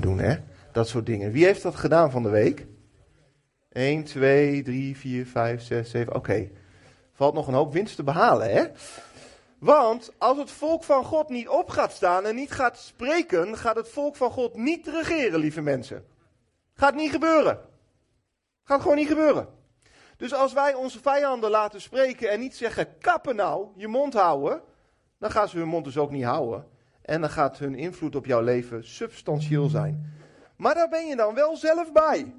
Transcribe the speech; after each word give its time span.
doen, 0.00 0.18
hè? 0.18 0.36
Dat 0.72 0.88
soort 0.88 1.06
dingen. 1.06 1.32
Wie 1.32 1.44
heeft 1.44 1.62
dat 1.62 1.74
gedaan 1.74 2.10
van 2.10 2.22
de 2.22 2.28
week? 2.28 2.66
1, 3.72 4.04
2, 4.04 4.62
3, 4.62 4.96
4, 4.96 5.26
5, 5.26 5.62
6, 5.62 5.90
7. 5.90 6.14
Oké. 6.14 6.50
Valt 7.12 7.34
nog 7.34 7.46
een 7.46 7.54
hoop 7.54 7.72
winst 7.72 7.96
te 7.96 8.02
behalen, 8.02 8.50
hè? 8.52 8.64
Want 9.58 10.12
als 10.18 10.38
het 10.38 10.50
volk 10.50 10.84
van 10.84 11.04
God 11.04 11.28
niet 11.28 11.48
op 11.48 11.68
gaat 11.68 11.92
staan 11.92 12.26
en 12.26 12.34
niet 12.34 12.50
gaat 12.50 12.78
spreken, 12.78 13.56
gaat 13.56 13.76
het 13.76 13.88
volk 13.88 14.16
van 14.16 14.30
God 14.30 14.56
niet 14.56 14.86
regeren, 14.86 15.40
lieve 15.40 15.60
mensen. 15.60 16.04
Gaat 16.74 16.94
niet 16.94 17.10
gebeuren. 17.10 17.60
Gaat 18.64 18.80
gewoon 18.80 18.96
niet 18.96 19.08
gebeuren. 19.08 19.48
Dus 20.16 20.34
als 20.34 20.52
wij 20.52 20.74
onze 20.74 21.00
vijanden 21.00 21.50
laten 21.50 21.80
spreken 21.80 22.30
en 22.30 22.40
niet 22.40 22.56
zeggen: 22.56 22.98
kappen 22.98 23.36
nou, 23.36 23.68
je 23.76 23.88
mond 23.88 24.14
houden, 24.14 24.62
dan 25.18 25.30
gaan 25.30 25.48
ze 25.48 25.58
hun 25.58 25.68
mond 25.68 25.84
dus 25.84 25.98
ook 25.98 26.10
niet 26.10 26.24
houden. 26.24 26.66
En 27.04 27.20
dan 27.20 27.30
gaat 27.30 27.58
hun 27.58 27.74
invloed 27.74 28.16
op 28.16 28.26
jouw 28.26 28.40
leven 28.40 28.84
substantieel 28.84 29.68
zijn. 29.68 30.12
Maar 30.56 30.74
daar 30.74 30.88
ben 30.88 31.06
je 31.06 31.16
dan 31.16 31.34
wel 31.34 31.56
zelf 31.56 31.92
bij. 31.92 32.34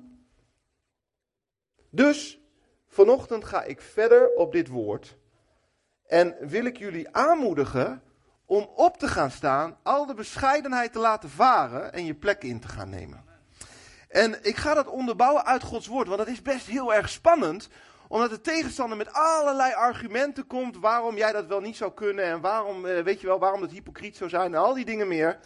Dus 1.89 2.39
vanochtend 2.87 3.45
ga 3.45 3.63
ik 3.63 3.81
verder 3.81 4.29
op 4.35 4.51
dit 4.51 4.67
woord. 4.67 5.17
En 6.07 6.35
wil 6.39 6.65
ik 6.65 6.77
jullie 6.77 7.15
aanmoedigen 7.15 8.01
om 8.45 8.69
op 8.75 8.97
te 8.97 9.07
gaan 9.07 9.31
staan, 9.31 9.77
al 9.83 10.05
de 10.05 10.13
bescheidenheid 10.13 10.91
te 10.91 10.99
laten 10.99 11.29
varen 11.29 11.93
en 11.93 12.05
je 12.05 12.13
plek 12.13 12.43
in 12.43 12.59
te 12.59 12.67
gaan 12.67 12.89
nemen. 12.89 13.23
En 14.09 14.45
ik 14.45 14.55
ga 14.55 14.73
dat 14.73 14.87
onderbouwen 14.87 15.45
uit 15.45 15.63
Gods 15.63 15.87
woord, 15.87 16.07
want 16.07 16.19
dat 16.19 16.27
is 16.27 16.41
best 16.41 16.67
heel 16.67 16.93
erg 16.93 17.09
spannend, 17.09 17.69
omdat 18.07 18.29
de 18.29 18.41
tegenstander 18.41 18.97
met 18.97 19.13
allerlei 19.13 19.73
argumenten 19.73 20.47
komt 20.47 20.77
waarom 20.77 21.17
jij 21.17 21.31
dat 21.31 21.45
wel 21.45 21.61
niet 21.61 21.75
zou 21.75 21.91
kunnen 21.93 22.25
en 22.25 22.41
waarom, 22.41 22.85
eh, 22.85 23.03
weet 23.03 23.21
je 23.21 23.27
wel, 23.27 23.39
waarom 23.39 23.61
dat 23.61 23.71
hypocriet 23.71 24.17
zou 24.17 24.29
zijn 24.29 24.53
en 24.53 24.59
al 24.59 24.73
die 24.73 24.85
dingen 24.85 25.07
meer. 25.07 25.39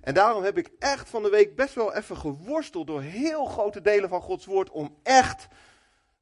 En 0.00 0.14
daarom 0.14 0.42
heb 0.42 0.58
ik 0.58 0.70
echt 0.78 1.08
van 1.08 1.22
de 1.22 1.30
week 1.30 1.56
best 1.56 1.74
wel 1.74 1.94
even 1.94 2.16
geworsteld 2.16 2.86
door 2.86 3.00
heel 3.00 3.44
grote 3.44 3.80
delen 3.80 4.08
van 4.08 4.20
Gods 4.20 4.46
woord 4.46 4.70
om 4.70 4.96
echt 5.02 5.46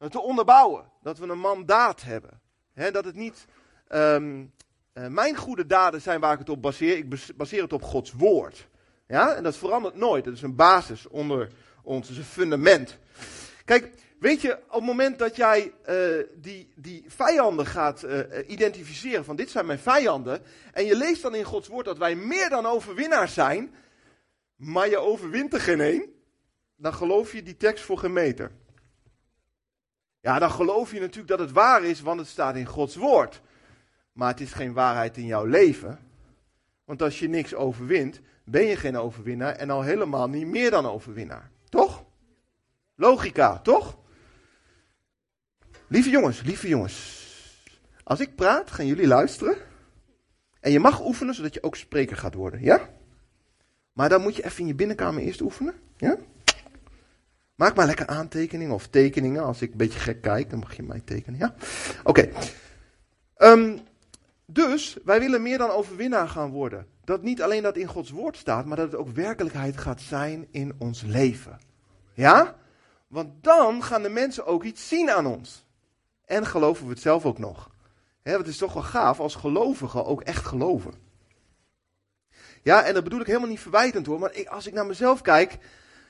te 0.09 0.20
onderbouwen. 0.20 0.91
Dat 1.03 1.19
we 1.19 1.28
een 1.28 1.39
mandaat 1.39 2.03
hebben. 2.03 2.41
dat 2.92 3.05
het 3.05 3.14
niet 3.14 3.45
um, 3.89 4.53
mijn 4.92 5.36
goede 5.36 5.67
daden 5.67 6.01
zijn 6.01 6.20
waar 6.20 6.33
ik 6.33 6.39
het 6.39 6.48
op 6.48 6.62
baseer. 6.62 6.97
Ik 6.97 7.36
baseer 7.36 7.62
het 7.62 7.73
op 7.73 7.83
Gods 7.83 8.12
woord. 8.12 8.69
Ja, 9.06 9.34
en 9.34 9.42
dat 9.42 9.56
verandert 9.56 9.95
nooit. 9.95 10.25
Dat 10.25 10.34
is 10.34 10.42
een 10.42 10.56
basis 10.56 11.08
onder 11.08 11.48
ons, 11.83 12.01
dat 12.01 12.11
is 12.11 12.17
een 12.17 12.25
fundament. 12.25 12.98
Kijk, 13.64 13.91
weet 14.23 14.41
je, 14.41 14.53
op 14.53 14.73
het 14.73 14.84
moment 14.84 15.19
dat 15.19 15.37
jij 15.37 15.73
uh, 15.89 16.25
die, 16.34 16.73
die 16.75 17.05
vijanden 17.06 17.67
gaat 17.67 18.05
uh, 18.05 18.20
identificeren, 18.47 19.25
van 19.25 19.37
dit 19.37 19.51
zijn 19.51 19.67
mijn 19.67 19.79
vijanden, 19.79 20.42
en 20.73 20.84
je 20.84 20.97
leest 20.97 21.23
dan 21.23 21.34
in 21.34 21.45
Gods 21.45 21.69
woord 21.69 21.84
dat 21.84 21.98
wij 21.98 22.14
meer 22.14 22.48
dan 22.48 22.67
overwinnaars 22.67 23.34
zijn, 23.34 23.75
maar 24.56 24.89
je 24.89 24.98
overwint 24.98 25.55
er 25.55 25.61
geen 25.61 25.81
één, 25.81 26.06
dan 26.77 26.95
geloof 26.95 27.33
je 27.33 27.42
die 27.42 27.56
tekst 27.56 27.84
voor 27.84 27.98
geen 27.98 28.12
meter. 28.12 28.51
Ja, 30.20 30.39
dan 30.39 30.51
geloof 30.51 30.92
je 30.92 31.01
natuurlijk 31.01 31.29
dat 31.29 31.39
het 31.39 31.53
waar 31.53 31.84
is, 31.84 32.01
want 32.01 32.20
het 32.20 32.29
staat 32.29 32.57
in 32.57 32.67
Gods 32.67 32.97
woord. 32.97 33.41
Maar 34.12 34.29
het 34.29 34.41
is 34.41 34.53
geen 34.53 34.73
waarheid 34.73 35.17
in 35.17 35.27
jouw 35.27 35.45
leven. 35.45 35.98
Want 36.84 37.03
als 37.03 37.19
je 37.19 37.29
niks 37.29 37.55
overwint, 37.55 38.20
ben 38.45 38.64
je 38.64 38.77
geen 38.77 38.97
overwinnaar 38.97 39.55
en 39.55 39.70
al 39.70 39.83
helemaal 39.83 40.29
niet 40.29 40.47
meer 40.47 40.70
dan 40.70 40.86
overwinnaar. 40.86 41.51
Toch? 41.69 42.05
Logica, 42.95 43.59
toch? 43.59 44.01
Lieve 45.93 46.11
jongens, 46.11 46.43
lieve 46.43 46.69
jongens. 46.69 47.27
Als 48.05 48.21
ik 48.21 48.35
praat, 48.35 48.71
gaan 48.71 48.87
jullie 48.87 49.07
luisteren. 49.07 49.57
En 50.61 50.73
je 50.73 50.81
mag 50.81 51.05
oefenen, 51.05 51.35
zodat 51.35 51.55
je 51.55 51.62
ook 51.62 51.77
spreker 51.77 52.17
gaat 52.17 52.35
worden, 52.35 52.62
ja? 52.62 52.89
Maar 53.93 54.09
dan 54.09 54.23
moet 54.23 54.37
je 54.37 54.45
even 54.45 54.61
in 54.61 54.67
je 54.67 54.75
binnenkamer 54.75 55.23
eerst 55.23 55.41
oefenen, 55.41 55.75
ja? 55.97 56.17
Maak 57.55 57.75
maar 57.75 57.87
lekker 57.87 58.07
aantekeningen 58.07 58.75
of 58.75 58.87
tekeningen. 58.87 59.43
Als 59.45 59.63
ik 59.63 59.70
een 59.70 59.77
beetje 59.77 59.98
gek 59.98 60.23
kijk, 60.23 60.51
dan 60.51 60.59
mag 60.59 60.77
je 60.77 60.83
mij 60.83 61.03
tekenen, 61.05 61.39
ja? 61.39 61.55
Oké. 62.05 62.29
Ehm, 63.36 63.79
dus, 64.47 64.97
wij 65.05 65.20
willen 65.20 65.42
meer 65.42 65.58
dan 65.58 65.70
overwinnaar 65.70 66.29
gaan 66.29 66.51
worden. 66.51 66.86
Dat 67.05 67.23
niet 67.23 67.42
alleen 67.42 67.63
dat 67.63 67.77
in 67.77 67.86
Gods 67.86 68.11
woord 68.11 68.36
staat, 68.36 68.67
maar 68.67 68.77
dat 68.77 68.92
het 68.92 69.01
ook 69.01 69.08
werkelijkheid 69.08 69.77
gaat 69.77 70.01
zijn 70.01 70.47
in 70.51 70.75
ons 70.79 71.02
leven. 71.02 71.61
Ja? 72.14 72.57
Want 73.07 73.45
dan 73.45 73.83
gaan 73.83 74.02
de 74.02 74.08
mensen 74.08 74.47
ook 74.47 74.64
iets 74.64 74.89
zien 74.89 75.11
aan 75.11 75.27
ons. 75.27 75.64
En 76.24 76.46
geloven 76.46 76.84
we 76.84 76.92
het 76.92 77.00
zelf 77.00 77.27
ook 77.27 77.38
nog. 77.38 77.70
He, 78.22 78.36
het 78.36 78.46
is 78.46 78.56
toch 78.56 78.72
wel 78.72 78.83
gaaf 78.83 79.20
als 79.20 79.34
gelovigen 79.34 80.05
ook 80.05 80.22
echt 80.22 80.46
geloven. 80.46 80.94
Ja, 82.62 82.84
en 82.84 82.94
dat 82.94 83.05
bedoel 83.05 83.20
ik 83.20 83.27
helemaal 83.27 83.48
niet 83.48 83.60
verwijtend 83.60 84.06
hoor. 84.06 84.18
Maar 84.18 84.34
ik, 84.34 84.48
als 84.48 84.66
ik 84.66 84.72
naar 84.72 84.86
mezelf 84.86 85.20
kijk, 85.20 85.58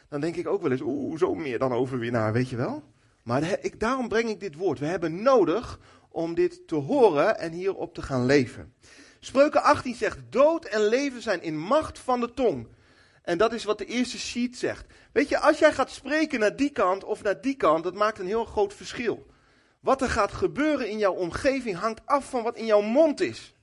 dan 0.08 0.20
denk 0.20 0.36
ik 0.36 0.48
ook 0.48 0.62
wel 0.62 0.70
eens, 0.70 0.80
oeh, 0.80 1.18
zo 1.18 1.34
meer 1.34 1.58
dan 1.58 1.72
overwinnaar, 1.72 2.32
weet 2.32 2.48
je 2.48 2.56
wel. 2.56 2.82
Maar 3.22 3.58
ik, 3.60 3.80
daarom 3.80 4.08
breng 4.08 4.28
ik 4.28 4.40
dit 4.40 4.54
woord. 4.54 4.78
We 4.78 4.86
hebben 4.86 5.22
nodig 5.22 5.78
om 6.08 6.34
dit 6.34 6.66
te 6.66 6.74
horen 6.74 7.38
en 7.38 7.52
hierop 7.52 7.94
te 7.94 8.02
gaan 8.02 8.26
leven. 8.26 8.74
Spreuken 9.20 9.62
18 9.62 9.94
zegt, 9.94 10.18
dood 10.28 10.64
en 10.64 10.80
leven 10.80 11.22
zijn 11.22 11.42
in 11.42 11.58
macht 11.58 11.98
van 11.98 12.20
de 12.20 12.30
tong. 12.30 12.68
En 13.22 13.38
dat 13.38 13.52
is 13.52 13.64
wat 13.64 13.78
de 13.78 13.84
eerste 13.84 14.18
sheet 14.18 14.56
zegt. 14.56 14.86
Weet 15.12 15.28
je, 15.28 15.38
als 15.38 15.58
jij 15.58 15.72
gaat 15.72 15.90
spreken 15.90 16.40
naar 16.40 16.56
die 16.56 16.70
kant 16.70 17.04
of 17.04 17.22
naar 17.22 17.40
die 17.40 17.56
kant, 17.56 17.84
dat 17.84 17.94
maakt 17.94 18.18
een 18.18 18.26
heel 18.26 18.44
groot 18.44 18.74
verschil. 18.74 19.26
Wat 19.82 20.02
er 20.02 20.10
gaat 20.10 20.32
gebeuren 20.32 20.88
in 20.88 20.98
jouw 20.98 21.12
omgeving 21.12 21.76
hangt 21.76 22.06
af 22.06 22.30
van 22.30 22.42
wat 22.42 22.56
in 22.56 22.66
jouw 22.66 22.80
mond 22.80 23.20
is. 23.20 23.54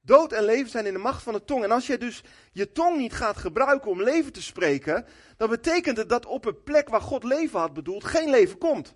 Dood 0.00 0.32
en 0.32 0.44
leven 0.44 0.70
zijn 0.70 0.86
in 0.86 0.92
de 0.92 0.98
macht 0.98 1.22
van 1.22 1.32
de 1.32 1.44
tong. 1.44 1.64
En 1.64 1.70
als 1.70 1.86
jij 1.86 1.98
dus 1.98 2.22
je 2.52 2.72
tong 2.72 2.96
niet 2.96 3.12
gaat 3.12 3.36
gebruiken 3.36 3.90
om 3.90 4.02
leven 4.02 4.32
te 4.32 4.42
spreken, 4.42 5.06
dan 5.36 5.48
betekent 5.48 5.96
het 5.96 6.08
dat 6.08 6.26
op 6.26 6.44
een 6.44 6.62
plek 6.62 6.88
waar 6.88 7.00
God 7.00 7.24
leven 7.24 7.60
had 7.60 7.72
bedoeld, 7.72 8.04
geen 8.04 8.30
leven 8.30 8.58
komt. 8.58 8.94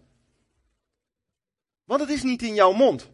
Want 1.85 2.01
het 2.01 2.11
is 2.11 2.23
niet 2.23 2.43
in 2.43 2.55
jouw 2.55 2.73
mond. 2.73 3.11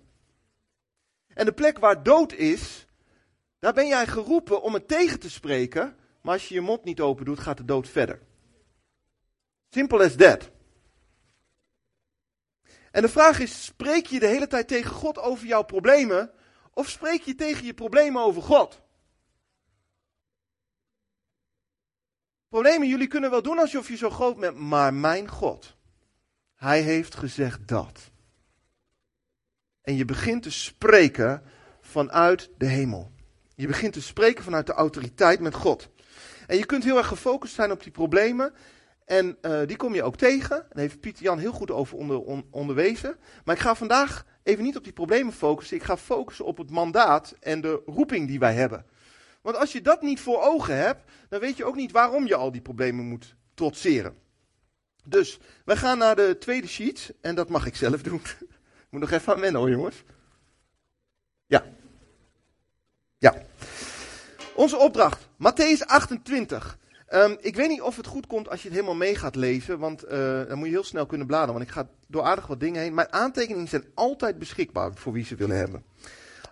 En 1.34 1.44
de 1.44 1.52
plek 1.52 1.78
waar 1.78 2.02
dood 2.02 2.32
is, 2.32 2.86
daar 3.58 3.72
ben 3.72 3.86
jij 3.86 4.06
geroepen 4.06 4.62
om 4.62 4.74
het 4.74 4.88
tegen 4.88 5.20
te 5.20 5.30
spreken, 5.30 5.96
maar 6.22 6.32
als 6.32 6.48
je 6.48 6.54
je 6.54 6.60
mond 6.60 6.84
niet 6.84 7.00
open 7.00 7.24
doet, 7.24 7.40
gaat 7.40 7.56
de 7.56 7.64
dood 7.64 7.88
verder. 7.88 8.20
Simple 9.68 10.04
as 10.04 10.16
that. 10.16 10.50
En 12.90 13.02
de 13.02 13.08
vraag 13.08 13.38
is, 13.38 13.64
spreek 13.64 14.06
je 14.06 14.20
de 14.20 14.26
hele 14.26 14.46
tijd 14.46 14.68
tegen 14.68 14.90
God 14.90 15.18
over 15.18 15.46
jouw 15.46 15.62
problemen, 15.62 16.30
of 16.72 16.88
spreek 16.88 17.22
je 17.22 17.34
tegen 17.34 17.64
je 17.64 17.74
problemen 17.74 18.22
over 18.22 18.42
God? 18.42 18.82
Problemen, 22.48 22.88
jullie 22.88 23.06
kunnen 23.06 23.30
wel 23.30 23.42
doen 23.42 23.58
alsof 23.58 23.88
je 23.88 23.96
zo 23.96 24.10
groot 24.10 24.36
bent, 24.36 24.56
maar 24.56 24.94
mijn 24.94 25.28
God, 25.28 25.76
Hij 26.54 26.80
heeft 26.80 27.14
gezegd 27.14 27.68
dat. 27.68 28.10
En 29.82 29.94
je 29.94 30.04
begint 30.04 30.42
te 30.42 30.50
spreken 30.50 31.42
vanuit 31.80 32.50
de 32.58 32.66
hemel. 32.66 33.12
Je 33.54 33.66
begint 33.66 33.92
te 33.92 34.02
spreken 34.02 34.44
vanuit 34.44 34.66
de 34.66 34.72
autoriteit 34.72 35.40
met 35.40 35.54
God. 35.54 35.88
En 36.46 36.56
je 36.56 36.66
kunt 36.66 36.84
heel 36.84 36.96
erg 36.96 37.06
gefocust 37.06 37.54
zijn 37.54 37.70
op 37.70 37.82
die 37.82 37.92
problemen. 37.92 38.54
En 39.10 39.38
uh, 39.42 39.60
die 39.66 39.76
kom 39.76 39.94
je 39.94 40.02
ook 40.02 40.16
tegen. 40.16 40.48
Daar 40.48 40.82
heeft 40.82 41.00
Pieter 41.00 41.22
Jan 41.22 41.38
heel 41.38 41.52
goed 41.52 41.70
over 41.70 41.96
onder, 41.96 42.42
onderwezen. 42.50 43.16
Maar 43.44 43.54
ik 43.54 43.60
ga 43.60 43.74
vandaag 43.74 44.24
even 44.42 44.64
niet 44.64 44.76
op 44.76 44.84
die 44.84 44.92
problemen 44.92 45.32
focussen. 45.32 45.76
Ik 45.76 45.82
ga 45.82 45.96
focussen 45.96 46.44
op 46.44 46.58
het 46.58 46.70
mandaat 46.70 47.34
en 47.40 47.60
de 47.60 47.82
roeping 47.86 48.28
die 48.28 48.38
wij 48.38 48.54
hebben. 48.54 48.86
Want 49.42 49.56
als 49.56 49.72
je 49.72 49.80
dat 49.80 50.02
niet 50.02 50.20
voor 50.20 50.42
ogen 50.42 50.76
hebt, 50.76 51.10
dan 51.28 51.40
weet 51.40 51.56
je 51.56 51.64
ook 51.64 51.74
niet 51.74 51.92
waarom 51.92 52.26
je 52.26 52.34
al 52.34 52.52
die 52.52 52.60
problemen 52.60 53.04
moet 53.04 53.34
trotseren. 53.54 54.14
Dus, 55.04 55.38
we 55.64 55.76
gaan 55.76 55.98
naar 55.98 56.16
de 56.16 56.36
tweede 56.38 56.68
sheet. 56.68 57.14
En 57.20 57.34
dat 57.34 57.48
mag 57.48 57.66
ik 57.66 57.76
zelf 57.76 58.02
doen. 58.02 58.22
Moet 58.90 59.00
nog 59.00 59.10
even 59.10 59.34
aan 59.34 59.40
wennen 59.40 59.60
hoor, 59.60 59.70
jongens. 59.70 60.02
Ja. 61.46 61.64
Ja. 63.18 63.42
Onze 64.54 64.76
opdracht, 64.76 65.28
Matthäus 65.38 65.86
28. 65.86 66.78
Um, 67.14 67.36
ik 67.40 67.56
weet 67.56 67.68
niet 67.68 67.82
of 67.82 67.96
het 67.96 68.06
goed 68.06 68.26
komt 68.26 68.48
als 68.48 68.62
je 68.62 68.68
het 68.68 68.76
helemaal 68.76 68.96
mee 68.98 69.14
gaat 69.14 69.34
lezen, 69.34 69.78
want 69.78 70.04
uh, 70.04 70.10
dan 70.48 70.58
moet 70.58 70.66
je 70.66 70.72
heel 70.72 70.84
snel 70.84 71.06
kunnen 71.06 71.26
bladeren, 71.26 71.54
want 71.54 71.66
ik 71.66 71.72
ga 71.74 71.88
door 72.06 72.22
aardig 72.22 72.46
wat 72.46 72.60
dingen 72.60 72.82
heen. 72.82 72.94
Mijn 72.94 73.12
aantekeningen 73.12 73.68
zijn 73.68 73.84
altijd 73.94 74.38
beschikbaar 74.38 74.94
voor 74.94 75.12
wie 75.12 75.24
ze 75.24 75.34
willen 75.34 75.56
hebben. 75.56 75.84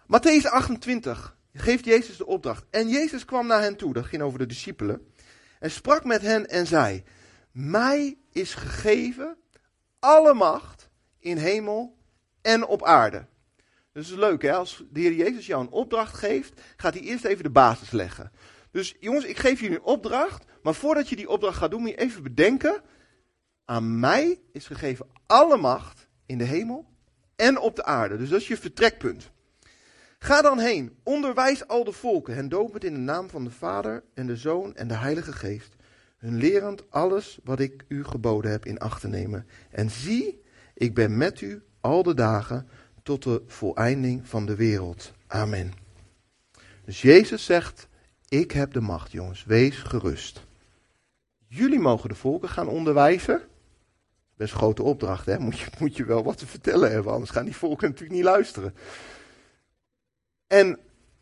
Matthäus 0.07 0.51
28 0.51 1.37
geeft 1.53 1.85
Jezus 1.85 2.17
de 2.17 2.27
opdracht. 2.27 2.65
En 2.71 2.89
Jezus 2.89 3.25
kwam 3.25 3.47
naar 3.47 3.61
hen 3.61 3.77
toe, 3.77 3.93
dat 3.93 4.07
ging 4.07 4.23
over 4.23 4.39
de 4.39 4.47
discipelen, 4.47 5.07
en 5.59 5.71
sprak 5.71 6.05
met 6.05 6.23
hen 6.23 6.49
en 6.49 6.67
zei, 6.67 7.05
mij 7.53 8.19
is 8.33 8.55
gegeven 8.55 9.37
alle 9.99 10.35
macht 10.35 10.89
in 11.19 11.37
hemel 11.37 11.97
en 12.43 12.67
op 12.67 12.85
aarde. 12.85 13.27
Dus 13.93 14.11
is 14.11 14.17
leuk 14.17 14.43
hè, 14.43 14.53
als 14.53 14.85
de 14.91 15.01
Heer 15.01 15.13
Jezus 15.13 15.47
jou 15.47 15.63
een 15.63 15.71
opdracht 15.71 16.15
geeft, 16.15 16.61
gaat 16.77 16.95
hij 16.95 17.03
eerst 17.03 17.25
even 17.25 17.43
de 17.43 17.51
basis 17.51 17.91
leggen. 17.91 18.33
Dus 18.79 18.95
jongens, 19.01 19.25
ik 19.25 19.39
geef 19.39 19.61
jullie 19.61 19.77
een 19.77 19.83
opdracht, 19.83 20.45
maar 20.63 20.75
voordat 20.75 21.09
je 21.09 21.17
die 21.17 21.29
opdracht 21.29 21.57
gaat 21.57 21.71
doen, 21.71 21.81
moet 21.81 21.91
je 21.91 22.01
even 22.01 22.23
bedenken, 22.23 22.83
aan 23.65 24.01
mij 24.01 24.41
is 24.53 24.67
gegeven 24.67 25.07
alle 25.27 25.57
macht 25.57 26.09
in 26.27 26.39
de 26.39 26.45
hemel 26.45 26.87
en 27.37 27.59
op 27.59 27.77
de 27.77 27.85
aarde. 27.85 28.17
Dus 28.17 28.29
dat 28.29 28.41
is 28.41 28.49
je 28.49 28.57
vertrekpunt. 28.57 29.31
Ga 30.19 30.43
dan 30.43 30.59
heen, 30.59 30.97
onderwijs 31.03 31.67
al 31.67 31.85
de 31.85 31.93
volken, 31.93 32.35
hen 32.35 32.51
in 32.79 32.79
de 32.79 32.91
naam 32.91 33.31
van 33.31 33.45
de 33.45 33.51
Vader 33.51 34.05
en 34.15 34.27
de 34.27 34.37
Zoon 34.37 34.77
en 34.77 34.89
de 34.89 34.95
Heilige 34.95 35.33
Geest, 35.33 35.75
hun 36.19 36.37
lerend 36.37 36.91
alles 36.91 37.39
wat 37.45 37.61
ik 37.61 37.85
u 37.89 38.05
geboden 38.05 38.51
heb 38.51 38.67
in 38.67 38.79
acht 38.79 39.01
te 39.01 39.09
nemen. 39.09 39.47
En 39.71 39.91
zie, 39.91 40.43
ik 40.75 40.95
ben 40.95 41.17
met 41.17 41.41
u 41.41 41.63
al 41.81 42.03
de 42.03 42.15
dagen 42.15 42.69
tot 43.03 43.23
de 43.23 43.43
voleinding 43.47 44.29
van 44.29 44.47
de 44.47 44.57
wereld. 44.57 45.13
Amen. 45.27 45.73
Dus 46.85 47.03
Jezus 47.03 47.45
zegt, 47.45 47.88
ik 48.29 48.51
heb 48.51 48.73
de 48.73 48.81
macht, 48.81 49.13
jongens, 49.13 49.45
wees 49.45 49.79
gerust. 49.79 50.47
Jullie 51.47 51.79
mogen 51.79 52.09
de 52.09 52.15
volken 52.15 52.49
gaan 52.49 52.69
onderwijzen. 52.69 53.43
Best 54.37 54.53
een 54.53 54.59
grote 54.59 54.83
opdracht, 54.83 55.27
hè? 55.27 55.39
Moet 55.39 55.59
je, 55.59 55.67
moet 55.79 55.97
je 55.97 56.05
wel 56.05 56.25
wat 56.25 56.39
te 56.39 56.47
vertellen 56.47 56.91
hebben, 56.91 57.13
anders 57.13 57.31
gaan 57.31 57.45
die 57.45 57.57
volken 57.57 57.89
natuurlijk 57.89 58.17
niet 58.17 58.25
luisteren. 58.25 58.75
En 60.47 60.79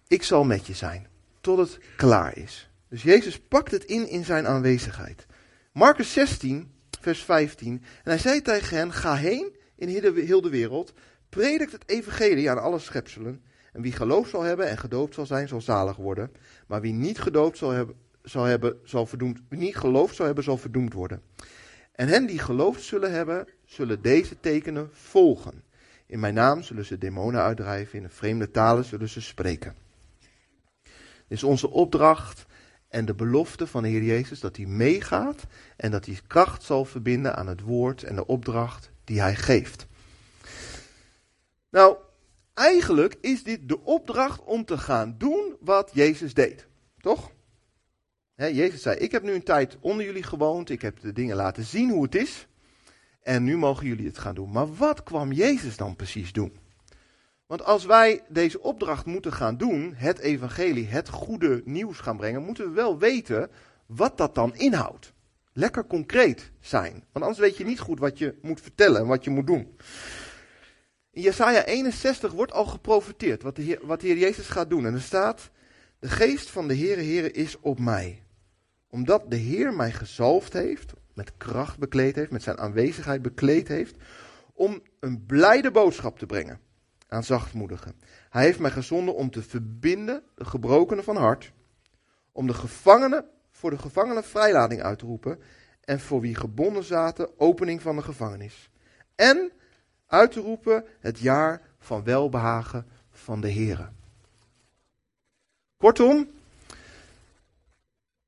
ik 0.06 0.22
zal 0.22 0.44
met 0.44 0.66
je 0.66 0.74
zijn, 0.74 1.06
tot 1.40 1.58
het 1.58 1.78
klaar 1.96 2.36
is. 2.36 2.70
Dus 2.88 3.02
Jezus 3.02 3.40
pakt 3.40 3.70
het 3.70 3.84
in 3.84 4.08
in 4.08 4.24
zijn 4.24 4.46
aanwezigheid. 4.46 5.26
Marcus 5.72 6.12
16, 6.12 6.72
vers 7.00 7.22
15. 7.22 7.72
En 7.72 8.10
hij 8.10 8.18
zei 8.18 8.42
tegen 8.42 8.76
hen, 8.76 8.92
ga 8.92 9.14
heen 9.14 9.56
in 9.76 9.88
heel 10.14 10.40
de 10.40 10.50
wereld, 10.50 10.92
predikt 11.28 11.72
het 11.72 11.82
evangelie 11.86 12.50
aan 12.50 12.62
alle 12.62 12.78
schepselen. 12.78 13.42
En 13.76 13.82
wie 13.82 13.92
geloof 13.92 14.28
zal 14.28 14.42
hebben 14.42 14.68
en 14.68 14.78
gedoopt 14.78 15.14
zal 15.14 15.26
zijn, 15.26 15.48
zal 15.48 15.60
zalig 15.60 15.96
worden. 15.96 16.30
Maar 16.66 16.80
wie 16.80 16.92
niet 16.92 17.18
gedoopt 17.18 17.58
zal 17.58 17.70
hebben, 17.70 17.96
zal 18.22 18.44
hebben, 18.44 18.80
zal 18.84 19.06
verdoemd, 19.06 19.40
niet 19.48 19.76
geloofd 19.76 20.16
zal 20.16 20.26
hebben, 20.26 20.44
zal 20.44 20.56
verdoemd 20.56 20.92
worden. 20.92 21.22
En 21.92 22.08
hen 22.08 22.26
die 22.26 22.38
geloofd 22.38 22.82
zullen 22.82 23.12
hebben, 23.12 23.48
zullen 23.64 24.02
deze 24.02 24.40
tekenen 24.40 24.90
volgen. 24.92 25.62
In 26.06 26.20
mijn 26.20 26.34
naam 26.34 26.62
zullen 26.62 26.84
ze 26.84 26.98
demonen 26.98 27.40
uitdrijven, 27.40 27.98
in 27.98 28.04
de 28.04 28.10
vreemde 28.10 28.50
talen 28.50 28.84
zullen 28.84 29.08
ze 29.08 29.20
spreken. 29.20 29.74
Dit 30.82 30.92
is 31.28 31.44
onze 31.44 31.70
opdracht 31.70 32.46
en 32.88 33.04
de 33.04 33.14
belofte 33.14 33.66
van 33.66 33.82
de 33.82 33.88
Heer 33.88 34.02
Jezus 34.02 34.40
dat 34.40 34.56
hij 34.56 34.66
meegaat 34.66 35.46
en 35.76 35.90
dat 35.90 36.06
hij 36.06 36.20
kracht 36.26 36.62
zal 36.62 36.84
verbinden 36.84 37.36
aan 37.36 37.46
het 37.46 37.60
woord 37.60 38.02
en 38.02 38.14
de 38.14 38.26
opdracht 38.26 38.90
die 39.04 39.20
hij 39.20 39.34
geeft. 39.34 39.86
Nou, 41.70 41.96
eigenlijk 42.56 43.16
is 43.20 43.42
dit 43.42 43.68
de 43.68 43.84
opdracht 43.84 44.44
om 44.44 44.64
te 44.64 44.78
gaan 44.78 45.14
doen 45.18 45.56
wat 45.60 45.90
Jezus 45.92 46.34
deed. 46.34 46.66
Toch? 47.00 47.30
Jezus 48.36 48.82
zei: 48.82 48.96
Ik 48.96 49.12
heb 49.12 49.22
nu 49.22 49.32
een 49.32 49.42
tijd 49.42 49.76
onder 49.80 50.04
jullie 50.04 50.22
gewoond. 50.22 50.70
Ik 50.70 50.82
heb 50.82 51.00
de 51.00 51.12
dingen 51.12 51.36
laten 51.36 51.64
zien 51.64 51.90
hoe 51.90 52.02
het 52.02 52.14
is. 52.14 52.46
En 53.22 53.44
nu 53.44 53.56
mogen 53.56 53.86
jullie 53.86 54.06
het 54.06 54.18
gaan 54.18 54.34
doen. 54.34 54.50
Maar 54.50 54.74
wat 54.74 55.02
kwam 55.02 55.32
Jezus 55.32 55.76
dan 55.76 55.96
precies 55.96 56.32
doen? 56.32 56.56
Want 57.46 57.64
als 57.64 57.84
wij 57.84 58.22
deze 58.28 58.60
opdracht 58.62 59.06
moeten 59.06 59.32
gaan 59.32 59.56
doen, 59.56 59.92
het 59.94 60.18
evangelie, 60.18 60.86
het 60.86 61.08
goede 61.08 61.62
nieuws 61.64 61.98
gaan 61.98 62.16
brengen, 62.16 62.42
moeten 62.42 62.64
we 62.64 62.70
wel 62.70 62.98
weten 62.98 63.50
wat 63.86 64.18
dat 64.18 64.34
dan 64.34 64.54
inhoudt. 64.54 65.12
Lekker 65.52 65.86
concreet 65.86 66.50
zijn. 66.60 66.92
Want 66.92 67.24
anders 67.24 67.38
weet 67.38 67.56
je 67.56 67.64
niet 67.64 67.80
goed 67.80 67.98
wat 67.98 68.18
je 68.18 68.34
moet 68.42 68.60
vertellen 68.60 69.00
en 69.00 69.06
wat 69.06 69.24
je 69.24 69.30
moet 69.30 69.46
doen. 69.46 69.76
In 71.16 71.22
Jesaja 71.22 71.64
61 71.64 72.32
wordt 72.32 72.52
al 72.52 72.64
geprofiteerd 72.64 73.42
wat 73.42 73.56
de, 73.56 73.62
Heer, 73.62 73.78
wat 73.82 74.00
de 74.00 74.06
Heer 74.06 74.16
Jezus 74.16 74.48
gaat 74.48 74.70
doen. 74.70 74.86
En 74.86 74.94
er 74.94 75.00
staat, 75.00 75.50
de 75.98 76.08
geest 76.08 76.50
van 76.50 76.68
de 76.68 76.76
Heere 76.76 77.02
Heere 77.02 77.30
is 77.30 77.60
op 77.60 77.78
mij. 77.78 78.22
Omdat 78.90 79.30
de 79.30 79.36
Heer 79.36 79.74
mij 79.74 79.92
gezalfd 79.92 80.52
heeft, 80.52 80.92
met 81.14 81.32
kracht 81.36 81.78
bekleed 81.78 82.14
heeft, 82.14 82.30
met 82.30 82.42
zijn 82.42 82.58
aanwezigheid 82.58 83.22
bekleed 83.22 83.68
heeft, 83.68 83.96
om 84.52 84.82
een 85.00 85.26
blijde 85.26 85.70
boodschap 85.70 86.18
te 86.18 86.26
brengen 86.26 86.60
aan 87.08 87.24
zachtmoedigen. 87.24 87.94
Hij 88.30 88.42
heeft 88.42 88.58
mij 88.58 88.70
gezonden 88.70 89.14
om 89.14 89.30
te 89.30 89.42
verbinden 89.42 90.22
de 90.34 90.44
gebrokenen 90.44 91.04
van 91.04 91.16
hart, 91.16 91.52
om 92.32 92.46
de 92.46 92.54
gevangenen 92.54 93.24
voor 93.50 93.70
de 93.70 93.78
gevangenen 93.78 94.24
vrijlating 94.24 94.82
uit 94.82 94.98
te 94.98 95.06
roepen 95.06 95.38
en 95.80 96.00
voor 96.00 96.20
wie 96.20 96.34
gebonden 96.34 96.84
zaten 96.84 97.40
opening 97.40 97.82
van 97.82 97.96
de 97.96 98.02
gevangenis. 98.02 98.70
En 99.14 99.52
uit 100.06 100.32
te 100.32 100.40
roepen 100.40 100.84
het 101.00 101.18
jaar 101.18 101.62
van 101.78 102.04
welbehagen 102.04 102.86
van 103.10 103.40
de 103.40 103.52
Here. 103.52 103.88
Kortom, 105.76 106.30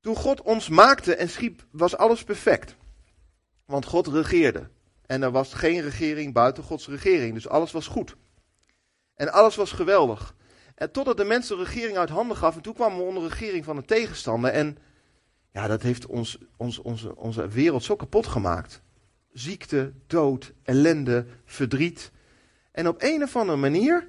toen 0.01 0.15
God 0.15 0.41
ons 0.41 0.69
maakte 0.69 1.15
en 1.15 1.29
schiep, 1.29 1.65
was 1.71 1.97
alles 1.97 2.23
perfect. 2.23 2.75
Want 3.65 3.85
God 3.85 4.07
regeerde. 4.07 4.69
En 5.05 5.21
er 5.21 5.31
was 5.31 5.53
geen 5.53 5.81
regering 5.81 6.33
buiten 6.33 6.63
Gods 6.63 6.87
regering. 6.87 7.33
Dus 7.33 7.47
alles 7.47 7.71
was 7.71 7.87
goed. 7.87 8.15
En 9.15 9.31
alles 9.31 9.55
was 9.55 9.71
geweldig. 9.71 10.35
En 10.75 10.91
totdat 10.91 11.17
de 11.17 11.23
mensen 11.23 11.57
de 11.57 11.63
regering 11.63 11.97
uit 11.97 12.09
handen 12.09 12.37
gaf. 12.37 12.55
En 12.55 12.61
toen 12.61 12.73
kwamen 12.73 12.97
we 12.97 13.03
onder 13.03 13.23
regering 13.23 13.65
van 13.65 13.77
een 13.77 13.85
tegenstander. 13.85 14.51
En 14.51 14.77
ja, 15.51 15.67
dat 15.67 15.81
heeft 15.81 16.05
ons, 16.05 16.37
ons, 16.57 16.79
onze, 16.79 17.15
onze 17.15 17.47
wereld 17.47 17.83
zo 17.83 17.95
kapot 17.95 18.27
gemaakt. 18.27 18.81
Ziekte, 19.33 19.93
dood, 20.07 20.53
ellende, 20.63 21.25
verdriet. 21.45 22.11
En 22.71 22.87
op 22.87 23.01
een 23.01 23.23
of 23.23 23.35
andere 23.35 23.57
manier 23.57 24.07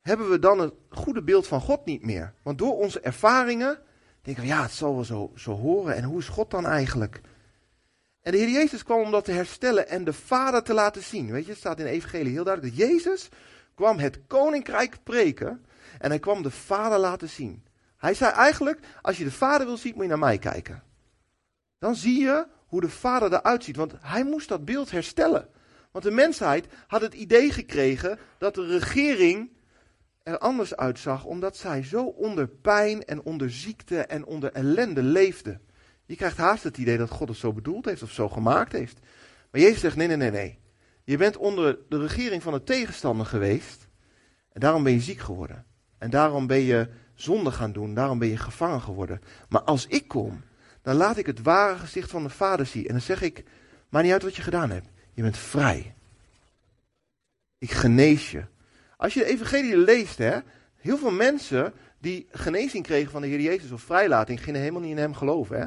hebben 0.00 0.30
we 0.30 0.38
dan 0.38 0.58
het 0.58 0.72
goede 0.88 1.22
beeld 1.22 1.46
van 1.46 1.60
God 1.60 1.84
niet 1.84 2.02
meer. 2.02 2.34
Want 2.42 2.58
door 2.58 2.76
onze 2.76 3.00
ervaringen 3.00 3.78
denken 4.22 4.42
we, 4.42 4.48
ja, 4.48 4.62
het 4.62 4.72
zal 4.72 4.94
wel 4.94 5.04
zo, 5.04 5.32
zo 5.34 5.52
horen. 5.52 5.94
En 5.94 6.04
hoe 6.04 6.18
is 6.18 6.28
God 6.28 6.50
dan 6.50 6.66
eigenlijk? 6.66 7.20
En 8.22 8.32
de 8.32 8.38
Heer 8.38 8.50
Jezus 8.50 8.82
kwam 8.82 9.00
om 9.00 9.10
dat 9.10 9.24
te 9.24 9.32
herstellen 9.32 9.88
en 9.88 10.04
de 10.04 10.12
Vader 10.12 10.62
te 10.62 10.74
laten 10.74 11.02
zien. 11.02 11.30
Weet 11.30 11.44
je, 11.44 11.50
het 11.50 11.58
staat 11.58 11.78
in 11.78 11.84
de 11.84 11.90
Evangelie 11.90 12.32
heel 12.32 12.44
duidelijk 12.44 12.76
dat 12.76 12.86
Jezus 12.86 13.28
kwam 13.74 13.98
het 13.98 14.20
koninkrijk 14.26 14.96
preken 15.02 15.64
en 15.98 16.10
hij 16.10 16.18
kwam 16.18 16.42
de 16.42 16.50
Vader 16.50 16.98
laten 16.98 17.28
zien. 17.28 17.64
Hij 17.96 18.14
zei 18.14 18.32
eigenlijk, 18.32 18.80
als 19.02 19.18
je 19.18 19.24
de 19.24 19.30
Vader 19.30 19.66
wil 19.66 19.76
zien, 19.76 19.92
moet 19.94 20.02
je 20.02 20.08
naar 20.08 20.18
mij 20.18 20.38
kijken. 20.38 20.82
Dan 21.78 21.94
zie 21.94 22.20
je 22.20 22.46
hoe 22.68 22.80
de 22.80 22.88
Vader 22.88 23.32
eruit 23.32 23.64
ziet, 23.64 23.76
want 23.76 23.92
hij 24.00 24.24
moest 24.24 24.48
dat 24.48 24.64
beeld 24.64 24.90
herstellen. 24.90 25.48
Want 25.90 26.04
de 26.04 26.10
mensheid 26.10 26.66
had 26.86 27.00
het 27.00 27.14
idee 27.14 27.50
gekregen 27.50 28.18
dat 28.38 28.54
de 28.54 28.66
regering 28.66 29.50
er 30.22 30.38
anders 30.38 30.76
uitzag, 30.76 31.24
omdat 31.24 31.56
zij 31.56 31.84
zo 31.84 32.04
onder 32.04 32.48
pijn 32.48 33.04
en 33.04 33.22
onder 33.22 33.50
ziekte 33.50 34.00
en 34.00 34.24
onder 34.24 34.52
ellende 34.52 35.02
leefde. 35.02 35.60
Je 36.06 36.16
krijgt 36.16 36.36
haast 36.36 36.64
het 36.64 36.78
idee 36.78 36.98
dat 36.98 37.10
God 37.10 37.28
het 37.28 37.36
zo 37.36 37.52
bedoeld 37.52 37.84
heeft 37.84 38.02
of 38.02 38.12
zo 38.12 38.28
gemaakt 38.28 38.72
heeft. 38.72 38.98
Maar 39.50 39.60
Jezus 39.60 39.80
zegt: 39.80 39.96
nee, 39.96 40.06
nee, 40.06 40.16
nee, 40.16 40.30
nee. 40.30 40.58
Je 41.04 41.16
bent 41.16 41.36
onder 41.36 41.78
de 41.88 41.98
regering 41.98 42.42
van 42.42 42.52
de 42.52 42.62
tegenstander 42.62 43.26
geweest. 43.26 43.88
En 44.52 44.60
daarom 44.60 44.82
ben 44.82 44.92
je 44.92 45.00
ziek 45.00 45.18
geworden. 45.18 45.64
En 45.98 46.10
daarom 46.10 46.46
ben 46.46 46.60
je 46.60 46.88
zonde 47.14 47.50
gaan 47.50 47.72
doen. 47.72 47.94
Daarom 47.94 48.18
ben 48.18 48.28
je 48.28 48.36
gevangen 48.36 48.80
geworden. 48.80 49.20
Maar 49.48 49.62
als 49.62 49.86
ik 49.86 50.08
kom, 50.08 50.42
dan 50.88 50.96
laat 50.96 51.16
ik 51.16 51.26
het 51.26 51.42
ware 51.42 51.78
gezicht 51.78 52.10
van 52.10 52.22
de 52.22 52.28
Vader 52.28 52.66
zien. 52.66 52.86
En 52.86 52.92
dan 52.92 53.00
zeg 53.00 53.22
ik: 53.22 53.44
maakt 53.88 54.04
niet 54.04 54.12
uit 54.12 54.22
wat 54.22 54.36
je 54.36 54.42
gedaan 54.42 54.70
hebt. 54.70 54.88
Je 55.14 55.22
bent 55.22 55.38
vrij. 55.38 55.94
Ik 57.58 57.70
genees 57.70 58.30
je. 58.30 58.44
Als 58.96 59.14
je 59.14 59.20
de 59.20 59.26
evangelie 59.26 59.76
leest, 59.76 60.18
hè, 60.18 60.38
heel 60.76 60.98
veel 60.98 61.10
mensen 61.10 61.72
die 61.98 62.28
genezing 62.30 62.84
kregen 62.84 63.10
van 63.10 63.22
de 63.22 63.28
Heer 63.28 63.40
Jezus 63.40 63.70
of 63.70 63.82
vrijlating, 63.82 64.42
gingen 64.42 64.60
helemaal 64.60 64.80
niet 64.80 64.90
in 64.90 64.98
hem 64.98 65.14
geloven. 65.14 65.60
Hè? 65.60 65.66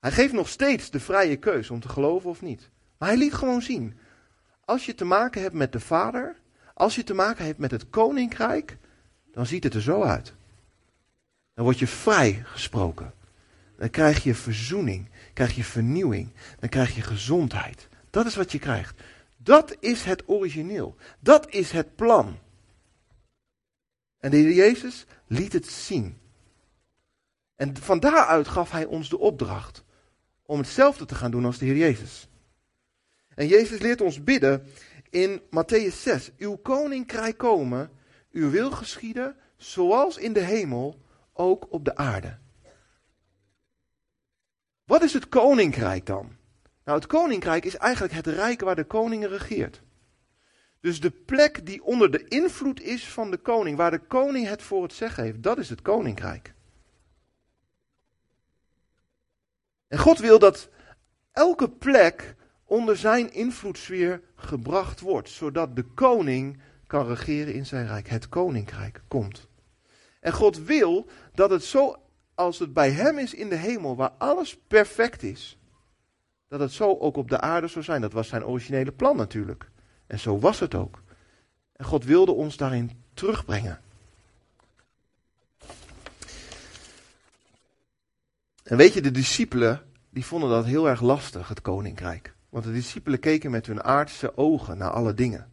Hij 0.00 0.10
geeft 0.10 0.32
nog 0.32 0.48
steeds 0.48 0.90
de 0.90 1.00
vrije 1.00 1.36
keus 1.36 1.70
om 1.70 1.80
te 1.80 1.88
geloven 1.88 2.30
of 2.30 2.42
niet. 2.42 2.70
Maar 2.98 3.08
hij 3.08 3.18
liet 3.18 3.34
gewoon 3.34 3.62
zien. 3.62 3.98
Als 4.64 4.86
je 4.86 4.94
te 4.94 5.04
maken 5.04 5.42
hebt 5.42 5.54
met 5.54 5.72
de 5.72 5.80
Vader, 5.80 6.36
als 6.74 6.94
je 6.94 7.04
te 7.04 7.14
maken 7.14 7.44
hebt 7.44 7.58
met 7.58 7.70
het 7.70 7.90
koninkrijk, 7.90 8.76
dan 9.32 9.46
ziet 9.46 9.64
het 9.64 9.74
er 9.74 9.82
zo 9.82 10.02
uit. 10.02 10.32
Dan 11.54 11.64
word 11.64 11.78
je 11.78 11.86
vrij 11.86 12.42
gesproken. 12.44 13.20
Dan 13.82 13.90
krijg 13.90 14.22
je 14.22 14.34
verzoening, 14.34 15.08
krijg 15.32 15.54
je 15.54 15.64
vernieuwing, 15.64 16.32
dan 16.58 16.68
krijg 16.68 16.94
je 16.94 17.02
gezondheid. 17.02 17.88
Dat 18.10 18.26
is 18.26 18.34
wat 18.34 18.52
je 18.52 18.58
krijgt. 18.58 19.02
Dat 19.36 19.76
is 19.80 20.02
het 20.02 20.22
origineel. 20.26 20.96
Dat 21.20 21.50
is 21.50 21.70
het 21.70 21.96
plan. 21.96 22.38
En 24.18 24.30
de 24.30 24.36
Heer 24.36 24.52
Jezus 24.52 25.06
liet 25.26 25.52
het 25.52 25.66
zien. 25.66 26.18
En 27.56 27.76
van 27.76 28.00
daaruit 28.00 28.48
gaf 28.48 28.70
hij 28.70 28.84
ons 28.84 29.08
de 29.08 29.18
opdracht 29.18 29.84
om 30.42 30.58
hetzelfde 30.58 31.04
te 31.04 31.14
gaan 31.14 31.30
doen 31.30 31.44
als 31.44 31.58
de 31.58 31.64
Heer 31.64 31.76
Jezus. 31.76 32.28
En 33.34 33.46
Jezus 33.46 33.78
leert 33.78 34.00
ons 34.00 34.24
bidden 34.24 34.66
in 35.10 35.40
Matthäus 35.40 35.96
6. 36.02 36.30
Uw 36.38 36.56
koninkrijk 36.56 37.38
komen, 37.38 37.90
uw 38.32 38.50
wil 38.50 38.70
geschieden, 38.70 39.36
zoals 39.56 40.16
in 40.16 40.32
de 40.32 40.40
hemel, 40.40 41.00
ook 41.32 41.66
op 41.70 41.84
de 41.84 41.96
aarde. 41.96 42.40
Wat 44.84 45.02
is 45.02 45.12
het 45.12 45.28
koninkrijk 45.28 46.06
dan? 46.06 46.36
Nou, 46.84 46.98
het 46.98 47.06
koninkrijk 47.06 47.64
is 47.64 47.76
eigenlijk 47.76 48.14
het 48.14 48.26
rijk 48.26 48.60
waar 48.60 48.76
de 48.76 48.84
koning 48.84 49.26
regeert. 49.26 49.82
Dus 50.80 51.00
de 51.00 51.10
plek 51.10 51.66
die 51.66 51.82
onder 51.82 52.10
de 52.10 52.28
invloed 52.28 52.80
is 52.80 53.08
van 53.08 53.30
de 53.30 53.36
koning, 53.36 53.76
waar 53.76 53.90
de 53.90 53.98
koning 53.98 54.46
het 54.46 54.62
voor 54.62 54.82
het 54.82 54.92
zeggen 54.92 55.24
heeft, 55.24 55.42
dat 55.42 55.58
is 55.58 55.68
het 55.68 55.82
koninkrijk. 55.82 56.54
En 59.88 59.98
God 59.98 60.18
wil 60.18 60.38
dat 60.38 60.68
elke 61.32 61.70
plek 61.70 62.34
onder 62.64 62.96
zijn 62.96 63.32
invloedssfeer 63.32 64.22
gebracht 64.34 65.00
wordt, 65.00 65.28
zodat 65.28 65.76
de 65.76 65.82
koning 65.82 66.60
kan 66.86 67.06
regeren 67.06 67.54
in 67.54 67.66
zijn 67.66 67.86
rijk. 67.86 68.08
Het 68.08 68.28
koninkrijk 68.28 69.02
komt. 69.08 69.48
En 70.20 70.32
God 70.32 70.58
wil 70.58 71.08
dat 71.34 71.50
het 71.50 71.64
zo 71.64 72.01
als 72.34 72.58
het 72.58 72.72
bij 72.72 72.90
Hem 72.90 73.18
is 73.18 73.34
in 73.34 73.48
de 73.48 73.56
hemel, 73.56 73.96
waar 73.96 74.12
alles 74.18 74.58
perfect 74.66 75.22
is, 75.22 75.58
dat 76.48 76.60
het 76.60 76.72
zo 76.72 76.98
ook 76.98 77.16
op 77.16 77.28
de 77.28 77.40
aarde 77.40 77.66
zou 77.66 77.84
zijn. 77.84 78.00
Dat 78.00 78.12
was 78.12 78.28
zijn 78.28 78.44
originele 78.44 78.92
plan 78.92 79.16
natuurlijk. 79.16 79.70
En 80.06 80.18
zo 80.18 80.38
was 80.38 80.60
het 80.60 80.74
ook. 80.74 81.02
En 81.72 81.84
God 81.84 82.04
wilde 82.04 82.32
ons 82.32 82.56
daarin 82.56 83.02
terugbrengen. 83.14 83.80
En 88.62 88.76
weet 88.76 88.92
je, 88.92 89.02
de 89.02 89.10
discipelen, 89.10 89.82
die 90.10 90.24
vonden 90.24 90.50
dat 90.50 90.64
heel 90.64 90.88
erg 90.88 91.00
lastig, 91.00 91.48
het 91.48 91.60
koninkrijk. 91.60 92.34
Want 92.48 92.64
de 92.64 92.72
discipelen 92.72 93.18
keken 93.18 93.50
met 93.50 93.66
hun 93.66 93.82
aardse 93.82 94.36
ogen 94.36 94.78
naar 94.78 94.90
alle 94.90 95.14
dingen. 95.14 95.51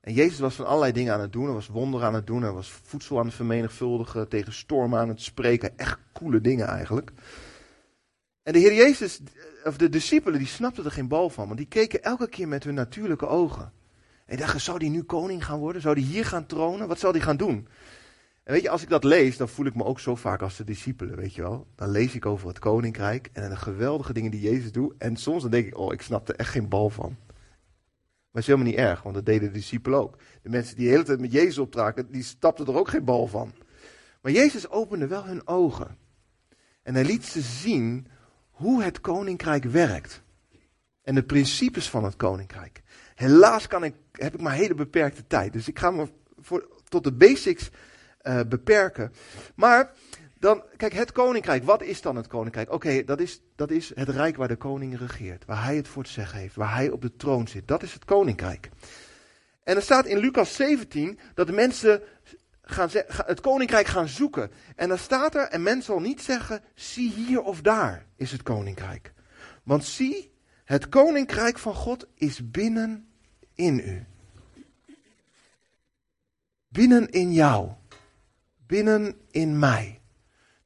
En 0.00 0.12
Jezus 0.12 0.38
was 0.38 0.54
van 0.54 0.66
allerlei 0.66 0.92
dingen 0.92 1.12
aan 1.14 1.20
het 1.20 1.32
doen. 1.32 1.44
Hij 1.44 1.52
was 1.52 1.66
wonderen 1.66 2.06
aan 2.06 2.14
het 2.14 2.26
doen. 2.26 2.42
Hij 2.42 2.52
was 2.52 2.70
voedsel 2.82 3.18
aan 3.18 3.26
het 3.26 3.34
vermenigvuldigen. 3.34 4.28
Tegen 4.28 4.52
stormen 4.52 4.98
aan 4.98 5.08
het 5.08 5.22
spreken. 5.22 5.78
Echt 5.78 5.98
coole 6.12 6.40
dingen 6.40 6.66
eigenlijk. 6.66 7.10
En 8.42 8.52
de 8.52 8.58
Heer 8.58 8.74
Jezus, 8.74 9.20
of 9.64 9.76
de 9.76 9.88
discipelen, 9.88 10.38
die 10.38 10.48
snapten 10.48 10.84
er 10.84 10.90
geen 10.90 11.08
bal 11.08 11.30
van. 11.30 11.46
Want 11.46 11.58
die 11.58 11.68
keken 11.68 12.02
elke 12.02 12.28
keer 12.28 12.48
met 12.48 12.64
hun 12.64 12.74
natuurlijke 12.74 13.26
ogen. 13.26 13.72
En 14.26 14.36
dachten, 14.36 14.60
zou 14.60 14.78
die 14.78 14.90
nu 14.90 15.02
koning 15.02 15.44
gaan 15.44 15.58
worden? 15.58 15.82
Zou 15.82 15.94
die 15.94 16.04
hier 16.04 16.24
gaan 16.24 16.46
tronen? 16.46 16.88
Wat 16.88 16.98
zal 16.98 17.12
die 17.12 17.22
gaan 17.22 17.36
doen? 17.36 17.68
En 18.44 18.54
weet 18.54 18.62
je, 18.62 18.70
als 18.70 18.82
ik 18.82 18.88
dat 18.88 19.04
lees, 19.04 19.36
dan 19.36 19.48
voel 19.48 19.66
ik 19.66 19.74
me 19.74 19.84
ook 19.84 20.00
zo 20.00 20.14
vaak 20.14 20.42
als 20.42 20.56
de 20.56 20.64
discipelen, 20.64 21.16
weet 21.16 21.34
je 21.34 21.42
wel. 21.42 21.66
Dan 21.74 21.90
lees 21.90 22.14
ik 22.14 22.26
over 22.26 22.48
het 22.48 22.58
koninkrijk 22.58 23.30
en 23.32 23.50
de 23.50 23.56
geweldige 23.56 24.12
dingen 24.12 24.30
die 24.30 24.40
Jezus 24.40 24.72
doet. 24.72 24.94
En 24.98 25.16
soms 25.16 25.42
dan 25.42 25.50
denk 25.50 25.66
ik, 25.66 25.78
oh, 25.78 25.92
ik 25.92 26.02
snap 26.02 26.28
er 26.28 26.34
echt 26.34 26.50
geen 26.50 26.68
bal 26.68 26.90
van. 26.90 27.16
Maar 28.30 28.42
is 28.42 28.46
helemaal 28.46 28.68
niet 28.68 28.78
erg, 28.78 29.02
want 29.02 29.14
dat 29.14 29.26
deden 29.26 29.48
de 29.48 29.54
discipelen 29.54 29.98
ook. 29.98 30.16
De 30.42 30.48
mensen 30.48 30.76
die 30.76 30.84
de 30.84 30.90
hele 30.90 31.04
tijd 31.04 31.20
met 31.20 31.32
Jezus 31.32 31.58
optraken, 31.58 32.10
die 32.10 32.22
stapten 32.22 32.66
er 32.66 32.76
ook 32.76 32.88
geen 32.88 33.04
bal 33.04 33.26
van. 33.26 33.52
Maar 34.22 34.32
Jezus 34.32 34.68
opende 34.68 35.06
wel 35.06 35.24
hun 35.24 35.46
ogen. 35.46 35.96
En 36.82 36.94
hij 36.94 37.04
liet 37.04 37.24
ze 37.24 37.40
zien 37.40 38.06
hoe 38.50 38.82
het 38.82 39.00
koninkrijk 39.00 39.64
werkt. 39.64 40.22
En 41.02 41.14
de 41.14 41.22
principes 41.22 41.90
van 41.90 42.04
het 42.04 42.16
koninkrijk. 42.16 42.82
Helaas 43.14 43.66
kan 43.66 43.84
ik, 43.84 43.94
heb 44.12 44.34
ik 44.34 44.40
maar 44.40 44.52
hele 44.52 44.74
beperkte 44.74 45.26
tijd. 45.26 45.52
Dus 45.52 45.68
ik 45.68 45.78
ga 45.78 45.90
me 45.90 46.08
voor, 46.36 46.68
tot 46.88 47.04
de 47.04 47.12
basics 47.12 47.70
uh, 48.22 48.40
beperken. 48.48 49.12
Maar 49.54 49.92
dan, 50.38 50.62
kijk, 50.76 50.92
het 50.92 51.12
koninkrijk. 51.12 51.64
Wat 51.64 51.82
is 51.82 52.00
dan 52.00 52.16
het 52.16 52.26
koninkrijk? 52.26 52.72
Oké, 52.72 53.04
dat, 53.04 53.20
is, 53.20 53.40
dat 53.56 53.70
is 53.70 53.92
het 53.94 54.08
rijk 54.08 54.36
waar 54.36 54.48
de 54.48 54.56
koning 54.56 54.98
regeert. 54.98 55.44
Waar 55.44 55.64
hij 55.64 55.76
het 55.76 55.88
voor 55.88 56.02
het 56.02 56.12
zeggen 56.12 56.38
heeft. 56.38 56.54
Waar 56.54 56.74
hij 56.74 56.90
op 56.90 57.02
de 57.02 57.16
troon 57.16 57.48
zit. 57.48 57.68
Dat 57.68 57.82
is 57.82 57.92
het 57.92 58.04
koninkrijk. 58.04 58.70
En 59.64 59.76
er 59.76 59.82
staat 59.82 60.06
in 60.06 60.18
Lucas 60.18 60.54
17 60.54 61.18
dat 61.34 61.46
de 61.46 61.52
mensen 61.52 62.02
gaan 62.62 62.88
het 63.24 63.40
koninkrijk 63.40 63.86
gaan 63.86 64.08
zoeken. 64.08 64.50
En 64.76 64.88
dan 64.88 64.98
staat 64.98 65.34
er, 65.34 65.48
en 65.48 65.62
men 65.62 65.82
zal 65.82 66.00
niet 66.00 66.22
zeggen, 66.22 66.62
zie 66.74 67.12
hier 67.12 67.42
of 67.42 67.60
daar 67.60 68.06
is 68.16 68.32
het 68.32 68.42
koninkrijk. 68.42 69.12
Want 69.62 69.84
zie, 69.84 70.32
het 70.64 70.88
koninkrijk 70.88 71.58
van 71.58 71.74
God 71.74 72.06
is 72.14 72.50
binnen 72.50 73.08
in 73.54 73.78
u. 73.78 74.06
Binnen 76.68 77.08
in 77.08 77.32
jou. 77.32 77.70
Binnen 78.66 79.20
in 79.30 79.58
mij. 79.58 79.97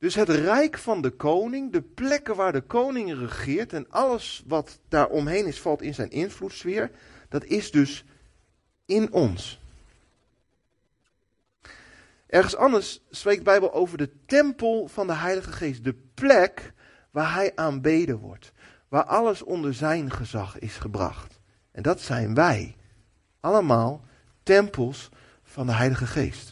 Dus 0.03 0.15
het 0.15 0.29
rijk 0.29 0.79
van 0.79 1.01
de 1.01 1.11
koning, 1.11 1.73
de 1.73 1.83
plekken 1.83 2.37
waar 2.37 2.53
de 2.53 2.61
koning 2.61 3.19
regeert 3.19 3.73
en 3.73 3.91
alles 3.91 4.43
wat 4.47 4.81
daar 4.89 5.09
omheen 5.09 5.47
is, 5.47 5.61
valt 5.61 5.83
in 5.83 5.95
zijn 5.95 6.11
invloedssfeer. 6.11 6.91
Dat 7.29 7.45
is 7.45 7.71
dus 7.71 8.05
in 8.87 9.13
ons. 9.13 9.61
Ergens 12.27 12.57
anders 12.57 13.03
spreekt 13.11 13.39
de 13.39 13.45
Bijbel 13.45 13.73
over 13.73 13.99
de 13.99 14.11
tempel 14.27 14.89
van 14.89 15.07
de 15.07 15.15
Heilige 15.15 15.53
Geest. 15.53 15.85
De 15.85 15.95
plek 16.15 16.73
waar 17.11 17.35
hij 17.35 17.53
aanbeden 17.55 18.19
wordt. 18.19 18.53
Waar 18.89 19.05
alles 19.05 19.43
onder 19.43 19.75
zijn 19.75 20.11
gezag 20.11 20.59
is 20.59 20.77
gebracht. 20.77 21.41
En 21.73 21.83
dat 21.83 22.01
zijn 22.01 22.35
wij. 22.35 22.77
Allemaal 23.41 24.05
tempels 24.43 25.09
van 25.43 25.67
de 25.67 25.73
Heilige 25.73 26.07
Geest. 26.07 26.52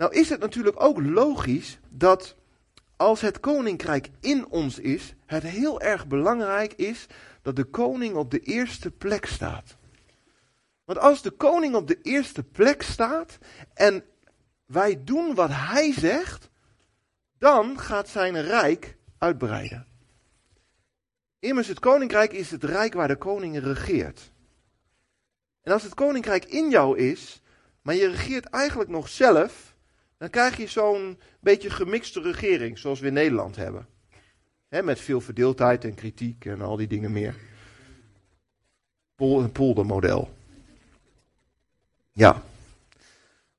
Nou 0.00 0.14
is 0.14 0.28
het 0.28 0.40
natuurlijk 0.40 0.82
ook 0.82 1.00
logisch 1.00 1.78
dat 1.88 2.36
als 2.96 3.20
het 3.20 3.40
koninkrijk 3.40 4.10
in 4.20 4.48
ons 4.48 4.78
is, 4.78 5.14
het 5.26 5.42
heel 5.42 5.80
erg 5.80 6.06
belangrijk 6.06 6.72
is 6.72 7.06
dat 7.42 7.56
de 7.56 7.64
koning 7.64 8.14
op 8.14 8.30
de 8.30 8.40
eerste 8.40 8.90
plek 8.90 9.26
staat. 9.26 9.76
Want 10.84 10.98
als 10.98 11.22
de 11.22 11.30
koning 11.30 11.74
op 11.74 11.88
de 11.88 11.98
eerste 12.02 12.42
plek 12.42 12.82
staat 12.82 13.38
en 13.74 14.04
wij 14.64 15.04
doen 15.04 15.34
wat 15.34 15.50
hij 15.52 15.92
zegt, 15.92 16.50
dan 17.38 17.78
gaat 17.78 18.08
zijn 18.08 18.42
rijk 18.42 18.96
uitbreiden. 19.18 19.86
Immers, 21.38 21.68
het 21.68 21.80
koninkrijk 21.80 22.32
is 22.32 22.50
het 22.50 22.64
rijk 22.64 22.94
waar 22.94 23.08
de 23.08 23.16
koning 23.16 23.58
regeert. 23.58 24.32
En 25.62 25.72
als 25.72 25.82
het 25.82 25.94
koninkrijk 25.94 26.44
in 26.44 26.70
jou 26.70 26.98
is, 26.98 27.42
maar 27.82 27.94
je 27.94 28.08
regeert 28.08 28.44
eigenlijk 28.44 28.90
nog 28.90 29.08
zelf, 29.08 29.69
dan 30.20 30.30
krijg 30.30 30.56
je 30.56 30.66
zo'n 30.66 31.18
beetje 31.40 31.70
gemixte 31.70 32.20
regering, 32.20 32.78
zoals 32.78 33.00
we 33.00 33.06
in 33.06 33.12
Nederland 33.12 33.56
hebben. 33.56 33.86
met 34.68 35.00
veel 35.00 35.20
verdeeldheid 35.20 35.84
en 35.84 35.94
kritiek 35.94 36.44
en 36.44 36.60
al 36.60 36.76
die 36.76 36.86
dingen 36.86 37.12
meer. 37.12 37.34
Pol- 39.14 39.42
en 39.42 39.52
poldermodel. 39.52 40.34
Ja. 42.12 42.42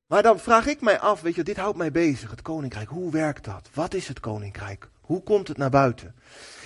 Maar 0.05 0.23
dan 0.23 0.39
vraag 0.39 0.67
ik 0.67 0.81
mij 0.81 0.99
af, 0.99 1.21
weet 1.21 1.35
je, 1.35 1.43
dit 1.43 1.57
houdt 1.57 1.77
mij 1.77 1.91
bezig. 1.91 2.29
Het 2.29 2.41
koninkrijk, 2.41 2.89
hoe 2.89 3.11
werkt 3.11 3.45
dat? 3.45 3.69
Wat 3.73 3.93
is 3.93 4.07
het 4.07 4.19
koninkrijk? 4.19 4.89
Hoe 5.01 5.23
komt 5.23 5.47
het 5.47 5.57
naar 5.57 5.69
buiten? 5.69 6.15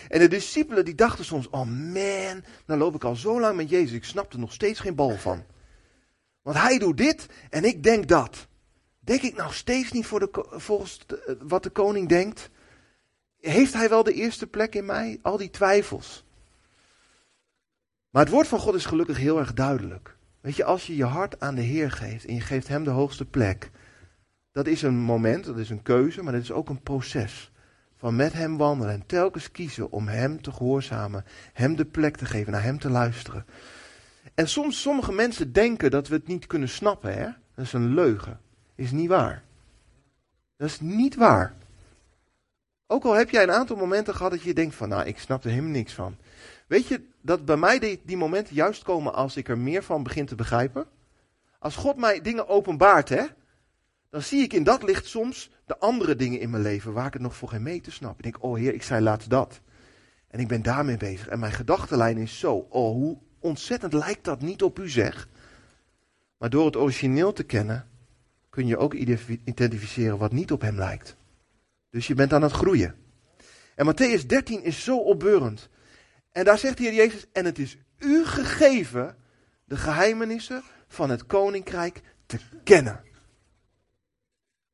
En 0.08 0.20
de 0.20 0.28
discipelen 0.28 0.86
die 0.86 0.96
dachten 0.96 1.26
soms, 1.26 1.50
oh 1.50 1.66
man, 1.66 2.44
nou 2.66 2.80
loop 2.80 2.96
ik 2.96 3.04
al 3.04 3.16
zo 3.16 3.40
lang 3.40 3.56
met 3.56 3.70
Jezus, 3.70 3.92
ik 3.92 4.04
snap 4.04 4.34
er 4.34 4.40
nog 4.40 4.54
steeds 4.54 4.80
geen 4.80 4.96
bal 4.96 5.18
van. 5.18 5.44
Want 6.42 6.58
hij 6.58 6.78
doet 6.78 6.98
dit 6.98 7.28
en 7.50 7.64
ik 7.64 7.84
denk 7.84 8.08
dat. 8.08 8.48
Denk 9.06 9.22
ik 9.22 9.36
nog 9.36 9.54
steeds 9.54 9.92
niet 9.92 10.06
voor 10.06 10.20
de, 10.20 10.46
volgens 10.50 11.06
wat 11.42 11.64
de 11.64 11.70
koning 11.70 12.10
denkt? 12.10 12.50
Heeft 13.40 13.74
hij 13.74 13.90
wel 13.90 14.04
de 14.04 14.14
eerste 14.14 14.48
plek 14.48 14.76
in 14.76 14.86
mij? 14.86 15.20
Al 15.22 15.38
die 15.38 15.50
twijfels. 15.50 16.26
Maar 18.10 18.24
het 18.24 18.34
woord 18.34 18.48
van 18.48 18.60
God 18.60 18.76
is 18.76 18.86
gelukkig 18.86 19.18
heel 19.18 19.40
erg 19.40 19.54
duidelijk. 19.54 20.18
Weet 20.42 20.56
je, 20.56 20.64
als 20.64 20.88
je 20.88 20.96
je 20.96 21.06
hart 21.06 21.40
aan 21.40 21.56
de 21.56 21.62
Heer 21.62 21.92
geeft 21.92 22.26
en 22.26 22.34
je 22.34 22.42
geeft 22.42 22.68
Hem 22.68 22.84
de 22.84 22.90
hoogste 22.90 23.26
plek, 23.26 23.70
dat 24.52 24.68
is 24.68 24.82
een 24.82 24.98
moment, 24.98 25.46
dat 25.46 25.58
is 25.58 25.70
een 25.70 25.82
keuze, 25.82 26.24
maar 26.24 26.34
dat 26.34 26.42
is 26.42 26.52
ook 26.52 26.70
een 26.70 26.82
proces. 26.82 27.52
Van 27.98 28.16
met 28.16 28.34
Hem 28.34 28.58
wandelen 28.58 28.94
en 28.94 29.06
telkens 29.06 29.52
kiezen 29.52 29.92
om 29.92 30.08
Hem 30.08 30.42
te 30.42 30.52
gehoorzamen, 30.52 31.26
Hem 31.54 31.76
de 31.76 31.86
plek 31.86 32.18
te 32.18 32.26
geven, 32.26 32.52
naar 32.52 32.64
Hem 32.64 32.80
te 32.80 32.90
luisteren. 32.90 33.46
En 34.34 34.48
soms, 34.48 34.82
sommige 34.82 35.12
mensen 35.12 35.54
denken 35.54 35.92
dat 35.92 36.08
we 36.08 36.16
het 36.16 36.28
niet 36.28 36.48
kunnen 36.48 36.70
snappen, 36.70 37.14
hè? 37.14 37.30
Dat 37.56 37.66
is 37.66 37.74
een 37.74 37.94
leugen. 37.94 38.40
Is 38.76 38.92
niet 38.92 39.10
waar. 39.10 39.44
Dat 40.58 40.68
is 40.68 40.80
niet 40.80 41.16
waar. 41.16 41.54
Ook 42.88 43.04
al 43.04 43.14
heb 43.14 43.30
jij 43.30 43.44
een 43.44 43.52
aantal 43.52 43.76
momenten 43.76 44.16
gehad 44.16 44.32
dat 44.32 44.42
je 44.42 44.54
denkt 44.54 44.76
van, 44.76 44.90
nou, 44.90 45.06
ik 45.06 45.20
snap 45.20 45.44
er 45.44 45.50
helemaal 45.50 45.72
niks 45.72 45.94
van. 45.94 46.18
Weet 46.68 46.88
je 46.88 47.02
dat 47.22 47.46
bij 47.46 47.58
mij 47.58 48.00
die, 48.04 48.18
momenten 48.18 48.56
juist 48.56 48.84
komen 48.84 49.14
als 49.14 49.38
ik 49.38 49.50
er 49.50 49.58
meer 49.58 49.84
van 49.84 50.04
begin 50.04 50.26
te 50.26 50.36
begrijpen? 50.36 50.86
Als 51.60 51.76
God 51.76 51.98
mij 51.98 52.22
dingen 52.22 52.48
openbaart, 52.48 53.10
hè, 53.10 53.24
dan 54.10 54.22
zie 54.22 54.44
ik 54.44 54.54
in 54.54 54.64
dat 54.64 54.84
licht 54.84 55.06
soms 55.06 55.52
de 55.66 55.78
andere 55.78 56.16
dingen 56.16 56.40
in 56.40 56.50
mijn 56.50 56.64
leven 56.64 56.94
waar 56.94 57.08
ik 57.08 57.14
het 57.14 57.22
nog 57.22 57.36
voor 57.36 57.50
geen 57.50 57.64
mee 57.64 57.82
te 57.82 57.92
snap. 57.92 58.18
Ik 58.18 58.24
denk, 58.24 58.44
oh 58.44 58.58
heer, 58.58 58.74
ik 58.74 58.84
zei 58.84 59.02
laatst 59.02 59.30
dat. 59.30 59.62
En 60.28 60.40
ik 60.40 60.48
ben 60.48 60.62
daarmee 60.62 60.98
bezig. 60.98 61.28
En 61.28 61.40
mijn 61.40 61.52
gedachtenlijn 61.52 62.18
is 62.18 62.40
zo, 62.40 62.68
oh 62.70 62.92
hoe 62.92 63.18
ontzettend 63.40 63.94
lijkt 63.94 64.24
dat 64.24 64.42
niet 64.42 64.64
op 64.64 64.80
u 64.80 64.90
zeg. 64.90 65.28
Maar 66.38 66.50
door 66.50 66.66
het 66.66 66.76
origineel 66.76 67.34
te 67.34 67.44
kennen, 67.44 67.90
kun 68.56 68.68
je 68.68 68.78
ook 68.78 68.94
identificeren 69.44 70.18
wat 70.18 70.32
niet 70.32 70.52
op 70.52 70.62
hem 70.62 70.76
lijkt. 70.76 71.16
Dus 71.90 72.08
je 72.08 72.14
bent 72.14 72.34
aan 72.34 72.42
het 72.42 72.52
groeien. 72.52 72.96
En 73.76 73.94
Matthäus 73.94 74.26
13 74.26 74.64
is 74.64 74.84
zo 74.84 74.98
opbeurend. 74.98 75.70
En 76.32 76.46
daar 76.46 76.58
zegt 76.58 76.78
de 76.78 76.84
Heer 76.84 76.94
Jezus, 76.94 77.26
en 77.32 77.46
het 77.46 77.60
is 77.60 77.78
u 78.00 78.26
gegeven 78.26 79.18
de 79.66 79.78
geheimenissen 79.78 80.64
van 80.88 81.10
het 81.10 81.26
koninkrijk 81.26 82.02
te 82.26 82.38
kennen. 82.64 83.04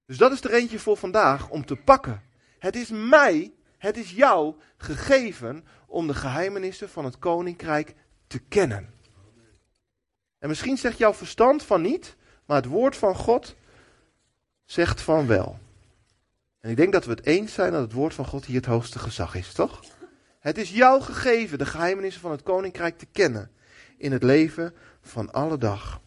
Dus 0.05 0.17
dat 0.17 0.31
is 0.31 0.43
er 0.43 0.53
eentje 0.53 0.79
voor 0.79 0.97
vandaag 0.97 1.49
om 1.49 1.65
te 1.65 1.75
pakken. 1.75 2.21
Het 2.59 2.75
is 2.75 2.89
mij, 2.89 3.53
het 3.77 3.97
is 3.97 4.11
jou 4.11 4.55
gegeven 4.77 5.65
om 5.87 6.07
de 6.07 6.13
geheimenissen 6.13 6.89
van 6.89 7.05
het 7.05 7.19
koninkrijk 7.19 7.93
te 8.27 8.39
kennen. 8.39 8.93
En 10.39 10.47
misschien 10.47 10.77
zegt 10.77 10.97
jouw 10.97 11.13
verstand 11.13 11.63
van 11.63 11.81
niet, 11.81 12.15
maar 12.45 12.57
het 12.57 12.65
woord 12.65 12.97
van 12.97 13.15
God 13.15 13.55
zegt 14.71 15.01
van 15.01 15.27
wel. 15.27 15.59
En 16.59 16.69
ik 16.69 16.75
denk 16.75 16.93
dat 16.93 17.05
we 17.05 17.11
het 17.11 17.25
eens 17.25 17.53
zijn 17.53 17.71
dat 17.71 17.81
het 17.81 17.93
woord 17.93 18.13
van 18.13 18.25
God 18.25 18.45
hier 18.45 18.55
het 18.55 18.65
hoogste 18.65 18.99
gezag 18.99 19.35
is, 19.35 19.53
toch? 19.53 19.83
Het 20.39 20.57
is 20.57 20.69
jou 20.69 21.01
gegeven 21.01 21.57
de 21.57 21.65
geheimenissen 21.65 22.21
van 22.21 22.31
het 22.31 22.43
koninkrijk 22.43 22.97
te 22.97 23.05
kennen 23.05 23.51
in 23.97 24.11
het 24.11 24.23
leven 24.23 24.73
van 25.01 25.31
alle 25.31 25.57
dag. 25.57 26.01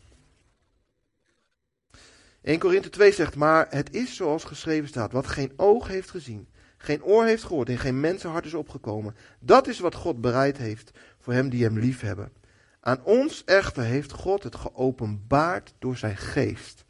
1 2.42 2.58
Korinthe 2.58 2.90
2 2.90 3.12
zegt, 3.12 3.36
maar 3.36 3.66
het 3.70 3.94
is 3.94 4.16
zoals 4.16 4.44
geschreven 4.44 4.88
staat, 4.88 5.12
wat 5.12 5.26
geen 5.26 5.52
oog 5.56 5.88
heeft 5.88 6.10
gezien, 6.10 6.48
geen 6.76 7.04
oor 7.04 7.24
heeft 7.24 7.44
gehoord 7.44 7.68
en 7.68 7.78
geen 7.78 8.00
mensenhart 8.00 8.44
is 8.44 8.54
opgekomen. 8.54 9.16
Dat 9.40 9.66
is 9.66 9.78
wat 9.78 9.94
God 9.94 10.20
bereid 10.20 10.56
heeft 10.56 10.90
voor 11.18 11.32
hem 11.32 11.48
die 11.48 11.64
hem 11.64 11.78
lief 11.78 12.00
hebben. 12.00 12.32
Aan 12.80 13.04
ons 13.04 13.44
echter 13.44 13.82
heeft 13.82 14.12
God 14.12 14.42
het 14.42 14.54
geopenbaard 14.54 15.74
door 15.78 15.96
zijn 15.96 16.16
geest. 16.16 16.83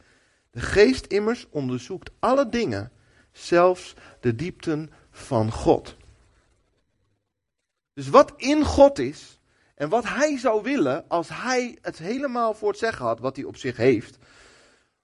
De 0.54 0.60
geest 0.60 1.06
immers 1.06 1.46
onderzoekt 1.50 2.10
alle 2.18 2.48
dingen, 2.48 2.92
zelfs 3.32 3.94
de 4.20 4.34
diepten 4.34 4.90
van 5.10 5.52
God. 5.52 5.96
Dus 7.92 8.08
wat 8.08 8.32
in 8.36 8.64
God 8.64 8.98
is 8.98 9.40
en 9.74 9.88
wat 9.88 10.04
hij 10.04 10.38
zou 10.38 10.62
willen 10.62 11.04
als 11.08 11.28
hij 11.28 11.78
het 11.82 11.98
helemaal 11.98 12.54
voor 12.54 12.68
het 12.68 12.78
zeggen 12.78 13.04
had, 13.04 13.20
wat 13.20 13.36
hij 13.36 13.44
op 13.44 13.56
zich 13.56 13.76
heeft. 13.76 14.18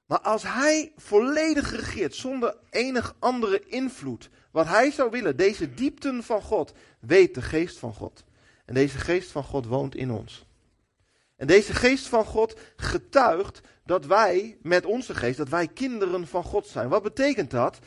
Maar 0.07 0.21
als 0.21 0.43
hij 0.43 0.93
volledig 0.97 1.71
regeert 1.71 2.15
zonder 2.15 2.57
enig 2.71 3.15
andere 3.19 3.67
invloed, 3.67 4.31
wat 4.51 4.67
hij 4.67 4.91
zou 4.91 5.11
willen, 5.11 5.37
deze 5.37 5.75
diepten 5.75 6.23
van 6.23 6.43
God, 6.43 6.73
weet 7.01 7.35
de 7.35 7.43
geest 7.43 7.79
van 7.79 7.95
God. 7.95 8.25
En 8.65 8.75
deze 8.75 8.99
geest 8.99 9.31
van 9.31 9.45
God 9.45 9.67
woont 9.67 9.95
in 9.95 10.11
ons. 10.11 10.47
En 11.37 11.47
deze 11.47 11.75
geest 11.75 12.07
van 12.07 12.25
God 12.25 12.61
getuigt 12.77 13.61
dat 13.91 14.07
wij 14.07 14.59
met 14.63 14.87
onze 14.87 15.15
geest, 15.15 15.37
dat 15.37 15.49
wij 15.49 15.69
kinderen 15.69 16.27
van 16.27 16.45
God 16.45 16.67
zijn. 16.67 16.89
Wat 16.89 17.03
betekent 17.03 17.51
dat? 17.51 17.79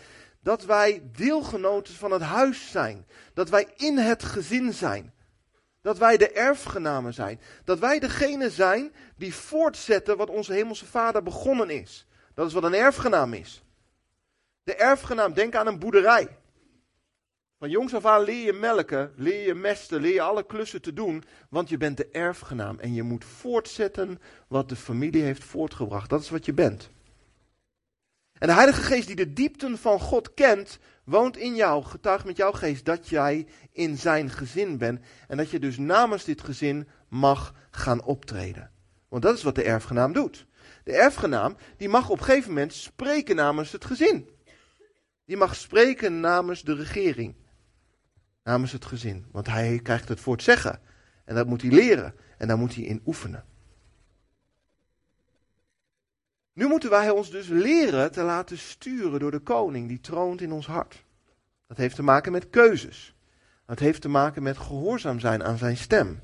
Dat 0.42 0.66
wij 0.66 1.04
deelgenoten 1.16 1.94
van 1.94 2.12
het 2.12 2.22
huis 2.22 2.72
zijn. 2.72 3.06
Dat 3.34 3.50
wij 3.50 3.68
in 3.76 3.98
het 3.98 4.24
gezin 4.24 4.74
zijn. 4.74 5.14
Dat 5.82 5.98
wij 5.98 6.18
de 6.18 6.32
erfgenamen 6.32 7.14
zijn. 7.14 7.40
Dat 7.64 7.80
wij 7.80 8.00
degene 8.00 8.50
zijn 8.50 8.94
die 9.18 9.36
voortzetten 9.36 10.18
wat 10.18 10.30
onze 10.30 10.54
hemelse 10.54 10.86
vader 10.86 11.24
begonnen 11.24 11.70
is. 11.70 12.08
Dat 12.34 12.48
is 12.48 12.54
wat 12.54 12.64
een 12.64 12.74
erfgenaam 12.74 13.34
is. 13.34 13.64
De 14.64 14.76
erfgenaam, 14.76 15.34
denk 15.34 15.56
aan 15.56 15.68
een 15.68 15.80
boerderij. 15.80 16.38
Van 17.64 17.72
jongs 17.72 17.94
af 17.94 18.06
aan 18.06 18.24
leer 18.24 18.46
je 18.46 18.54
melken, 18.54 19.14
leer 19.16 19.46
je 19.46 19.54
mesten, 19.54 20.02
leer 20.02 20.14
je 20.14 20.22
alle 20.22 20.46
klussen 20.46 20.82
te 20.82 20.94
doen, 20.94 21.24
want 21.50 21.70
je 21.70 21.78
bent 21.78 21.98
de 21.98 22.08
erfgenaam 22.12 22.80
en 22.80 22.94
je 22.94 23.04
moet 23.04 23.26
voortzetten 23.26 24.20
wat 24.48 24.70
de 24.70 24.76
familie 24.76 25.22
heeft 25.22 25.44
voortgebracht. 25.44 26.10
Dat 26.10 26.22
is 26.22 26.30
wat 26.30 26.46
je 26.46 26.54
bent. 26.54 26.90
En 28.34 28.48
de 28.48 28.54
Heilige 28.54 28.82
Geest 28.82 29.08
die 29.08 29.16
de 29.16 29.34
diepten 29.34 29.78
van 29.78 30.00
God 30.00 30.34
kent, 30.34 30.80
woont 31.04 31.38
in 31.38 31.56
jou, 31.56 31.84
getuigt 31.84 32.26
met 32.26 32.38
jouw 32.38 32.52
geest 32.52 32.86
dat 32.86 33.10
jij 33.10 33.48
in 33.72 33.98
zijn 33.98 34.30
gezin 34.30 34.78
bent 34.78 35.00
en 35.28 35.38
dat 35.38 35.50
je 35.50 35.60
dus 35.60 35.78
namens 35.78 36.24
dit 36.24 36.42
gezin 36.42 36.88
mag 37.10 37.54
gaan 37.72 38.04
optreden. 38.04 38.72
Want 39.08 39.24
dat 39.24 39.38
is 39.38 39.44
wat 39.44 39.56
de 39.56 39.64
erfgenaam 39.64 40.14
doet. 40.14 40.46
De 40.84 40.94
erfgenaam 40.94 41.56
die 41.78 41.90
mag 41.90 42.10
op 42.10 42.20
een 42.20 42.26
gegeven 42.26 42.50
moment 42.50 42.74
spreken 42.74 43.36
namens 43.36 43.72
het 43.72 43.86
gezin. 43.86 44.30
Die 45.26 45.38
mag 45.38 45.56
spreken 45.56 46.20
namens 46.20 46.62
de 46.62 46.76
regering 46.76 47.42
namens 48.44 48.72
het 48.72 48.86
gezin. 48.86 49.26
Want 49.32 49.48
hij 49.48 49.80
krijgt 49.84 50.10
het 50.10 50.20
voor 50.20 50.34
het 50.34 50.44
zeggen. 50.44 50.80
En 51.26 51.36
dat 51.36 51.48
moet 51.48 51.62
hij 51.62 51.72
leren. 51.72 52.16
En 52.38 52.48
daar 52.48 52.58
moet 52.58 52.76
hij 52.76 52.84
in 52.84 53.02
oefenen. 53.06 53.46
Nu 56.54 56.68
moeten 56.68 56.90
wij 56.90 57.10
ons 57.10 57.30
dus 57.30 57.48
leren 57.48 58.12
te 58.12 58.22
laten 58.22 58.58
sturen 58.58 59.20
door 59.20 59.32
de 59.32 59.40
koning 59.40 59.88
die 59.88 60.00
troont 60.00 60.42
in 60.42 60.52
ons 60.52 60.68
hart. 60.68 61.04
Dat 61.68 61.78
heeft 61.78 61.96
te 61.96 62.04
maken 62.04 62.32
met 62.32 62.50
keuzes. 62.50 63.16
Dat 63.66 63.80
heeft 63.80 64.02
te 64.02 64.10
maken 64.10 64.44
met 64.44 64.58
gehoorzaam 64.58 65.20
zijn 65.20 65.44
aan 65.44 65.58
zijn 65.58 65.78
stem. 65.78 66.22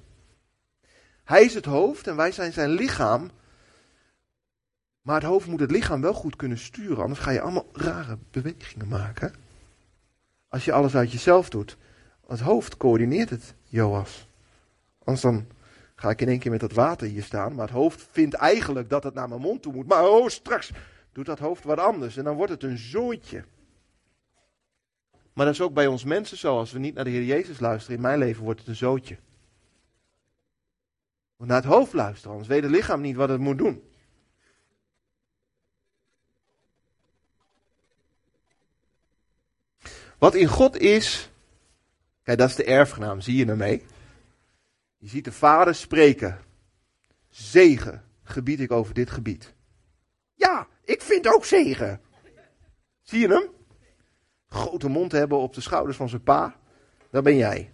Hij 1.23 1.43
is 1.43 1.53
het 1.53 1.65
hoofd 1.65 2.07
en 2.07 2.15
wij 2.15 2.31
zijn 2.31 2.53
zijn 2.53 2.69
lichaam. 2.69 3.31
Maar 5.01 5.15
het 5.15 5.29
hoofd 5.29 5.47
moet 5.47 5.59
het 5.59 5.71
lichaam 5.71 6.01
wel 6.01 6.13
goed 6.13 6.35
kunnen 6.35 6.57
sturen, 6.57 7.03
anders 7.03 7.19
ga 7.19 7.31
je 7.31 7.41
allemaal 7.41 7.69
rare 7.73 8.17
bewegingen 8.31 8.88
maken. 8.88 9.33
Als 10.47 10.65
je 10.65 10.71
alles 10.71 10.95
uit 10.95 11.11
jezelf 11.11 11.49
doet. 11.49 11.77
Het 12.29 12.39
hoofd 12.39 12.77
coördineert 12.77 13.29
het, 13.29 13.53
Joas. 13.63 14.27
Anders 15.03 15.21
dan 15.21 15.47
ga 15.95 16.10
ik 16.10 16.21
in 16.21 16.27
één 16.27 16.39
keer 16.39 16.51
met 16.51 16.60
dat 16.60 16.71
water 16.71 17.08
hier 17.08 17.23
staan. 17.23 17.56
Maar 17.56 17.65
het 17.65 17.75
hoofd 17.75 18.08
vindt 18.12 18.36
eigenlijk 18.36 18.89
dat 18.89 19.03
het 19.03 19.13
naar 19.13 19.30
mijn 19.30 19.41
mond 19.41 19.62
toe 19.62 19.73
moet. 19.73 19.88
Maar 19.88 20.10
oh, 20.10 20.27
straks 20.27 20.71
doet 21.12 21.25
dat 21.25 21.39
hoofd 21.39 21.63
wat 21.63 21.80
anders. 21.80 22.17
En 22.17 22.23
dan 22.23 22.36
wordt 22.36 22.51
het 22.51 22.63
een 22.63 22.77
zooitje. 22.77 23.43
Maar 25.34 25.45
dat 25.45 25.53
is 25.53 25.62
ook 25.62 25.73
bij 25.73 25.88
ons 25.88 26.03
mensen 26.03 26.38
zo. 26.38 26.58
Als 26.58 26.71
we 26.71 26.80
niet 26.80 26.93
naar 26.93 27.03
de 27.03 27.10
Heer 27.10 27.23
Jezus 27.23 27.60
luisteren, 27.60 27.95
in 27.95 28.01
mijn 28.01 28.19
leven 28.19 28.43
wordt 28.43 28.60
het 28.60 28.69
een 28.69 28.75
zootje. 28.75 29.17
We 31.36 31.45
naar 31.45 31.62
het 31.62 31.71
hoofd 31.71 31.93
luisteren, 31.93 32.32
anders 32.32 32.47
weet 32.49 32.63
het 32.63 32.71
lichaam 32.71 33.01
niet 33.01 33.15
wat 33.15 33.30
het 33.30 33.39
moet 33.39 33.58
doen. 33.58 33.84
Wat 40.17 40.36
in 40.36 40.47
God 40.47 40.77
is, 40.77 41.28
Kijk, 42.29 42.41
dat 42.41 42.49
is 42.49 42.55
de 42.55 42.63
erfgenaam, 42.63 43.21
zie 43.21 43.35
je 43.35 43.45
ermee? 43.45 43.85
Je 44.97 45.07
ziet 45.07 45.23
de 45.23 45.31
vader 45.31 45.75
spreken. 45.75 46.39
Zegen 47.29 48.03
gebied 48.23 48.59
ik 48.59 48.71
over 48.71 48.93
dit 48.93 49.09
gebied. 49.09 49.53
Ja, 50.33 50.67
ik 50.83 51.01
vind 51.01 51.27
ook 51.27 51.45
zegen. 51.45 52.01
Zie 53.01 53.19
je 53.19 53.27
hem? 53.27 53.49
Grote 54.47 54.89
mond 54.89 55.11
hebben 55.11 55.37
op 55.37 55.53
de 55.53 55.61
schouders 55.61 55.97
van 55.97 56.09
zijn 56.09 56.23
pa. 56.23 56.55
Dat 57.09 57.23
ben 57.23 57.35
jij. 57.35 57.71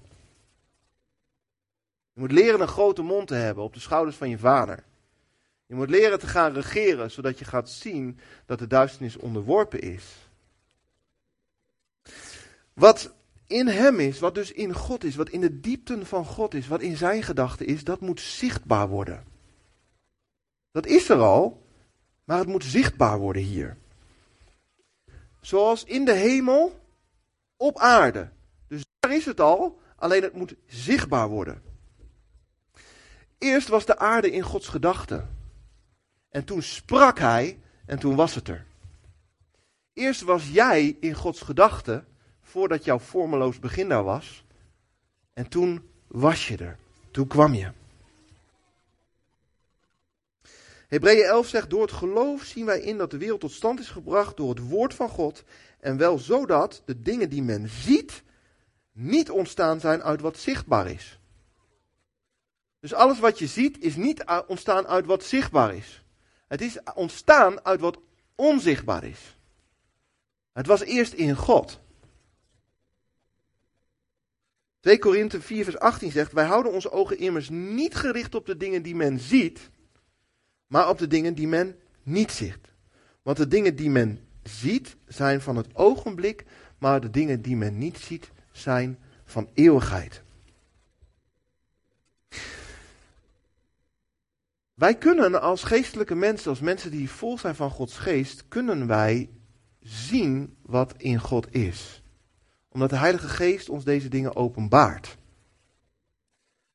Je 2.13 2.19
moet 2.19 2.31
leren 2.31 2.61
een 2.61 2.67
grote 2.67 3.01
mond 3.01 3.27
te 3.27 3.35
hebben 3.35 3.63
op 3.63 3.73
de 3.73 3.79
schouders 3.79 4.15
van 4.15 4.29
je 4.29 4.37
vader. 4.37 4.83
Je 5.65 5.75
moet 5.75 5.89
leren 5.89 6.19
te 6.19 6.27
gaan 6.27 6.53
regeren, 6.53 7.11
zodat 7.11 7.39
je 7.39 7.45
gaat 7.45 7.69
zien 7.69 8.19
dat 8.45 8.59
de 8.59 8.67
duisternis 8.67 9.17
onderworpen 9.17 9.81
is. 9.81 10.29
Wat 12.73 13.13
in 13.47 13.67
hem 13.67 13.99
is, 13.99 14.19
wat 14.19 14.35
dus 14.35 14.51
in 14.51 14.73
God 14.73 15.03
is, 15.03 15.15
wat 15.15 15.29
in 15.29 15.41
de 15.41 15.59
diepten 15.59 16.05
van 16.05 16.25
God 16.25 16.53
is, 16.53 16.67
wat 16.67 16.81
in 16.81 16.97
zijn 16.97 17.23
gedachten 17.23 17.65
is, 17.65 17.83
dat 17.83 18.01
moet 18.01 18.21
zichtbaar 18.21 18.87
worden. 18.87 19.25
Dat 20.71 20.85
is 20.85 21.09
er 21.09 21.19
al, 21.19 21.65
maar 22.23 22.37
het 22.37 22.47
moet 22.47 22.63
zichtbaar 22.63 23.19
worden 23.19 23.41
hier. 23.41 23.77
Zoals 25.41 25.83
in 25.83 26.05
de 26.05 26.13
hemel, 26.13 26.79
op 27.57 27.77
aarde. 27.77 28.29
Dus 28.67 28.85
daar 28.99 29.15
is 29.15 29.25
het 29.25 29.39
al, 29.39 29.79
alleen 29.95 30.21
het 30.21 30.33
moet 30.33 30.55
zichtbaar 30.67 31.27
worden. 31.27 31.61
Eerst 33.37 33.67
was 33.67 33.85
de 33.85 33.97
aarde 33.97 34.31
in 34.31 34.41
Gods 34.41 34.67
gedachten. 34.67 35.37
En 36.29 36.43
toen 36.43 36.61
sprak 36.61 37.19
hij 37.19 37.59
en 37.85 37.99
toen 37.99 38.15
was 38.15 38.35
het 38.35 38.47
er. 38.47 38.65
Eerst 39.93 40.21
was 40.21 40.49
jij 40.49 40.97
in 40.99 41.13
Gods 41.13 41.41
gedachten 41.41 42.07
voordat 42.45 42.83
jouw 42.83 42.99
vormeloos 42.99 43.59
begin 43.59 43.89
daar 43.89 44.03
was. 44.03 44.45
En 45.33 45.47
toen 45.47 45.89
was 46.07 46.47
je 46.47 46.57
er. 46.57 46.77
Toen 47.11 47.27
kwam 47.27 47.53
je. 47.53 47.71
Hebreeën 50.87 51.25
11 51.25 51.47
zegt, 51.47 51.69
door 51.69 51.81
het 51.81 51.91
geloof 51.91 52.43
zien 52.43 52.65
wij 52.65 52.79
in 52.79 52.97
dat 52.97 53.11
de 53.11 53.17
wereld 53.17 53.39
tot 53.39 53.51
stand 53.51 53.79
is 53.79 53.89
gebracht 53.89 54.37
door 54.37 54.49
het 54.49 54.59
woord 54.59 54.93
van 54.93 55.09
God. 55.09 55.43
En 55.79 55.97
wel 55.97 56.17
zodat 56.17 56.81
de 56.85 57.01
dingen 57.01 57.29
die 57.29 57.43
men 57.43 57.69
ziet 57.69 58.23
niet 58.91 59.29
ontstaan 59.29 59.79
zijn 59.79 60.03
uit 60.03 60.21
wat 60.21 60.37
zichtbaar 60.37 60.91
is. 60.91 61.19
Dus 62.79 62.93
alles 62.93 63.19
wat 63.19 63.39
je 63.39 63.47
ziet 63.47 63.83
is 63.83 63.95
niet 63.95 64.23
ontstaan 64.47 64.87
uit 64.87 65.05
wat 65.05 65.23
zichtbaar 65.23 65.75
is. 65.75 66.03
Het 66.47 66.61
is 66.61 66.79
ontstaan 66.93 67.65
uit 67.65 67.79
wat 67.79 67.99
onzichtbaar 68.35 69.03
is. 69.03 69.37
Het 70.53 70.67
was 70.67 70.81
eerst 70.81 71.13
in 71.13 71.35
God. 71.35 71.79
2 74.85 74.99
Korinthe 74.99 75.41
4 75.41 75.63
vers 75.63 75.79
18 75.79 76.11
zegt, 76.11 76.31
wij 76.31 76.45
houden 76.45 76.71
onze 76.71 76.91
ogen 76.91 77.17
immers 77.17 77.49
niet 77.49 77.95
gericht 77.95 78.35
op 78.35 78.45
de 78.45 78.57
dingen 78.57 78.81
die 78.81 78.95
men 78.95 79.19
ziet, 79.19 79.69
maar 80.67 80.89
op 80.89 80.97
de 80.97 81.07
dingen 81.07 81.33
die 81.33 81.47
men 81.47 81.75
niet 82.03 82.31
ziet. 82.31 82.57
Want 83.21 83.37
de 83.37 83.47
dingen 83.47 83.75
die 83.75 83.89
men 83.89 84.27
ziet 84.43 84.95
zijn 85.07 85.41
van 85.41 85.55
het 85.55 85.75
ogenblik, 85.75 86.45
maar 86.77 87.01
de 87.01 87.09
dingen 87.09 87.41
die 87.41 87.55
men 87.55 87.77
niet 87.77 87.97
ziet 87.97 88.31
zijn 88.51 88.99
van 89.25 89.49
eeuwigheid. 89.53 90.23
Wij 94.73 94.97
kunnen 94.97 95.41
als 95.41 95.63
geestelijke 95.63 96.15
mensen, 96.15 96.49
als 96.49 96.59
mensen 96.59 96.91
die 96.91 97.09
vol 97.09 97.37
zijn 97.37 97.55
van 97.55 97.69
Gods 97.69 97.97
geest, 97.97 98.47
kunnen 98.47 98.87
wij 98.87 99.29
zien 99.79 100.57
wat 100.61 100.93
in 100.97 101.19
God 101.19 101.53
is 101.53 102.03
omdat 102.75 102.89
de 102.89 102.97
Heilige 102.97 103.27
Geest 103.27 103.69
ons 103.69 103.83
deze 103.83 104.07
dingen 104.07 104.35
openbaart. 104.35 105.17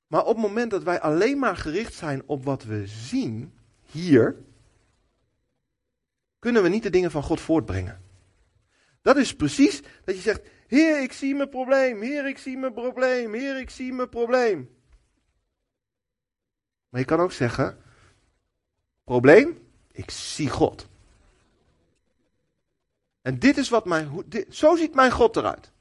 Maar 0.06 0.20
op 0.20 0.36
het 0.36 0.46
moment 0.46 0.70
dat 0.70 0.82
wij 0.82 1.00
alleen 1.00 1.38
maar 1.38 1.56
gericht 1.56 1.94
zijn 1.94 2.22
op 2.26 2.44
wat 2.44 2.64
we 2.64 2.86
zien, 2.86 3.52
hier, 3.82 4.36
kunnen 6.38 6.62
we 6.62 6.68
niet 6.68 6.82
de 6.82 6.90
dingen 6.90 7.10
van 7.10 7.22
God 7.22 7.40
voortbrengen. 7.40 8.02
Dat 9.02 9.16
is 9.16 9.36
precies 9.36 9.82
dat 10.04 10.14
je 10.14 10.20
zegt, 10.20 10.42
Heer, 10.66 11.02
ik 11.02 11.12
zie 11.12 11.34
mijn 11.34 11.48
probleem, 11.48 12.00
Heer, 12.00 12.26
ik 12.26 12.38
zie 12.38 12.56
mijn 12.56 12.72
probleem, 12.72 13.34
Heer, 13.34 13.58
ik 13.58 13.70
zie 13.70 13.92
mijn 13.92 14.08
probleem. 14.08 14.70
Maar 16.88 17.00
je 17.00 17.06
kan 17.06 17.20
ook 17.20 17.32
zeggen, 17.32 17.78
probleem, 19.04 19.68
ik 19.92 20.10
zie 20.10 20.48
God. 20.48 20.88
En 23.22 23.38
dit 23.38 23.56
is 23.56 23.68
wat 23.68 23.84
mijn, 23.84 24.24
zo 24.48 24.76
ziet 24.76 24.94
mijn 24.94 25.10
God 25.10 25.36
eruit. 25.36 25.72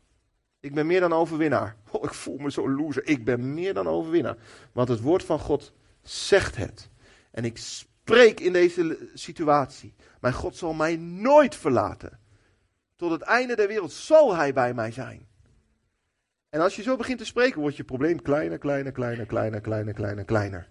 Ik 0.60 0.74
ben 0.74 0.88
meer 0.88 1.00
dan 1.00 1.13
overwinnaar. 1.13 1.76
Oh, 1.91 2.04
ik 2.04 2.13
voel 2.13 2.38
me 2.38 2.52
zo 2.52 2.69
loser. 2.69 3.08
Ik 3.08 3.26
ben 3.26 3.54
meer 3.54 3.74
dan 3.74 3.88
overwinnaar. 3.88 4.38
Want 4.72 4.89
het 4.89 5.02
woord 5.02 5.24
van 5.24 5.39
God 5.39 5.74
zegt 6.02 6.56
het. 6.56 6.89
En 7.32 7.45
ik 7.45 7.58
spreek 7.58 8.39
in 8.39 8.54
deze 8.54 9.10
situatie. 9.13 9.93
Mijn 10.19 10.34
God 10.34 10.56
zal 10.56 10.74
mij 10.74 10.95
nooit 10.98 11.56
verlaten. 11.56 12.19
Tot 12.95 13.12
het 13.12 13.22
einde 13.22 13.56
der 13.56 13.67
wereld 13.67 13.91
zal 13.91 14.36
hij 14.36 14.54
bij 14.54 14.74
mij 14.74 14.91
zijn. 14.91 15.28
En 16.50 16.62
als 16.62 16.76
je 16.76 16.82
zo 16.82 16.95
begint 16.95 17.17
te 17.17 17.26
spreken, 17.26 17.62
wordt 17.62 17.76
je 17.76 17.84
probleem 17.84 18.22
kleiner, 18.22 18.58
kleiner, 18.58 18.91
kleiner, 18.91 19.26
kleiner, 19.26 19.62
kleiner, 19.62 19.93
kleiner, 19.93 20.26
kleiner. 20.26 20.69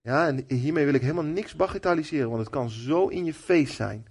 Ja, 0.00 0.26
en 0.26 0.44
hiermee 0.48 0.84
wil 0.84 0.94
ik 0.94 1.00
helemaal 1.00 1.24
niks 1.24 1.54
bagatelliseren, 1.54 2.28
want 2.28 2.40
het 2.40 2.50
kan 2.50 2.70
zo 2.70 3.06
in 3.06 3.24
je 3.24 3.34
face 3.34 3.72
zijn. 3.72 4.06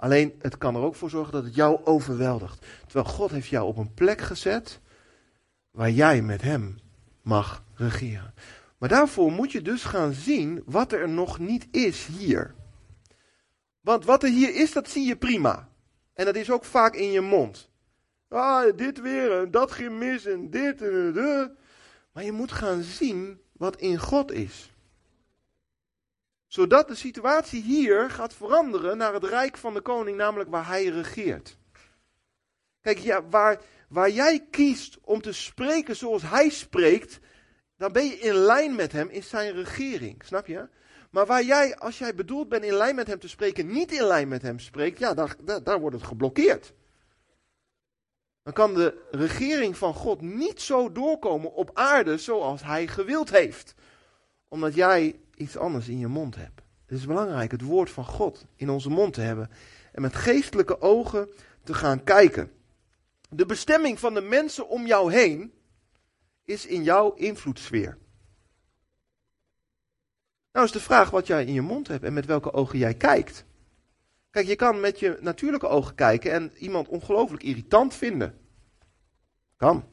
Alleen 0.00 0.34
het 0.38 0.58
kan 0.58 0.74
er 0.74 0.82
ook 0.82 0.94
voor 0.94 1.10
zorgen 1.10 1.32
dat 1.32 1.44
het 1.44 1.54
jou 1.54 1.80
overweldigt. 1.84 2.66
Terwijl 2.86 3.14
God 3.14 3.30
heeft 3.30 3.48
jou 3.48 3.66
op 3.66 3.76
een 3.76 3.94
plek 3.94 4.20
gezet 4.20 4.80
waar 5.70 5.90
jij 5.90 6.22
met 6.22 6.42
Hem 6.42 6.78
mag 7.22 7.64
regeren. 7.74 8.34
Maar 8.78 8.88
daarvoor 8.88 9.32
moet 9.32 9.52
je 9.52 9.62
dus 9.62 9.84
gaan 9.84 10.12
zien 10.12 10.62
wat 10.66 10.92
er 10.92 11.08
nog 11.08 11.38
niet 11.38 11.68
is 11.70 12.06
hier. 12.06 12.54
Want 13.80 14.04
wat 14.04 14.22
er 14.22 14.30
hier 14.30 14.54
is, 14.54 14.72
dat 14.72 14.88
zie 14.88 15.06
je 15.06 15.16
prima. 15.16 15.68
En 16.14 16.24
dat 16.24 16.36
is 16.36 16.50
ook 16.50 16.64
vaak 16.64 16.94
in 16.94 17.10
je 17.10 17.20
mond. 17.20 17.70
Ah, 18.28 18.76
dit 18.76 19.00
weer 19.00 19.40
en 19.40 19.50
dat 19.50 19.72
ging 19.72 19.98
mis 19.98 20.26
en 20.26 20.50
dit 20.50 20.82
en 20.82 21.12
dat. 21.12 21.50
Maar 22.12 22.24
je 22.24 22.32
moet 22.32 22.52
gaan 22.52 22.82
zien 22.82 23.40
wat 23.52 23.76
in 23.76 23.98
God 23.98 24.32
is. 24.32 24.72
Zodat 26.50 26.88
de 26.88 26.94
situatie 26.94 27.62
hier 27.62 28.10
gaat 28.10 28.34
veranderen 28.34 28.96
naar 28.96 29.14
het 29.14 29.24
rijk 29.24 29.56
van 29.56 29.74
de 29.74 29.80
koning, 29.80 30.16
namelijk 30.16 30.50
waar 30.50 30.66
hij 30.66 30.84
regeert. 30.84 31.58
Kijk, 32.80 32.98
ja, 32.98 33.28
waar, 33.28 33.60
waar 33.88 34.10
jij 34.10 34.46
kiest 34.50 34.98
om 35.02 35.20
te 35.20 35.32
spreken 35.32 35.96
zoals 35.96 36.22
hij 36.22 36.48
spreekt, 36.48 37.18
dan 37.76 37.92
ben 37.92 38.04
je 38.04 38.18
in 38.18 38.34
lijn 38.34 38.74
met 38.74 38.92
hem 38.92 39.08
in 39.08 39.22
zijn 39.22 39.52
regering. 39.52 40.22
Snap 40.24 40.46
je? 40.46 40.68
Maar 41.10 41.26
waar 41.26 41.42
jij, 41.42 41.76
als 41.76 41.98
jij 41.98 42.14
bedoeld 42.14 42.48
bent 42.48 42.64
in 42.64 42.74
lijn 42.74 42.94
met 42.94 43.06
hem 43.06 43.18
te 43.18 43.28
spreken, 43.28 43.66
niet 43.66 43.92
in 43.92 44.04
lijn 44.04 44.28
met 44.28 44.42
hem 44.42 44.58
spreekt, 44.58 44.98
ja, 44.98 45.14
daar, 45.14 45.36
daar, 45.40 45.62
daar 45.62 45.80
wordt 45.80 45.96
het 45.96 46.06
geblokkeerd. 46.06 46.72
Dan 48.42 48.52
kan 48.52 48.74
de 48.74 49.06
regering 49.10 49.76
van 49.76 49.94
God 49.94 50.20
niet 50.20 50.60
zo 50.60 50.92
doorkomen 50.92 51.52
op 51.52 51.70
aarde 51.74 52.18
zoals 52.18 52.62
hij 52.62 52.86
gewild 52.86 53.30
heeft. 53.30 53.74
Omdat 54.48 54.74
jij 54.74 55.20
iets 55.40 55.56
anders 55.56 55.88
in 55.88 55.98
je 55.98 56.06
mond 56.06 56.36
hebt. 56.36 56.62
Het 56.86 56.98
is 56.98 57.06
belangrijk 57.06 57.50
het 57.50 57.62
woord 57.62 57.90
van 57.90 58.04
God 58.04 58.46
in 58.56 58.70
onze 58.70 58.90
mond 58.90 59.14
te 59.14 59.20
hebben. 59.20 59.50
En 59.92 60.02
met 60.02 60.14
geestelijke 60.14 60.80
ogen 60.80 61.28
te 61.62 61.74
gaan 61.74 62.04
kijken. 62.04 62.52
De 63.28 63.46
bestemming 63.46 63.98
van 63.98 64.14
de 64.14 64.20
mensen 64.20 64.68
om 64.68 64.86
jou 64.86 65.12
heen 65.12 65.52
is 66.44 66.66
in 66.66 66.82
jouw 66.82 67.14
invloedssfeer. 67.14 67.98
Nou 70.52 70.66
is 70.66 70.72
de 70.72 70.80
vraag 70.80 71.10
wat 71.10 71.26
jij 71.26 71.44
in 71.44 71.52
je 71.52 71.60
mond 71.60 71.88
hebt 71.88 72.04
en 72.04 72.12
met 72.12 72.26
welke 72.26 72.52
ogen 72.52 72.78
jij 72.78 72.94
kijkt. 72.94 73.44
Kijk, 74.30 74.46
je 74.46 74.56
kan 74.56 74.80
met 74.80 74.98
je 74.98 75.18
natuurlijke 75.20 75.68
ogen 75.68 75.94
kijken 75.94 76.32
en 76.32 76.52
iemand 76.56 76.88
ongelooflijk 76.88 77.42
irritant 77.42 77.94
vinden. 77.94 78.38
Kan. 79.56 79.84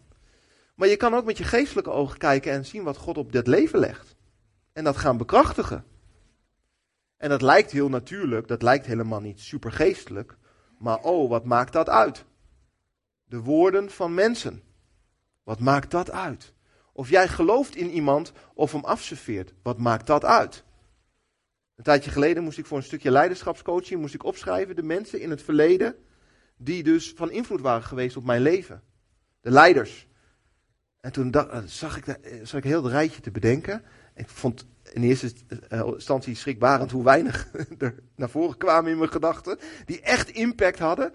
Maar 0.75 0.87
je 0.87 0.97
kan 0.97 1.13
ook 1.13 1.25
met 1.25 1.37
je 1.37 1.43
geestelijke 1.43 1.89
ogen 1.89 2.17
kijken 2.17 2.51
en 2.51 2.65
zien 2.65 2.83
wat 2.83 2.97
God 2.97 3.17
op 3.17 3.31
dit 3.31 3.47
leven 3.47 3.79
legt. 3.79 4.16
En 4.77 4.83
dat 4.83 4.97
gaan 4.97 5.17
bekrachtigen. 5.17 5.85
En 7.17 7.29
dat 7.29 7.41
lijkt 7.41 7.71
heel 7.71 7.89
natuurlijk, 7.89 8.47
dat 8.47 8.61
lijkt 8.61 8.85
helemaal 8.85 9.21
niet 9.21 9.39
supergeestelijk. 9.39 10.37
Maar 10.77 10.99
oh, 10.99 11.29
wat 11.29 11.45
maakt 11.45 11.73
dat 11.73 11.89
uit? 11.89 12.25
De 13.23 13.39
woorden 13.39 13.91
van 13.91 14.13
mensen. 14.13 14.63
Wat 15.43 15.59
maakt 15.59 15.91
dat 15.91 16.11
uit? 16.11 16.53
Of 16.93 17.09
jij 17.09 17.27
gelooft 17.27 17.75
in 17.75 17.89
iemand 17.89 18.31
of 18.53 18.71
hem 18.71 18.83
afserveert. 18.83 19.53
Wat 19.63 19.77
maakt 19.77 20.07
dat 20.07 20.25
uit? 20.25 20.63
Een 21.75 21.83
tijdje 21.83 22.11
geleden 22.11 22.43
moest 22.43 22.57
ik 22.57 22.65
voor 22.65 22.77
een 22.77 22.83
stukje 22.83 23.11
leiderschapscoaching 23.11 24.01
moest 24.01 24.13
ik 24.13 24.23
opschrijven 24.23 24.75
de 24.75 24.83
mensen 24.83 25.21
in 25.21 25.29
het 25.29 25.41
verleden 25.41 25.95
die 26.57 26.83
dus 26.83 27.13
van 27.15 27.31
invloed 27.31 27.61
waren 27.61 27.83
geweest 27.83 28.17
op 28.17 28.23
mijn 28.23 28.41
leven. 28.41 28.83
De 29.41 29.51
leiders. 29.51 30.07
En 30.99 31.11
toen 31.11 31.31
dacht, 31.31 31.69
zag, 31.69 31.97
ik, 31.97 32.05
da- 32.05 32.45
zag 32.45 32.59
ik 32.59 32.63
heel 32.63 32.83
het 32.83 32.91
rijtje 32.91 33.21
te 33.21 33.31
bedenken. 33.31 33.83
Ik 34.17 34.29
vond 34.29 34.65
in 34.93 35.03
eerste 35.03 35.33
instantie 35.69 36.35
schrikbarend 36.35 36.91
hoe 36.91 37.03
weinig 37.03 37.47
er 37.77 37.95
naar 38.15 38.29
voren 38.29 38.57
kwamen 38.57 38.91
in 38.91 38.97
mijn 38.97 39.11
gedachten. 39.11 39.59
Die 39.85 40.01
echt 40.01 40.29
impact 40.29 40.79
hadden. 40.79 41.13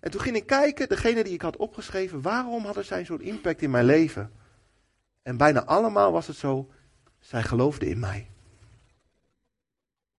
En 0.00 0.10
toen 0.10 0.20
ging 0.20 0.36
ik 0.36 0.46
kijken, 0.46 0.88
degene 0.88 1.24
die 1.24 1.32
ik 1.32 1.42
had 1.42 1.56
opgeschreven, 1.56 2.22
waarom 2.22 2.64
hadden 2.64 2.84
zij 2.84 3.04
zo'n 3.04 3.20
impact 3.20 3.62
in 3.62 3.70
mijn 3.70 3.84
leven? 3.84 4.32
En 5.22 5.36
bijna 5.36 5.64
allemaal 5.64 6.12
was 6.12 6.26
het 6.26 6.36
zo, 6.36 6.70
zij 7.20 7.42
geloofden 7.42 7.88
in 7.88 7.98
mij. 7.98 8.30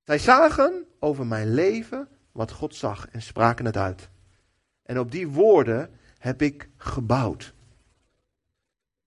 Zij 0.03 0.19
zagen 0.19 0.85
over 0.99 1.25
mijn 1.25 1.53
leven 1.53 2.07
wat 2.31 2.51
God 2.51 2.75
zag 2.75 3.07
en 3.09 3.21
spraken 3.21 3.65
het 3.65 3.77
uit. 3.77 4.09
En 4.83 4.99
op 4.99 5.11
die 5.11 5.27
woorden 5.27 5.89
heb 6.17 6.41
ik 6.41 6.69
gebouwd. 6.77 7.53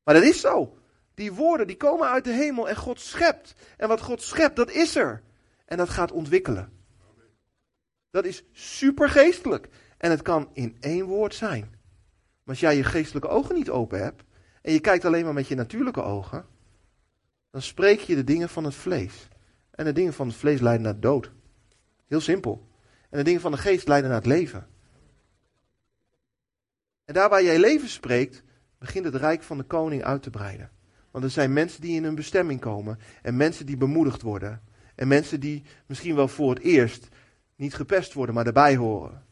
Maar 0.02 0.14
dat 0.14 0.22
is 0.22 0.40
zo. 0.40 0.77
Die 1.18 1.32
woorden 1.32 1.66
die 1.66 1.76
komen 1.76 2.08
uit 2.08 2.24
de 2.24 2.32
hemel 2.32 2.68
en 2.68 2.76
God 2.76 3.00
schept. 3.00 3.54
En 3.76 3.88
wat 3.88 4.00
God 4.00 4.22
schept, 4.22 4.56
dat 4.56 4.70
is 4.70 4.96
er. 4.96 5.22
En 5.64 5.76
dat 5.76 5.88
gaat 5.88 6.12
ontwikkelen. 6.12 6.72
Dat 8.10 8.24
is 8.24 8.44
supergeestelijk. 8.52 9.68
En 9.96 10.10
het 10.10 10.22
kan 10.22 10.50
in 10.52 10.76
één 10.80 11.04
woord 11.04 11.34
zijn. 11.34 11.60
Maar 11.60 12.54
als 12.54 12.60
jij 12.60 12.76
je 12.76 12.84
geestelijke 12.84 13.28
ogen 13.28 13.54
niet 13.54 13.70
open 13.70 14.02
hebt 14.02 14.22
en 14.62 14.72
je 14.72 14.80
kijkt 14.80 15.04
alleen 15.04 15.24
maar 15.24 15.34
met 15.34 15.48
je 15.48 15.54
natuurlijke 15.54 16.02
ogen, 16.02 16.46
dan 17.50 17.62
spreek 17.62 18.00
je 18.00 18.14
de 18.14 18.24
dingen 18.24 18.48
van 18.48 18.64
het 18.64 18.74
vlees. 18.74 19.28
En 19.70 19.84
de 19.84 19.92
dingen 19.92 20.12
van 20.12 20.26
het 20.26 20.36
vlees 20.36 20.60
leiden 20.60 20.84
naar 20.84 21.00
dood. 21.00 21.30
Heel 22.06 22.20
simpel. 22.20 22.68
En 23.10 23.18
de 23.18 23.24
dingen 23.24 23.40
van 23.40 23.52
de 23.52 23.58
geest 23.58 23.88
leiden 23.88 24.10
naar 24.10 24.18
het 24.18 24.28
leven. 24.28 24.68
En 27.04 27.14
daar 27.14 27.28
waar 27.28 27.42
jij 27.42 27.58
leven 27.58 27.88
spreekt, 27.88 28.42
begint 28.78 29.04
het 29.04 29.14
rijk 29.14 29.42
van 29.42 29.58
de 29.58 29.64
koning 29.64 30.04
uit 30.04 30.22
te 30.22 30.30
breiden. 30.30 30.76
Want 31.10 31.24
er 31.24 31.30
zijn 31.30 31.52
mensen 31.52 31.80
die 31.80 31.96
in 31.96 32.04
hun 32.04 32.14
bestemming 32.14 32.60
komen. 32.60 32.98
En 33.22 33.36
mensen 33.36 33.66
die 33.66 33.76
bemoedigd 33.76 34.22
worden. 34.22 34.62
En 34.94 35.08
mensen 35.08 35.40
die 35.40 35.62
misschien 35.86 36.14
wel 36.14 36.28
voor 36.28 36.50
het 36.50 36.62
eerst 36.62 37.08
niet 37.56 37.74
gepest 37.74 38.12
worden, 38.12 38.34
maar 38.34 38.46
erbij 38.46 38.76
horen. 38.76 39.26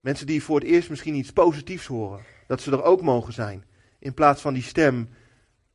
Mensen 0.00 0.26
die 0.26 0.42
voor 0.42 0.60
het 0.60 0.68
eerst 0.68 0.90
misschien 0.90 1.14
iets 1.14 1.32
positiefs 1.32 1.86
horen. 1.86 2.24
Dat 2.46 2.60
ze 2.60 2.70
er 2.70 2.82
ook 2.82 3.02
mogen 3.02 3.32
zijn. 3.32 3.64
In 3.98 4.14
plaats 4.14 4.40
van 4.40 4.54
die 4.54 4.62
stem, 4.62 5.08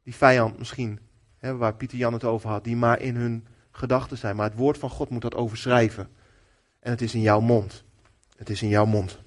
die 0.04 0.16
vijand 0.16 0.58
misschien, 0.58 1.00
hè, 1.38 1.56
waar 1.56 1.76
Pieter 1.76 1.98
Jan 1.98 2.14
het 2.14 2.24
over 2.24 2.50
had, 2.50 2.64
die 2.64 2.76
maar 2.76 3.02
in 3.02 3.16
hun 3.16 3.48
gedachten 3.72 4.18
zijn. 4.18 4.36
Maar 4.36 4.50
het 4.50 4.58
woord 4.58 4.78
van 4.78 4.90
God 4.90 5.10
moet 5.10 5.22
dat 5.22 5.36
overschrijven. 5.36 6.10
En 6.80 6.92
het 6.92 7.02
is 7.02 7.14
in 7.14 7.22
jouw 7.22 7.40
mond. 7.40 7.84
Het 8.36 8.50
is 8.50 8.62
in 8.62 8.70
jouw 8.70 8.86
mond. 8.86 9.23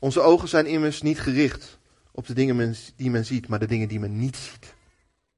Onze 0.00 0.20
ogen 0.20 0.48
zijn 0.48 0.66
immers 0.66 1.02
niet 1.02 1.20
gericht 1.20 1.78
op 2.12 2.26
de 2.26 2.32
dingen 2.32 2.74
die 2.96 3.10
men 3.10 3.24
ziet, 3.24 3.48
maar 3.48 3.58
de 3.58 3.66
dingen 3.66 3.88
die 3.88 4.00
men 4.00 4.18
niet 4.18 4.36
ziet. 4.36 4.74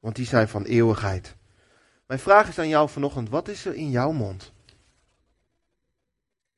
Want 0.01 0.17
die 0.17 0.27
zijn 0.27 0.49
van 0.49 0.65
eeuwigheid. 0.65 1.37
Mijn 2.07 2.21
vraag 2.21 2.49
is 2.49 2.59
aan 2.59 2.69
jou 2.69 2.89
vanochtend, 2.89 3.29
wat 3.29 3.49
is 3.49 3.65
er 3.65 3.75
in 3.75 3.91
jouw 3.91 4.13
mond? 4.13 4.53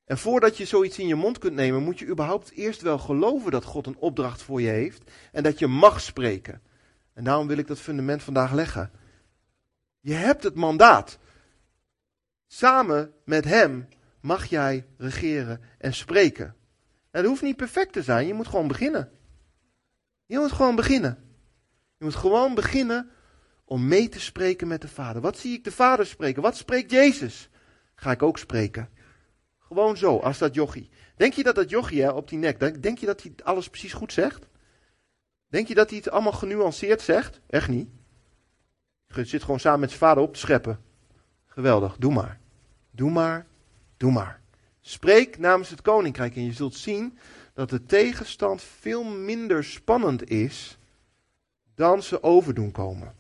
En 0.05 0.19
voordat 0.19 0.57
je 0.57 0.65
zoiets 0.65 0.99
in 0.99 1.07
je 1.07 1.15
mond 1.15 1.39
kunt 1.39 1.55
nemen, 1.55 1.83
moet 1.83 1.99
je 1.99 2.07
überhaupt 2.07 2.51
eerst 2.51 2.83
wel 2.83 2.99
geloven 2.99 3.51
dat 3.51 3.65
God 3.65 3.87
een 3.87 3.97
opdracht 3.99 4.43
voor 4.43 4.61
je 4.61 4.69
heeft 4.69 5.11
en 5.33 5.43
dat 5.43 5.59
je 5.59 5.67
mag 5.67 6.01
spreken. 6.01 6.63
En 7.13 7.25
daarom 7.25 7.47
wil 7.47 7.59
ik 7.59 7.67
dat 7.67 7.81
fundament 7.81 8.23
vandaag 8.23 8.53
leggen. 8.53 8.91
Je 10.01 10.13
hebt 10.13 10.43
het 10.43 10.55
mandaat. 10.55 11.19
Samen 12.47 13.13
met 13.25 13.45
Hem 13.45 13.89
mag 14.21 14.47
jij 14.47 14.87
regeren 14.97 15.61
en 15.79 15.95
spreken. 15.95 16.55
Het 17.15 17.27
hoeft 17.27 17.43
niet 17.43 17.57
perfect 17.57 17.93
te 17.93 18.03
zijn, 18.03 18.27
je 18.27 18.35
moet 18.35 18.49
gewoon 18.49 18.69
beginnen. 18.69 19.11
Je 20.27 20.39
moet 20.39 20.53
gewoon 20.53 20.77
beginnen. 20.77 21.19
Je 21.97 22.05
moet 22.05 22.15
gewoon 22.15 22.55
beginnen 22.55 23.11
om 23.65 23.89
mee 23.89 24.09
te 24.09 24.21
spreken 24.21 24.69
met 24.69 24.81
de 24.81 24.89
Vader. 24.89 25.23
Wat 25.23 25.39
zie 25.39 25.53
ik 25.53 25.65
de 25.65 25.73
Vader 25.73 26.07
spreken? 26.07 26.43
Wat 26.43 26.57
spreekt 26.57 26.91
Jezus? 26.91 27.49
Ga 27.95 28.11
ik 28.11 28.23
ook 28.23 28.39
spreken. 28.39 28.89
Gewoon 29.59 29.97
zo, 29.97 30.19
als 30.19 30.39
dat 30.39 30.55
jochie. 30.55 30.91
Denk 31.17 31.33
je 31.33 31.43
dat 31.43 31.55
dat 31.55 31.71
jochie 31.71 32.15
op 32.15 32.29
die 32.29 32.39
nek, 32.39 32.83
denk 32.83 32.99
je 32.99 33.07
dat 33.07 33.23
hij 33.23 33.33
alles 33.43 33.69
precies 33.69 33.93
goed 33.93 34.13
zegt? 34.13 34.47
Denk 35.49 35.69
je 35.69 35.75
dat 35.75 35.89
hij 35.89 35.99
het 35.99 36.11
allemaal 36.11 36.33
genuanceerd 36.33 37.01
zegt? 37.01 37.41
Echt 37.47 37.69
niet. 37.69 37.89
Je 39.07 39.25
zit 39.25 39.43
gewoon 39.43 39.61
samen 39.61 39.81
met 39.81 39.89
zijn 39.89 40.01
vader 40.01 40.23
op 40.23 40.33
te 40.33 40.39
scheppen. 40.39 40.81
Geweldig, 41.47 41.97
doe 41.97 42.13
maar. 42.13 42.41
Doe 42.91 43.11
maar, 43.11 43.47
doe 43.97 44.13
maar. 44.13 44.43
Spreek 44.87 45.39
namens 45.39 45.71
het 45.71 45.83
koninkrijk 45.83 46.37
en 46.37 46.45
je 46.45 46.53
zult 46.53 46.75
zien 46.75 47.19
dat 47.55 47.71
de 47.71 47.85
tegenstand 47.85 48.63
veel 48.63 49.05
minder 49.05 49.65
spannend 49.65 50.31
is 50.31 50.79
dan 51.75 52.03
ze 52.03 52.23
overdoen 52.23 52.73
komen. 52.73 53.15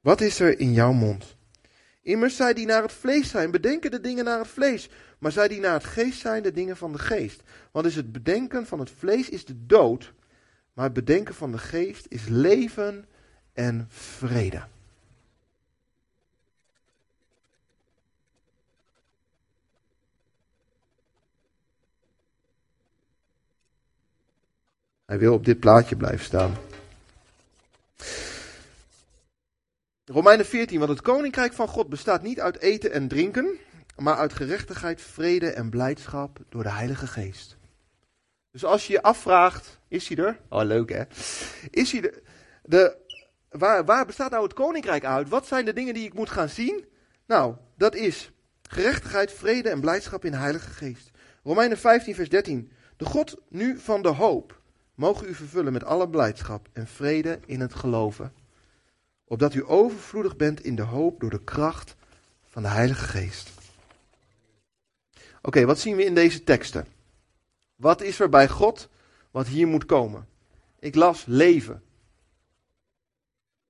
Wat 0.00 0.20
is 0.20 0.40
er 0.40 0.58
in 0.58 0.72
jouw 0.72 0.92
mond? 0.92 1.36
Immers 2.00 2.36
zij 2.36 2.54
die 2.54 2.66
naar 2.66 2.82
het 2.82 2.92
vlees 2.92 3.28
zijn, 3.28 3.50
bedenken 3.50 3.90
de 3.90 4.00
dingen 4.00 4.24
naar 4.24 4.38
het 4.38 4.48
vlees. 4.48 4.88
Maar 5.18 5.32
zij 5.32 5.48
die 5.48 5.60
naar 5.60 5.72
het 5.72 5.84
geest 5.84 6.20
zijn, 6.20 6.42
de 6.42 6.52
dingen 6.52 6.76
van 6.76 6.92
de 6.92 6.98
geest. 6.98 7.42
Want 7.70 7.86
is 7.86 7.96
het 7.96 8.12
bedenken 8.12 8.66
van 8.66 8.78
het 8.78 8.90
vlees 8.90 9.28
is 9.28 9.44
de 9.44 9.66
dood. 9.66 10.12
Maar 10.72 10.84
het 10.84 10.94
bedenken 10.94 11.34
van 11.34 11.52
de 11.52 11.58
geest 11.58 12.06
is 12.08 12.28
leven 12.28 13.04
en 13.52 13.86
vrede. 13.88 14.62
Hij 25.12 25.20
wil 25.20 25.34
op 25.34 25.44
dit 25.44 25.60
plaatje 25.60 25.96
blijven 25.96 26.24
staan. 26.24 26.56
Romeinen 30.04 30.46
14, 30.46 30.78
want 30.78 30.90
het 30.90 31.00
koninkrijk 31.00 31.52
van 31.52 31.68
God 31.68 31.88
bestaat 31.88 32.22
niet 32.22 32.40
uit 32.40 32.58
eten 32.58 32.92
en 32.92 33.08
drinken, 33.08 33.58
maar 33.96 34.16
uit 34.16 34.32
gerechtigheid, 34.32 35.00
vrede 35.00 35.50
en 35.50 35.70
blijdschap 35.70 36.38
door 36.48 36.62
de 36.62 36.70
Heilige 36.70 37.06
Geest. 37.06 37.56
Dus 38.50 38.64
als 38.64 38.86
je 38.86 38.92
je 38.92 39.02
afvraagt, 39.02 39.78
is 39.88 40.08
hij 40.08 40.16
er? 40.16 40.40
Oh, 40.48 40.64
leuk 40.64 40.90
hè? 40.90 41.02
Is 41.70 41.92
hij 41.92 42.02
er? 42.02 42.22
De, 42.62 42.96
waar, 43.48 43.84
waar 43.84 44.06
bestaat 44.06 44.30
nou 44.30 44.42
het 44.42 44.54
koninkrijk 44.54 45.04
uit? 45.04 45.28
Wat 45.28 45.46
zijn 45.46 45.64
de 45.64 45.72
dingen 45.72 45.94
die 45.94 46.06
ik 46.06 46.14
moet 46.14 46.30
gaan 46.30 46.48
zien? 46.48 46.84
Nou, 47.26 47.54
dat 47.76 47.94
is 47.94 48.30
gerechtigheid, 48.62 49.32
vrede 49.32 49.68
en 49.68 49.80
blijdschap 49.80 50.24
in 50.24 50.30
de 50.30 50.38
Heilige 50.38 50.70
Geest. 50.70 51.10
Romeinen 51.42 51.78
15, 51.78 52.14
vers 52.14 52.28
13. 52.28 52.72
De 52.96 53.04
God 53.04 53.36
nu 53.48 53.78
van 53.78 54.02
de 54.02 54.08
hoop 54.08 54.60
mogen 55.02 55.28
u 55.28 55.34
vervullen 55.34 55.72
met 55.72 55.84
alle 55.84 56.08
blijdschap 56.08 56.68
en 56.72 56.86
vrede 56.86 57.40
in 57.46 57.60
het 57.60 57.74
geloven 57.74 58.32
opdat 59.24 59.54
u 59.54 59.64
overvloedig 59.66 60.36
bent 60.36 60.60
in 60.60 60.76
de 60.76 60.82
hoop 60.82 61.20
door 61.20 61.30
de 61.30 61.44
kracht 61.44 61.96
van 62.46 62.62
de 62.62 62.68
Heilige 62.68 63.04
Geest. 63.04 63.50
Oké, 65.42 65.64
wat 65.64 65.78
zien 65.78 65.96
we 65.96 66.04
in 66.04 66.14
deze 66.14 66.44
teksten? 66.44 66.86
Wat 67.76 68.00
is 68.00 68.20
er 68.20 68.28
bij 68.28 68.48
God 68.48 68.88
wat 69.30 69.46
hier 69.46 69.66
moet 69.66 69.86
komen? 69.86 70.28
Ik 70.78 70.94
las 70.94 71.24
leven, 71.26 71.82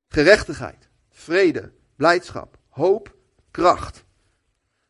gerechtigheid, 0.08 0.88
vrede, 1.10 1.72
blijdschap, 1.96 2.58
hoop, 2.68 3.14
kracht. 3.50 4.04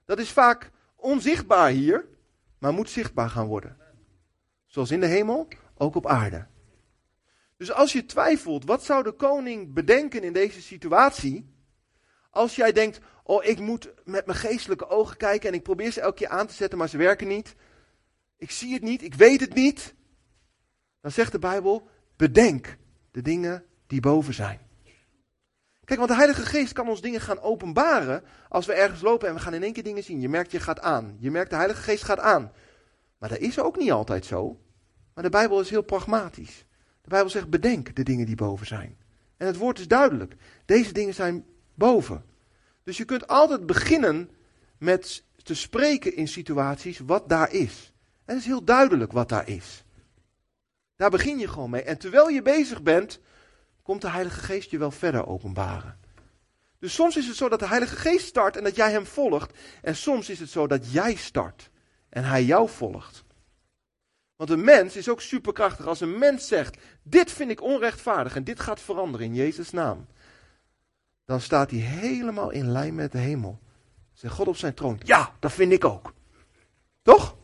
Dat 0.04 0.18
is 0.18 0.30
vaak 0.30 0.70
onzichtbaar 0.96 1.70
hier, 1.70 2.04
maar 2.58 2.72
moet 2.72 2.90
zichtbaar 2.90 3.30
gaan 3.30 3.46
worden. 3.46 3.76
Zoals 4.66 4.90
in 4.90 5.00
de 5.00 5.06
hemel, 5.06 5.48
ook 5.82 5.94
op 5.94 6.06
aarde. 6.06 6.46
Dus 7.56 7.72
als 7.72 7.92
je 7.92 8.04
twijfelt, 8.04 8.64
wat 8.64 8.84
zou 8.84 9.02
de 9.02 9.12
koning 9.12 9.74
bedenken 9.74 10.22
in 10.22 10.32
deze 10.32 10.62
situatie? 10.62 11.54
Als 12.30 12.56
jij 12.56 12.72
denkt, 12.72 13.00
oh 13.22 13.44
ik 13.44 13.58
moet 13.58 13.92
met 14.04 14.26
mijn 14.26 14.38
geestelijke 14.38 14.88
ogen 14.88 15.16
kijken 15.16 15.48
en 15.48 15.54
ik 15.54 15.62
probeer 15.62 15.90
ze 15.90 16.00
elke 16.00 16.16
keer 16.16 16.28
aan 16.28 16.46
te 16.46 16.54
zetten, 16.54 16.78
maar 16.78 16.88
ze 16.88 16.96
werken 16.96 17.28
niet. 17.28 17.54
Ik 18.38 18.50
zie 18.50 18.72
het 18.72 18.82
niet, 18.82 19.02
ik 19.02 19.14
weet 19.14 19.40
het 19.40 19.54
niet. 19.54 19.94
Dan 21.00 21.10
zegt 21.10 21.32
de 21.32 21.38
Bijbel, 21.38 21.88
bedenk 22.16 22.76
de 23.10 23.22
dingen 23.22 23.64
die 23.86 24.00
boven 24.00 24.34
zijn. 24.34 24.60
Kijk, 25.84 25.98
want 25.98 26.10
de 26.10 26.16
Heilige 26.16 26.46
Geest 26.46 26.72
kan 26.72 26.88
ons 26.88 27.00
dingen 27.00 27.20
gaan 27.20 27.40
openbaren 27.40 28.24
als 28.48 28.66
we 28.66 28.72
ergens 28.72 29.00
lopen 29.00 29.28
en 29.28 29.34
we 29.34 29.40
gaan 29.40 29.54
in 29.54 29.62
één 29.62 29.72
keer 29.72 29.82
dingen 29.82 30.04
zien. 30.04 30.20
Je 30.20 30.28
merkt, 30.28 30.50
je 30.50 30.60
gaat 30.60 30.80
aan. 30.80 31.16
Je 31.18 31.30
merkt, 31.30 31.50
de 31.50 31.56
Heilige 31.56 31.82
Geest 31.82 32.04
gaat 32.04 32.18
aan. 32.18 32.52
Maar 33.18 33.28
dat 33.28 33.38
is 33.38 33.58
ook 33.58 33.76
niet 33.76 33.92
altijd 33.92 34.24
zo. 34.24 34.60
Maar 35.14 35.24
de 35.24 35.30
Bijbel 35.30 35.60
is 35.60 35.70
heel 35.70 35.82
pragmatisch. 35.82 36.64
De 37.02 37.08
Bijbel 37.08 37.30
zegt: 37.30 37.50
bedenk 37.50 37.96
de 37.96 38.02
dingen 38.02 38.26
die 38.26 38.36
boven 38.36 38.66
zijn. 38.66 38.96
En 39.36 39.46
het 39.46 39.56
woord 39.56 39.78
is 39.78 39.88
duidelijk. 39.88 40.34
Deze 40.64 40.92
dingen 40.92 41.14
zijn 41.14 41.44
boven. 41.74 42.24
Dus 42.84 42.96
je 42.96 43.04
kunt 43.04 43.28
altijd 43.28 43.66
beginnen 43.66 44.30
met 44.78 45.24
te 45.42 45.54
spreken 45.54 46.16
in 46.16 46.28
situaties 46.28 46.98
wat 46.98 47.28
daar 47.28 47.52
is. 47.52 47.92
En 48.24 48.34
het 48.34 48.38
is 48.38 48.50
heel 48.50 48.64
duidelijk 48.64 49.12
wat 49.12 49.28
daar 49.28 49.48
is. 49.48 49.84
Daar 50.96 51.10
begin 51.10 51.38
je 51.38 51.48
gewoon 51.48 51.70
mee. 51.70 51.82
En 51.82 51.98
terwijl 51.98 52.28
je 52.28 52.42
bezig 52.42 52.82
bent, 52.82 53.20
komt 53.82 54.00
de 54.00 54.10
Heilige 54.10 54.40
Geest 54.40 54.70
je 54.70 54.78
wel 54.78 54.90
verder 54.90 55.26
openbaren. 55.26 55.98
Dus 56.78 56.94
soms 56.94 57.16
is 57.16 57.26
het 57.26 57.36
zo 57.36 57.48
dat 57.48 57.58
de 57.58 57.66
Heilige 57.66 57.96
Geest 57.96 58.26
start 58.26 58.56
en 58.56 58.64
dat 58.64 58.76
jij 58.76 58.90
hem 58.90 59.06
volgt. 59.06 59.58
En 59.82 59.96
soms 59.96 60.28
is 60.28 60.40
het 60.40 60.50
zo 60.50 60.66
dat 60.66 60.92
jij 60.92 61.14
start 61.14 61.70
en 62.08 62.24
hij 62.24 62.44
jou 62.44 62.68
volgt. 62.68 63.24
Want 64.42 64.54
een 64.54 64.64
mens 64.64 64.96
is 64.96 65.08
ook 65.08 65.20
superkrachtig. 65.20 65.86
Als 65.86 66.00
een 66.00 66.18
mens 66.18 66.48
zegt, 66.48 66.76
dit 67.02 67.32
vind 67.32 67.50
ik 67.50 67.62
onrechtvaardig 67.62 68.36
en 68.36 68.44
dit 68.44 68.60
gaat 68.60 68.80
veranderen 68.80 69.26
in 69.26 69.34
Jezus' 69.34 69.70
naam. 69.70 70.06
Dan 71.24 71.40
staat 71.40 71.70
hij 71.70 71.80
helemaal 71.80 72.50
in 72.50 72.70
lijn 72.70 72.94
met 72.94 73.12
de 73.12 73.18
hemel. 73.18 73.58
Zegt 74.12 74.34
God 74.34 74.46
op 74.46 74.56
zijn 74.56 74.74
troon, 74.74 75.00
ja, 75.04 75.34
dat 75.38 75.52
vind 75.52 75.72
ik 75.72 75.84
ook. 75.84 76.12
Toch? 77.02 77.36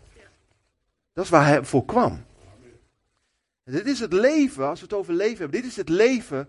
Dat 1.12 1.24
is 1.24 1.30
waar 1.30 1.46
hij 1.46 1.64
voor 1.64 1.84
kwam. 1.84 2.24
Dit 3.64 3.86
is 3.86 4.00
het 4.00 4.12
leven, 4.12 4.66
als 4.68 4.80
we 4.80 4.84
het 4.84 4.94
over 4.94 5.14
leven 5.14 5.38
hebben, 5.38 5.60
dit 5.60 5.70
is 5.70 5.76
het 5.76 5.88
leven 5.88 6.48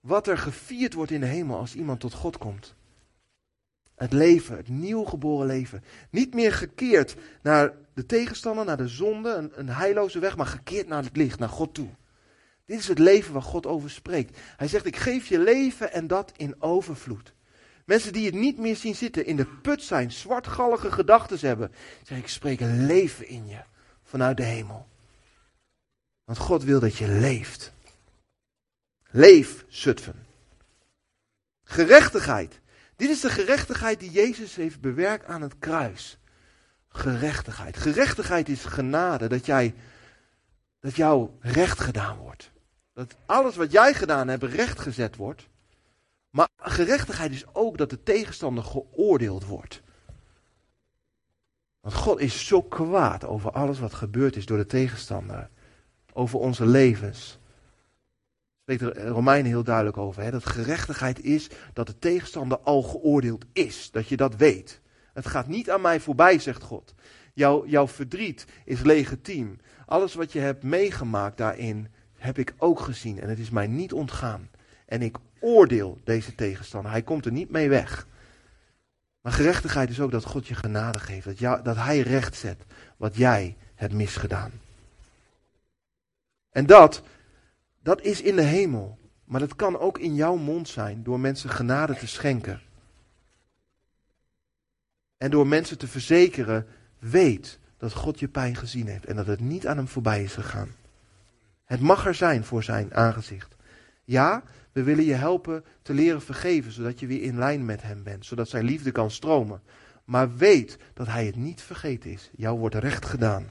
wat 0.00 0.26
er 0.26 0.38
gevierd 0.38 0.94
wordt 0.94 1.10
in 1.10 1.20
de 1.20 1.26
hemel 1.26 1.58
als 1.58 1.74
iemand 1.74 2.00
tot 2.00 2.12
God 2.14 2.38
komt. 2.38 2.74
Het 3.94 4.12
leven, 4.12 4.56
het 4.56 4.68
nieuw 4.68 5.04
geboren 5.04 5.46
leven. 5.46 5.84
Niet 6.10 6.34
meer 6.34 6.52
gekeerd 6.52 7.16
naar 7.42 7.72
de 7.94 8.06
tegenstander, 8.06 8.64
naar 8.64 8.76
de 8.76 8.88
zonde, 8.88 9.34
een, 9.34 9.52
een 9.54 9.68
heilloze 9.68 10.18
weg, 10.18 10.36
maar 10.36 10.46
gekeerd 10.46 10.88
naar 10.88 11.04
het 11.04 11.16
licht, 11.16 11.38
naar 11.38 11.48
God 11.48 11.74
toe. 11.74 11.88
Dit 12.64 12.78
is 12.78 12.88
het 12.88 12.98
leven 12.98 13.32
waar 13.32 13.42
God 13.42 13.66
over 13.66 13.90
spreekt. 13.90 14.38
Hij 14.56 14.68
zegt, 14.68 14.86
ik 14.86 14.96
geef 14.96 15.26
je 15.26 15.38
leven 15.38 15.92
en 15.92 16.06
dat 16.06 16.32
in 16.36 16.62
overvloed. 16.62 17.34
Mensen 17.84 18.12
die 18.12 18.26
het 18.26 18.34
niet 18.34 18.58
meer 18.58 18.76
zien 18.76 18.94
zitten, 18.94 19.26
in 19.26 19.36
de 19.36 19.46
put 19.46 19.82
zijn, 19.82 20.12
zwartgallige 20.12 20.92
gedachten 20.92 21.38
hebben. 21.46 21.72
Zeg 22.02 22.18
ik, 22.18 22.28
spreek 22.28 22.60
een 22.60 22.86
leven 22.86 23.28
in 23.28 23.46
je, 23.46 23.60
vanuit 24.02 24.36
de 24.36 24.42
hemel. 24.42 24.86
Want 26.24 26.38
God 26.38 26.64
wil 26.64 26.80
dat 26.80 26.96
je 26.96 27.08
leeft. 27.08 27.72
Leef, 29.10 29.64
Zutphen. 29.68 30.26
Gerechtigheid. 31.64 32.60
Dit 33.02 33.10
is 33.10 33.20
de 33.20 33.30
gerechtigheid 33.30 34.00
die 34.00 34.10
Jezus 34.10 34.54
heeft 34.54 34.80
bewerkt 34.80 35.26
aan 35.26 35.42
het 35.42 35.58
kruis. 35.58 36.18
Gerechtigheid. 36.88 37.76
Gerechtigheid 37.76 38.48
is 38.48 38.64
genade, 38.64 39.28
dat, 39.28 39.46
jij, 39.46 39.74
dat 40.80 40.96
jou 40.96 41.30
recht 41.40 41.80
gedaan 41.80 42.16
wordt. 42.16 42.50
Dat 42.94 43.16
alles 43.26 43.56
wat 43.56 43.72
jij 43.72 43.94
gedaan 43.94 44.28
hebt 44.28 44.42
rechtgezet 44.42 45.16
wordt. 45.16 45.48
Maar 46.30 46.48
gerechtigheid 46.56 47.32
is 47.32 47.54
ook 47.54 47.78
dat 47.78 47.90
de 47.90 48.02
tegenstander 48.02 48.64
geoordeeld 48.64 49.44
wordt. 49.44 49.82
Want 51.80 51.94
God 51.94 52.20
is 52.20 52.46
zo 52.46 52.62
kwaad 52.62 53.24
over 53.24 53.50
alles 53.50 53.78
wat 53.78 53.94
gebeurd 53.94 54.36
is 54.36 54.46
door 54.46 54.58
de 54.58 54.66
tegenstander. 54.66 55.48
Over 56.12 56.38
onze 56.38 56.66
levens 56.66 57.38
spreekt 58.62 58.80
de 58.80 59.08
Romeinen 59.08 59.50
heel 59.50 59.64
duidelijk 59.64 59.96
over. 59.96 60.22
Hè? 60.22 60.30
Dat 60.30 60.46
gerechtigheid 60.46 61.24
is 61.24 61.48
dat 61.72 61.86
de 61.86 61.98
tegenstander 61.98 62.58
al 62.58 62.82
geoordeeld 62.82 63.44
is. 63.52 63.90
Dat 63.90 64.08
je 64.08 64.16
dat 64.16 64.36
weet. 64.36 64.80
Het 65.12 65.26
gaat 65.26 65.46
niet 65.46 65.70
aan 65.70 65.80
mij 65.80 66.00
voorbij, 66.00 66.38
zegt 66.38 66.62
God. 66.62 66.94
Jouw, 67.34 67.66
jouw 67.66 67.88
verdriet 67.88 68.46
is 68.64 68.82
legitiem. 68.82 69.60
Alles 69.86 70.14
wat 70.14 70.32
je 70.32 70.38
hebt 70.38 70.62
meegemaakt 70.62 71.36
daarin 71.36 71.88
heb 72.16 72.38
ik 72.38 72.54
ook 72.58 72.80
gezien. 72.80 73.20
En 73.20 73.28
het 73.28 73.38
is 73.38 73.50
mij 73.50 73.66
niet 73.66 73.92
ontgaan. 73.92 74.50
En 74.86 75.02
ik 75.02 75.16
oordeel 75.40 76.00
deze 76.04 76.34
tegenstander. 76.34 76.90
Hij 76.90 77.02
komt 77.02 77.26
er 77.26 77.32
niet 77.32 77.50
mee 77.50 77.68
weg. 77.68 78.06
Maar 79.20 79.32
gerechtigheid 79.32 79.90
is 79.90 80.00
ook 80.00 80.10
dat 80.10 80.24
God 80.24 80.46
je 80.46 80.54
genade 80.54 80.98
geeft. 80.98 81.40
Dat, 81.40 81.64
dat 81.64 81.76
Hij 81.76 82.00
recht 82.00 82.36
zet 82.36 82.64
wat 82.96 83.16
jij 83.16 83.56
hebt 83.74 83.92
misgedaan. 83.92 84.52
En 86.50 86.66
dat 86.66 87.02
dat 87.82 88.02
is 88.02 88.22
in 88.22 88.36
de 88.36 88.42
hemel. 88.42 88.98
Maar 89.24 89.40
dat 89.40 89.56
kan 89.56 89.78
ook 89.78 89.98
in 89.98 90.14
jouw 90.14 90.36
mond 90.36 90.68
zijn 90.68 91.02
door 91.02 91.20
mensen 91.20 91.50
genade 91.50 91.94
te 91.94 92.06
schenken. 92.06 92.60
En 95.16 95.30
door 95.30 95.46
mensen 95.46 95.78
te 95.78 95.88
verzekeren, 95.88 96.66
weet 96.98 97.58
dat 97.76 97.92
God 97.92 98.20
je 98.20 98.28
pijn 98.28 98.56
gezien 98.56 98.86
heeft 98.86 99.06
en 99.06 99.16
dat 99.16 99.26
het 99.26 99.40
niet 99.40 99.66
aan 99.66 99.76
hem 99.76 99.88
voorbij 99.88 100.22
is 100.22 100.34
gegaan. 100.34 100.74
Het 101.64 101.80
mag 101.80 102.06
er 102.06 102.14
zijn 102.14 102.44
voor 102.44 102.62
zijn 102.62 102.94
aangezicht. 102.94 103.56
Ja, 104.04 104.42
we 104.72 104.82
willen 104.82 105.04
je 105.04 105.14
helpen 105.14 105.64
te 105.82 105.94
leren 105.94 106.22
vergeven, 106.22 106.72
zodat 106.72 107.00
je 107.00 107.06
weer 107.06 107.22
in 107.22 107.38
lijn 107.38 107.64
met 107.64 107.82
hem 107.82 108.02
bent, 108.02 108.26
zodat 108.26 108.48
zijn 108.48 108.64
liefde 108.64 108.90
kan 108.90 109.10
stromen. 109.10 109.62
Maar 110.04 110.36
weet 110.36 110.78
dat 110.94 111.06
hij 111.06 111.26
het 111.26 111.36
niet 111.36 111.62
vergeten 111.62 112.10
is. 112.10 112.30
Jou 112.36 112.58
wordt 112.58 112.74
recht 112.74 113.06
gedaan. 113.06 113.50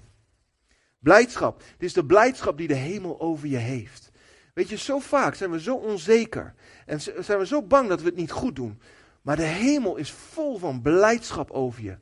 Blijdschap. 0.99 1.59
Het 1.59 1.83
is 1.83 1.93
de 1.93 2.05
blijdschap 2.05 2.57
die 2.57 2.67
de 2.67 2.73
hemel 2.73 3.19
over 3.19 3.47
je 3.47 3.57
heeft. 3.57 4.10
Weet 4.53 4.69
je, 4.69 4.77
zo 4.77 4.99
vaak 4.99 5.35
zijn 5.35 5.51
we 5.51 5.61
zo 5.61 5.75
onzeker. 5.75 6.53
En 6.85 7.01
zijn 7.01 7.39
we 7.39 7.45
zo 7.45 7.61
bang 7.61 7.89
dat 7.89 7.99
we 8.01 8.05
het 8.05 8.15
niet 8.15 8.31
goed 8.31 8.55
doen. 8.55 8.81
Maar 9.21 9.35
de 9.35 9.43
hemel 9.43 9.95
is 9.95 10.11
vol 10.11 10.57
van 10.57 10.81
blijdschap 10.81 11.51
over 11.51 11.83
je. 11.83 11.97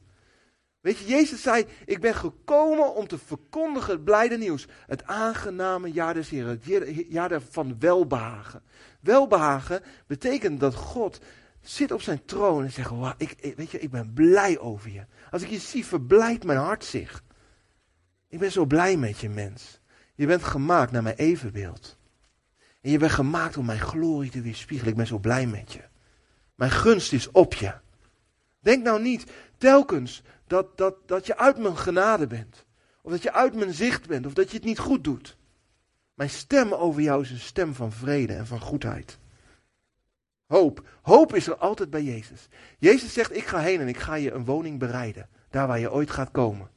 Weet 0.81 0.97
je, 0.97 1.05
Jezus 1.05 1.41
zei: 1.41 1.65
Ik 1.85 2.01
ben 2.01 2.15
gekomen 2.15 2.95
om 2.95 3.07
te 3.07 3.17
verkondigen 3.17 3.93
het 3.93 4.03
blijde 4.03 4.37
nieuws. 4.37 4.67
Het 4.87 5.03
aangename 5.03 5.91
jaar 5.91 6.13
des 6.13 6.29
Heren, 6.29 6.61
het 6.63 7.05
jaar 7.09 7.41
van 7.49 7.79
welbehagen. 7.79 8.61
Welbehagen 8.99 9.81
betekent 10.07 10.59
dat 10.59 10.75
God 10.75 11.19
zit 11.61 11.91
op 11.91 12.01
zijn 12.01 12.25
troon 12.25 12.63
en 12.63 12.71
zegt, 12.71 12.89
wow, 12.89 13.13
ik, 13.17 13.53
weet 13.55 13.71
je, 13.71 13.79
ik 13.79 13.89
ben 13.89 14.13
blij 14.13 14.59
over 14.59 14.91
je. 14.91 15.05
Als 15.31 15.41
ik 15.41 15.49
je 15.49 15.59
zie, 15.59 15.85
verblijdt 15.85 16.43
mijn 16.43 16.59
hart 16.59 16.85
zich. 16.85 17.23
Ik 18.27 18.39
ben 18.39 18.51
zo 18.51 18.65
blij 18.65 18.97
met 18.97 19.19
je 19.19 19.29
mens. 19.29 19.79
Je 20.15 20.25
bent 20.25 20.43
gemaakt 20.43 20.91
naar 20.91 21.03
mijn 21.03 21.15
evenbeeld. 21.15 21.98
En 22.81 22.91
je 22.91 22.97
bent 22.97 23.11
gemaakt 23.11 23.57
om 23.57 23.65
mijn 23.65 23.79
glorie 23.79 24.31
te 24.31 24.41
weerspiegelen. 24.41 24.91
Ik 24.91 24.97
ben 24.97 25.07
zo 25.07 25.17
blij 25.17 25.45
met 25.45 25.73
je. 25.73 25.81
Mijn 26.55 26.71
gunst 26.71 27.13
is 27.13 27.31
op 27.31 27.53
je. 27.53 27.73
Denk 28.59 28.83
nou 28.83 29.01
niet 29.01 29.31
telkens 29.57 30.23
dat, 30.47 30.77
dat, 30.77 30.95
dat 31.07 31.25
je 31.25 31.37
uit 31.37 31.57
mijn 31.57 31.77
genade 31.77 32.27
bent. 32.27 32.65
Of 33.01 33.11
dat 33.11 33.21
je 33.21 33.33
uit 33.33 33.55
mijn 33.55 33.73
zicht 33.73 34.07
bent. 34.07 34.25
Of 34.25 34.33
dat 34.33 34.51
je 34.51 34.57
het 34.57 34.65
niet 34.65 34.79
goed 34.79 35.03
doet. 35.03 35.37
Mijn 36.13 36.29
stem 36.29 36.73
over 36.73 37.01
jou 37.01 37.21
is 37.21 37.31
een 37.31 37.39
stem 37.39 37.73
van 37.73 37.91
vrede 37.91 38.33
en 38.33 38.47
van 38.47 38.59
goedheid. 38.59 39.19
Hoop. 40.45 40.87
Hoop 41.01 41.35
is 41.35 41.47
er 41.47 41.55
altijd 41.55 41.89
bij 41.89 42.03
Jezus. 42.03 42.47
Jezus 42.77 43.13
zegt, 43.13 43.35
ik 43.35 43.45
ga 43.45 43.59
heen 43.59 43.79
en 43.79 43.87
ik 43.87 43.97
ga 43.97 44.13
je 44.13 44.31
een 44.31 44.45
woning 44.45 44.79
bereiden. 44.79 45.29
Daar 45.49 45.67
waar 45.67 45.79
je 45.79 45.91
ooit 45.91 46.11
gaat 46.11 46.31
komen. 46.31 46.69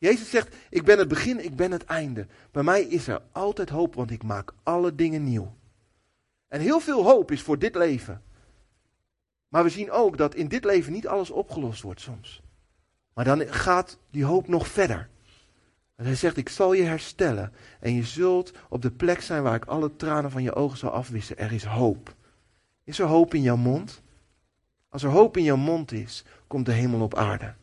Jezus 0.00 0.30
zegt, 0.30 0.56
ik 0.70 0.84
ben 0.84 0.98
het 0.98 1.08
begin, 1.08 1.44
ik 1.44 1.56
ben 1.56 1.70
het 1.70 1.84
einde. 1.84 2.26
Bij 2.50 2.62
mij 2.62 2.82
is 2.82 3.08
er 3.08 3.22
altijd 3.32 3.68
hoop, 3.68 3.94
want 3.94 4.10
ik 4.10 4.22
maak 4.22 4.52
alle 4.62 4.94
dingen 4.94 5.24
nieuw. 5.24 5.54
En 6.48 6.60
heel 6.60 6.80
veel 6.80 7.04
hoop 7.04 7.30
is 7.30 7.42
voor 7.42 7.58
dit 7.58 7.74
leven. 7.74 8.22
Maar 9.48 9.62
we 9.62 9.68
zien 9.68 9.90
ook 9.90 10.16
dat 10.16 10.34
in 10.34 10.48
dit 10.48 10.64
leven 10.64 10.92
niet 10.92 11.08
alles 11.08 11.30
opgelost 11.30 11.82
wordt 11.82 12.00
soms. 12.00 12.42
Maar 13.14 13.24
dan 13.24 13.40
gaat 13.46 13.98
die 14.10 14.24
hoop 14.24 14.48
nog 14.48 14.68
verder. 14.68 15.08
Hij 15.96 16.14
zegt, 16.14 16.36
ik 16.36 16.48
zal 16.48 16.72
je 16.72 16.82
herstellen. 16.82 17.52
En 17.80 17.94
je 17.94 18.04
zult 18.04 18.52
op 18.68 18.82
de 18.82 18.90
plek 18.90 19.20
zijn 19.20 19.42
waar 19.42 19.54
ik 19.54 19.64
alle 19.64 19.96
tranen 19.96 20.30
van 20.30 20.42
je 20.42 20.54
ogen 20.54 20.78
zal 20.78 20.90
afwissen. 20.90 21.38
Er 21.38 21.52
is 21.52 21.64
hoop. 21.64 22.14
Is 22.84 22.98
er 22.98 23.06
hoop 23.06 23.34
in 23.34 23.42
jouw 23.42 23.56
mond? 23.56 24.02
Als 24.88 25.02
er 25.02 25.10
hoop 25.10 25.36
in 25.36 25.44
jouw 25.44 25.56
mond 25.56 25.92
is, 25.92 26.24
komt 26.46 26.66
de 26.66 26.72
hemel 26.72 27.00
op 27.00 27.14
aarde. 27.14 27.54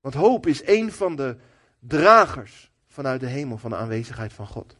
Want 0.00 0.14
hoop 0.14 0.46
is 0.46 0.66
een 0.66 0.92
van 0.92 1.16
de 1.16 1.36
dragers 1.78 2.70
vanuit 2.86 3.20
de 3.20 3.26
hemel 3.26 3.58
van 3.58 3.70
de 3.70 3.76
aanwezigheid 3.76 4.32
van 4.32 4.46
God. 4.46 4.76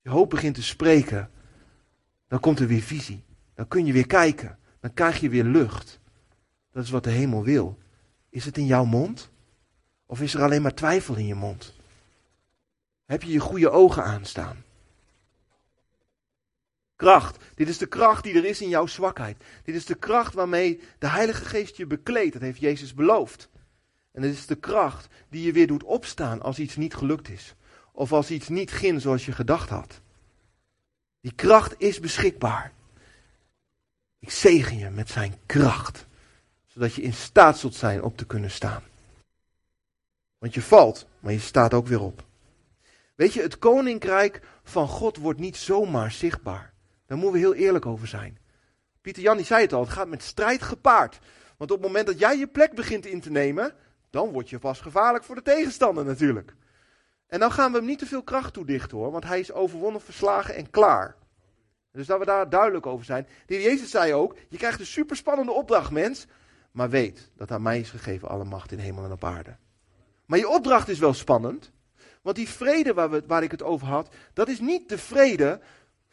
Je 0.00 0.10
hoop 0.10 0.30
begint 0.30 0.54
te 0.54 0.62
spreken, 0.62 1.30
dan 2.28 2.40
komt 2.40 2.60
er 2.60 2.66
weer 2.66 2.82
visie. 2.82 3.24
Dan 3.54 3.68
kun 3.68 3.86
je 3.86 3.92
weer 3.92 4.06
kijken. 4.06 4.58
Dan 4.80 4.94
krijg 4.94 5.20
je 5.20 5.28
weer 5.28 5.44
lucht. 5.44 6.00
Dat 6.70 6.84
is 6.84 6.90
wat 6.90 7.04
de 7.04 7.10
hemel 7.10 7.44
wil. 7.44 7.78
Is 8.28 8.44
het 8.44 8.58
in 8.58 8.66
jouw 8.66 8.84
mond? 8.84 9.30
Of 10.06 10.20
is 10.20 10.34
er 10.34 10.42
alleen 10.42 10.62
maar 10.62 10.74
twijfel 10.74 11.16
in 11.16 11.26
je 11.26 11.34
mond? 11.34 11.74
Heb 13.04 13.22
je 13.22 13.32
je 13.32 13.40
goede 13.40 13.70
ogen 13.70 14.04
aanstaan? 14.04 14.64
Kracht. 16.98 17.44
Dit 17.54 17.68
is 17.68 17.78
de 17.78 17.86
kracht 17.86 18.22
die 18.22 18.34
er 18.34 18.44
is 18.44 18.60
in 18.60 18.68
jouw 18.68 18.86
zwakheid. 18.86 19.44
Dit 19.64 19.74
is 19.74 19.84
de 19.84 19.94
kracht 19.94 20.34
waarmee 20.34 20.80
de 20.98 21.08
Heilige 21.08 21.44
Geest 21.44 21.76
je 21.76 21.86
bekleedt. 21.86 22.32
Dat 22.32 22.42
heeft 22.42 22.60
Jezus 22.60 22.94
beloofd. 22.94 23.48
En 24.12 24.22
dit 24.22 24.32
is 24.32 24.46
de 24.46 24.54
kracht 24.54 25.08
die 25.28 25.44
je 25.44 25.52
weer 25.52 25.66
doet 25.66 25.82
opstaan 25.82 26.42
als 26.42 26.58
iets 26.58 26.76
niet 26.76 26.94
gelukt 26.94 27.28
is. 27.28 27.54
Of 27.92 28.12
als 28.12 28.30
iets 28.30 28.48
niet 28.48 28.70
ging 28.70 29.00
zoals 29.00 29.26
je 29.26 29.32
gedacht 29.32 29.68
had. 29.68 30.00
Die 31.20 31.32
kracht 31.32 31.74
is 31.78 32.00
beschikbaar. 32.00 32.72
Ik 34.18 34.30
zegen 34.30 34.78
je 34.78 34.90
met 34.90 35.08
zijn 35.08 35.34
kracht. 35.46 36.06
Zodat 36.66 36.94
je 36.94 37.02
in 37.02 37.14
staat 37.14 37.58
zult 37.58 37.74
zijn 37.74 38.02
op 38.02 38.16
te 38.16 38.26
kunnen 38.26 38.50
staan. 38.50 38.82
Want 40.38 40.54
je 40.54 40.62
valt, 40.62 41.06
maar 41.20 41.32
je 41.32 41.40
staat 41.40 41.74
ook 41.74 41.86
weer 41.86 42.00
op. 42.00 42.24
Weet 43.14 43.32
je, 43.32 43.42
het 43.42 43.58
koninkrijk 43.58 44.40
van 44.62 44.88
God 44.88 45.16
wordt 45.16 45.40
niet 45.40 45.56
zomaar 45.56 46.12
zichtbaar. 46.12 46.76
Daar 47.08 47.18
moeten 47.18 47.40
we 47.40 47.46
heel 47.46 47.54
eerlijk 47.54 47.86
over 47.86 48.06
zijn. 48.06 48.38
Pieter 49.00 49.22
Jan 49.22 49.36
die 49.36 49.46
zei 49.46 49.62
het 49.62 49.72
al, 49.72 49.80
het 49.80 49.90
gaat 49.90 50.08
met 50.08 50.22
strijd 50.22 50.62
gepaard. 50.62 51.18
Want 51.56 51.70
op 51.70 51.76
het 51.76 51.86
moment 51.86 52.06
dat 52.06 52.18
jij 52.18 52.38
je 52.38 52.46
plek 52.46 52.74
begint 52.74 53.06
in 53.06 53.20
te 53.20 53.30
nemen, 53.30 53.74
dan 54.10 54.30
word 54.30 54.50
je 54.50 54.58
vast 54.58 54.82
gevaarlijk 54.82 55.24
voor 55.24 55.34
de 55.34 55.42
tegenstander 55.42 56.04
natuurlijk. 56.04 56.54
En 57.26 57.40
dan 57.40 57.52
gaan 57.52 57.72
we 57.72 57.78
hem 57.78 57.86
niet 57.86 57.98
te 57.98 58.06
veel 58.06 58.22
kracht 58.22 58.52
toedichten 58.52 58.98
hoor, 58.98 59.10
want 59.10 59.24
hij 59.24 59.40
is 59.40 59.52
overwonnen, 59.52 60.00
verslagen 60.00 60.54
en 60.54 60.70
klaar. 60.70 61.16
Dus 61.92 62.06
dat 62.06 62.18
we 62.18 62.24
daar 62.24 62.48
duidelijk 62.48 62.86
over 62.86 63.04
zijn. 63.04 63.26
De 63.46 63.54
heer 63.54 63.62
Jezus 63.62 63.90
zei 63.90 64.14
ook, 64.14 64.36
je 64.48 64.56
krijgt 64.56 64.80
een 64.80 64.86
superspannende 64.86 65.52
opdracht 65.52 65.90
mens, 65.90 66.26
maar 66.70 66.90
weet 66.90 67.30
dat 67.36 67.50
aan 67.50 67.62
mij 67.62 67.80
is 67.80 67.90
gegeven 67.90 68.28
alle 68.28 68.44
macht 68.44 68.72
in 68.72 68.78
hemel 68.78 69.04
en 69.04 69.12
op 69.12 69.24
aarde. 69.24 69.56
Maar 70.26 70.38
je 70.38 70.48
opdracht 70.48 70.88
is 70.88 70.98
wel 70.98 71.14
spannend, 71.14 71.72
want 72.22 72.36
die 72.36 72.48
vrede 72.48 72.94
waar, 72.94 73.10
we, 73.10 73.22
waar 73.26 73.42
ik 73.42 73.50
het 73.50 73.62
over 73.62 73.86
had, 73.86 74.14
dat 74.32 74.48
is 74.48 74.60
niet 74.60 74.88
de 74.88 74.98
vrede 74.98 75.60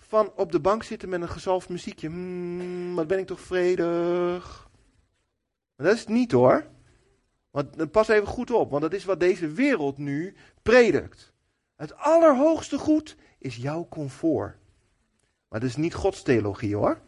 van 0.08 0.32
op 0.36 0.52
de 0.52 0.60
bank 0.60 0.84
zitten 0.84 1.10
met 1.10 1.22
een 1.22 1.30
gezalfd 1.30 1.70
muziekje. 1.70 2.08
Hmm, 2.08 2.96
wat 2.96 3.08
ben 3.08 3.20
ik 3.20 3.28
toch 3.28 3.42
vredig. 3.42 4.68
Maar 5.76 5.86
dat 5.86 5.96
is 5.96 6.00
het 6.00 6.10
niet 6.10 6.32
hoor. 6.32 6.68
Want 7.52 7.92
pas 7.92 8.08
even 8.08 8.28
goed 8.28 8.52
op, 8.52 8.70
want 8.70 8.82
dat 8.82 8.94
is 8.94 9.06
wat 9.06 9.20
deze 9.20 9.48
wereld 9.48 9.98
nu 9.98 10.36
predikt. 10.62 11.34
Het 11.76 11.98
allerhoogste 11.98 12.78
goed 12.78 13.16
is 13.40 13.56
jouw 13.56 13.88
comfort. 13.90 14.58
Maar 15.48 15.60
dat 15.60 15.70
is 15.70 15.76
niet 15.76 15.94
Gods 15.94 16.22
theologie 16.22 16.76
hoor. 16.76 17.02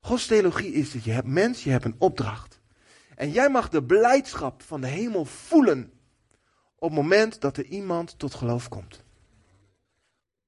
Gods 0.00 0.26
theologie 0.26 0.72
is 0.72 0.92
dat 0.92 1.04
je 1.04 1.10
hebt 1.10 1.26
mens, 1.26 1.64
je 1.64 1.70
hebt 1.70 1.84
een 1.84 1.96
opdracht. 1.98 2.60
En 3.14 3.30
jij 3.30 3.50
mag 3.50 3.68
de 3.68 3.82
blijdschap 3.82 4.62
van 4.62 4.80
de 4.80 4.86
hemel 4.86 5.24
voelen 5.24 5.92
op 6.74 6.88
het 6.88 6.98
moment 6.98 7.40
dat 7.40 7.56
er 7.56 7.64
iemand 7.64 8.18
tot 8.18 8.34
geloof 8.34 8.68
komt. 8.68 9.04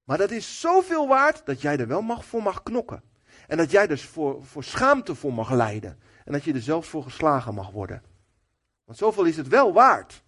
Maar 0.05 0.19
dat 0.19 0.31
is 0.31 0.61
zoveel 0.61 1.09
waard 1.09 1.47
dat 1.47 1.61
jij 1.61 1.79
er 1.79 1.87
wel 1.87 2.03
mag 2.03 2.25
voor 2.25 2.43
mag 2.43 2.63
knokken. 2.63 3.03
En 3.47 3.57
dat 3.57 3.71
jij 3.71 3.87
dus 3.87 4.05
voor, 4.05 4.45
voor 4.45 4.65
schaamte 4.65 5.15
voor 5.15 5.33
mag 5.33 5.51
lijden. 5.51 5.99
En 6.25 6.33
dat 6.33 6.45
je 6.45 6.53
er 6.53 6.63
zelfs 6.63 6.89
voor 6.89 7.03
geslagen 7.03 7.55
mag 7.55 7.71
worden. 7.71 8.03
Want 8.85 8.99
zoveel 8.99 9.25
is 9.25 9.37
het 9.37 9.49
wel 9.49 9.73
waard. 9.73 10.23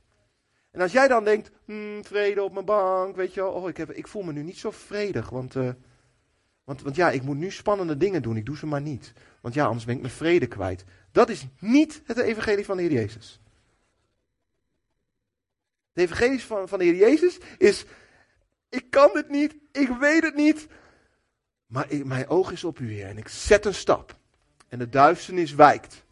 En 0.70 0.80
als 0.80 0.92
jij 0.92 1.08
dan 1.08 1.24
denkt, 1.24 1.50
hmm, 1.64 2.04
vrede 2.04 2.42
op 2.42 2.52
mijn 2.52 2.64
bank, 2.64 3.16
weet 3.16 3.34
je 3.34 3.40
wel, 3.40 3.52
oh, 3.52 3.68
ik, 3.68 3.76
heb, 3.76 3.90
ik 3.90 4.08
voel 4.08 4.22
me 4.22 4.32
nu 4.32 4.42
niet 4.42 4.58
zo 4.58 4.70
vredig, 4.70 5.30
want, 5.30 5.54
uh, 5.54 5.70
want, 6.64 6.82
want 6.82 6.96
ja, 6.96 7.10
ik 7.10 7.22
moet 7.22 7.36
nu 7.36 7.50
spannende 7.50 7.96
dingen 7.96 8.22
doen, 8.22 8.36
ik 8.36 8.46
doe 8.46 8.56
ze 8.56 8.66
maar 8.66 8.80
niet. 8.80 9.12
Want 9.40 9.54
ja, 9.54 9.64
anders 9.64 9.84
ben 9.84 9.94
ik 9.94 10.00
mijn 10.00 10.12
vrede 10.12 10.46
kwijt. 10.46 10.84
Dat 11.12 11.28
is 11.28 11.46
niet 11.58 12.02
het 12.04 12.18
evangelie 12.18 12.64
van 12.64 12.76
de 12.76 12.82
Heer 12.82 12.92
Jezus. 12.92 13.40
Het 15.92 16.04
evangelie 16.04 16.42
van, 16.42 16.68
van 16.68 16.78
de 16.78 16.84
Heer 16.84 16.96
Jezus 16.96 17.38
is, 17.58 17.84
ik 18.74 18.90
kan 18.90 19.10
dit 19.12 19.28
niet, 19.28 19.56
ik 19.72 19.88
weet 19.88 20.22
het 20.22 20.34
niet. 20.34 20.66
Maar 21.66 21.86
mijn 22.04 22.28
oog 22.28 22.52
is 22.52 22.64
op 22.64 22.78
u 22.78 22.86
weer 22.86 23.06
en 23.06 23.18
ik 23.18 23.28
zet 23.28 23.64
een 23.64 23.74
stap. 23.74 24.16
En 24.68 24.78
de 24.78 24.88
duisternis 24.88 25.54
wijkt. 25.54 26.04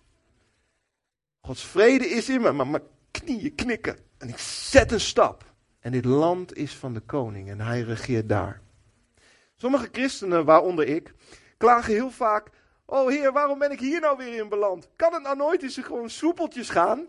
Gods 1.41 1.67
vrede 1.67 2.09
is 2.09 2.29
in 2.29 2.41
me, 2.41 2.53
maar 2.53 2.67
mijn 2.67 2.83
knieën 3.11 3.55
knikken. 3.55 3.99
En 4.19 4.29
ik 4.29 4.39
zet 4.39 4.93
een 4.93 5.01
stap. 5.01 5.53
En 5.81 5.93
dit 5.93 6.05
land 6.05 6.57
is 6.57 6.75
van 6.75 6.95
de 6.95 7.01
koning 7.01 7.51
en 7.51 7.61
hij 7.61 7.81
regeert 7.81 8.29
daar. 8.29 8.61
Sommige 9.57 9.89
christenen, 9.93 10.45
waaronder 10.45 10.87
ik, 10.87 11.15
klagen 11.57 11.93
heel 11.93 12.11
vaak. 12.11 12.51
Oh 12.87 13.09
heer, 13.09 13.33
waarom 13.33 13.59
ben 13.59 13.71
ik 13.71 13.81
hier 13.81 14.01
nou 14.01 14.17
weer 14.17 14.39
in 14.39 14.49
beland? 14.49 14.89
Kan 14.97 15.13
het 15.13 15.23
nou 15.23 15.37
nooit 15.37 15.63
eens 15.63 15.79
gewoon 15.79 16.11
soepeltjes 16.11 16.71
gaan? 16.71 17.07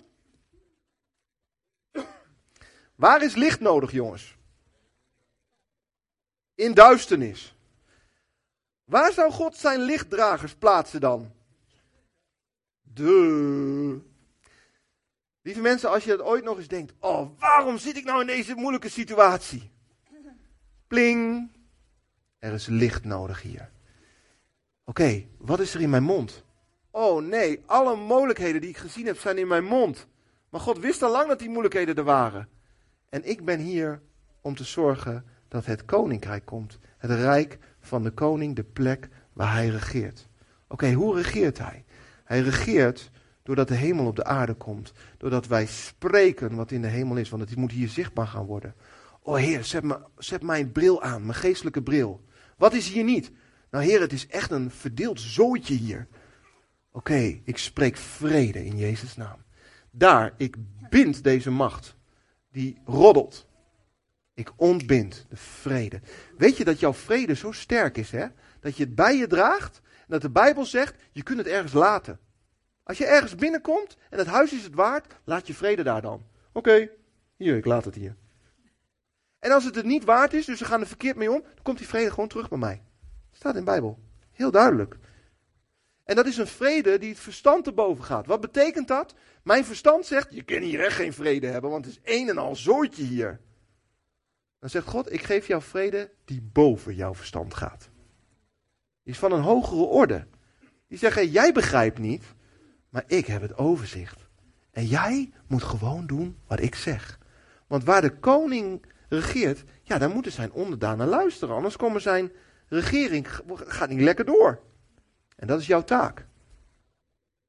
Waar 2.95 3.23
is 3.23 3.35
licht 3.35 3.59
nodig, 3.59 3.91
jongens? 3.91 4.37
In 6.55 6.73
duisternis. 6.73 7.55
Waar 8.83 9.13
zou 9.13 9.31
God 9.31 9.55
zijn 9.55 9.79
lichtdragers 9.79 10.55
plaatsen 10.55 11.01
dan? 11.01 11.31
De. 12.81 13.99
Lieve 15.41 15.61
mensen, 15.61 15.89
als 15.89 16.03
je 16.03 16.09
dat 16.09 16.25
ooit 16.25 16.43
nog 16.43 16.57
eens 16.57 16.67
denkt, 16.67 16.93
oh, 16.99 17.39
waarom 17.39 17.77
zit 17.77 17.97
ik 17.97 18.03
nou 18.03 18.21
in 18.21 18.27
deze 18.27 18.55
moeilijke 18.55 18.89
situatie? 18.89 19.71
Pling. 20.87 21.51
Er 22.39 22.53
is 22.53 22.67
licht 22.67 23.03
nodig 23.03 23.41
hier. 23.41 23.71
Oké, 24.85 25.25
wat 25.37 25.59
is 25.59 25.73
er 25.73 25.81
in 25.81 25.89
mijn 25.89 26.03
mond? 26.03 26.43
Oh 26.91 27.21
nee, 27.21 27.63
alle 27.65 27.95
mogelijkheden 27.95 28.61
die 28.61 28.69
ik 28.69 28.77
gezien 28.77 29.05
heb 29.05 29.17
zijn 29.17 29.37
in 29.37 29.47
mijn 29.47 29.63
mond. 29.63 30.07
Maar 30.49 30.61
God 30.61 30.77
wist 30.77 31.03
al 31.03 31.11
lang 31.11 31.27
dat 31.27 31.39
die 31.39 31.49
moeilijkheden 31.49 31.95
er 31.95 32.03
waren. 32.03 32.49
En 33.09 33.29
ik 33.29 33.45
ben 33.45 33.59
hier 33.59 34.01
om 34.41 34.55
te 34.55 34.63
zorgen 34.63 35.25
dat 35.53 35.65
het 35.65 35.85
koninkrijk 35.85 36.45
komt. 36.45 36.79
Het 36.97 37.11
rijk 37.11 37.57
van 37.79 38.03
de 38.03 38.11
koning, 38.11 38.55
de 38.55 38.63
plek 38.63 39.09
waar 39.33 39.53
hij 39.53 39.67
regeert. 39.67 40.27
Oké, 40.67 40.91
hoe 40.91 41.15
regeert 41.15 41.57
hij? 41.57 41.85
Hij 42.23 42.39
regeert 42.39 43.11
doordat 43.43 43.67
de 43.67 43.75
hemel 43.75 44.05
op 44.05 44.15
de 44.15 44.23
aarde 44.23 44.53
komt. 44.53 44.93
Doordat 45.17 45.47
wij 45.47 45.65
spreken 45.65 46.55
wat 46.55 46.71
in 46.71 46.81
de 46.81 46.87
hemel 46.87 47.17
is, 47.17 47.29
want 47.29 47.49
het 47.49 47.55
moet 47.55 47.71
hier 47.71 47.87
zichtbaar 47.87 48.27
gaan 48.27 48.45
worden. 48.45 48.75
Oh 49.21 49.35
Heer, 49.35 49.63
zet, 49.63 49.83
me, 49.83 49.99
zet 50.17 50.41
mijn 50.41 50.71
bril 50.71 51.01
aan, 51.01 51.21
mijn 51.21 51.37
geestelijke 51.37 51.83
bril. 51.83 52.25
Wat 52.57 52.73
is 52.73 52.89
hier 52.89 53.03
niet? 53.03 53.31
Nou 53.71 53.83
Heer, 53.83 54.01
het 54.01 54.13
is 54.13 54.27
echt 54.27 54.51
een 54.51 54.71
verdeeld 54.71 55.19
zooitje 55.19 55.75
hier. 55.75 56.07
Oké, 56.91 57.39
ik 57.43 57.57
spreek 57.57 57.97
vrede 57.97 58.65
in 58.65 58.77
Jezus' 58.77 59.15
naam. 59.15 59.37
Daar, 59.91 60.33
ik 60.37 60.55
bind 60.89 61.23
deze 61.23 61.51
macht 61.51 61.95
die 62.51 62.77
roddelt. 62.85 63.51
Ik 64.33 64.51
ontbind 64.55 65.25
de 65.29 65.35
vrede. 65.35 66.01
Weet 66.37 66.57
je 66.57 66.63
dat 66.63 66.79
jouw 66.79 66.93
vrede 66.93 67.35
zo 67.35 67.51
sterk 67.51 67.97
is, 67.97 68.11
hè? 68.11 68.27
Dat 68.59 68.77
je 68.77 68.83
het 68.83 68.95
bij 68.95 69.17
je 69.17 69.27
draagt 69.27 69.81
en 69.85 70.05
dat 70.07 70.21
de 70.21 70.29
Bijbel 70.29 70.65
zegt, 70.65 70.95
je 71.11 71.23
kunt 71.23 71.37
het 71.37 71.47
ergens 71.47 71.73
laten. 71.73 72.19
Als 72.83 72.97
je 72.97 73.05
ergens 73.05 73.35
binnenkomt 73.35 73.97
en 74.09 74.17
het 74.17 74.27
huis 74.27 74.53
is 74.53 74.63
het 74.63 74.75
waard, 74.75 75.13
laat 75.23 75.47
je 75.47 75.53
vrede 75.53 75.83
daar 75.83 76.01
dan. 76.01 76.25
Oké, 76.51 76.89
hier, 77.35 77.57
ik 77.57 77.65
laat 77.65 77.85
het 77.85 77.95
hier. 77.95 78.15
En 79.39 79.51
als 79.51 79.63
het 79.63 79.75
het 79.75 79.85
niet 79.85 80.03
waard 80.03 80.33
is, 80.33 80.45
dus 80.45 80.57
ze 80.57 80.65
gaan 80.65 80.81
er 80.81 80.87
verkeerd 80.87 81.15
mee 81.15 81.31
om, 81.31 81.41
dan 81.41 81.63
komt 81.63 81.77
die 81.77 81.87
vrede 81.87 82.09
gewoon 82.09 82.29
terug 82.29 82.49
bij 82.49 82.57
mij. 82.57 82.81
Staat 83.31 83.53
in 83.53 83.59
de 83.59 83.65
Bijbel. 83.65 83.99
Heel 84.31 84.51
duidelijk. 84.51 84.97
En 86.03 86.15
dat 86.15 86.25
is 86.25 86.37
een 86.37 86.47
vrede 86.47 86.97
die 86.97 87.09
het 87.09 87.19
verstand 87.19 87.63
te 87.63 87.71
boven 87.71 88.03
gaat. 88.03 88.25
Wat 88.25 88.41
betekent 88.41 88.87
dat? 88.87 89.15
Mijn 89.43 89.65
verstand 89.65 90.05
zegt, 90.05 90.33
je 90.33 90.43
kan 90.43 90.61
hier 90.61 90.79
echt 90.79 90.95
geen 90.95 91.13
vrede 91.13 91.47
hebben, 91.47 91.69
want 91.71 91.85
het 91.85 91.93
is 91.93 92.19
een 92.19 92.29
en 92.29 92.37
al 92.37 92.55
zooitje 92.55 93.03
hier. 93.03 93.39
Dan 94.63 94.71
zegt 94.71 94.87
God, 94.87 95.13
ik 95.13 95.23
geef 95.23 95.47
jou 95.47 95.61
vrede 95.61 96.11
die 96.25 96.41
boven 96.41 96.95
jouw 96.95 97.15
verstand 97.15 97.53
gaat. 97.53 97.89
Die 99.03 99.13
is 99.13 99.19
van 99.19 99.31
een 99.31 99.41
hogere 99.41 99.81
orde. 99.81 100.27
Die 100.87 100.97
zeggen, 100.97 101.29
jij 101.29 101.53
begrijpt 101.53 101.97
niet, 101.97 102.23
maar 102.89 103.03
ik 103.07 103.25
heb 103.25 103.41
het 103.41 103.57
overzicht. 103.57 104.27
En 104.71 104.85
jij 104.85 105.31
moet 105.47 105.63
gewoon 105.63 106.07
doen 106.07 106.37
wat 106.47 106.59
ik 106.59 106.75
zeg. 106.75 107.19
Want 107.67 107.83
waar 107.83 108.01
de 108.01 108.19
koning 108.19 108.85
regeert, 109.09 109.63
ja, 109.81 109.97
daar 109.97 110.09
moeten 110.09 110.31
zijn 110.31 110.51
onderdanen 110.51 111.07
luisteren. 111.07 111.55
Anders 111.55 111.77
komen 111.77 112.01
zijn 112.01 112.31
regering, 112.67 113.27
gaat 113.47 113.89
niet 113.89 114.01
lekker 114.01 114.25
door. 114.25 114.59
En 115.35 115.47
dat 115.47 115.59
is 115.59 115.67
jouw 115.67 115.83
taak. 115.83 116.27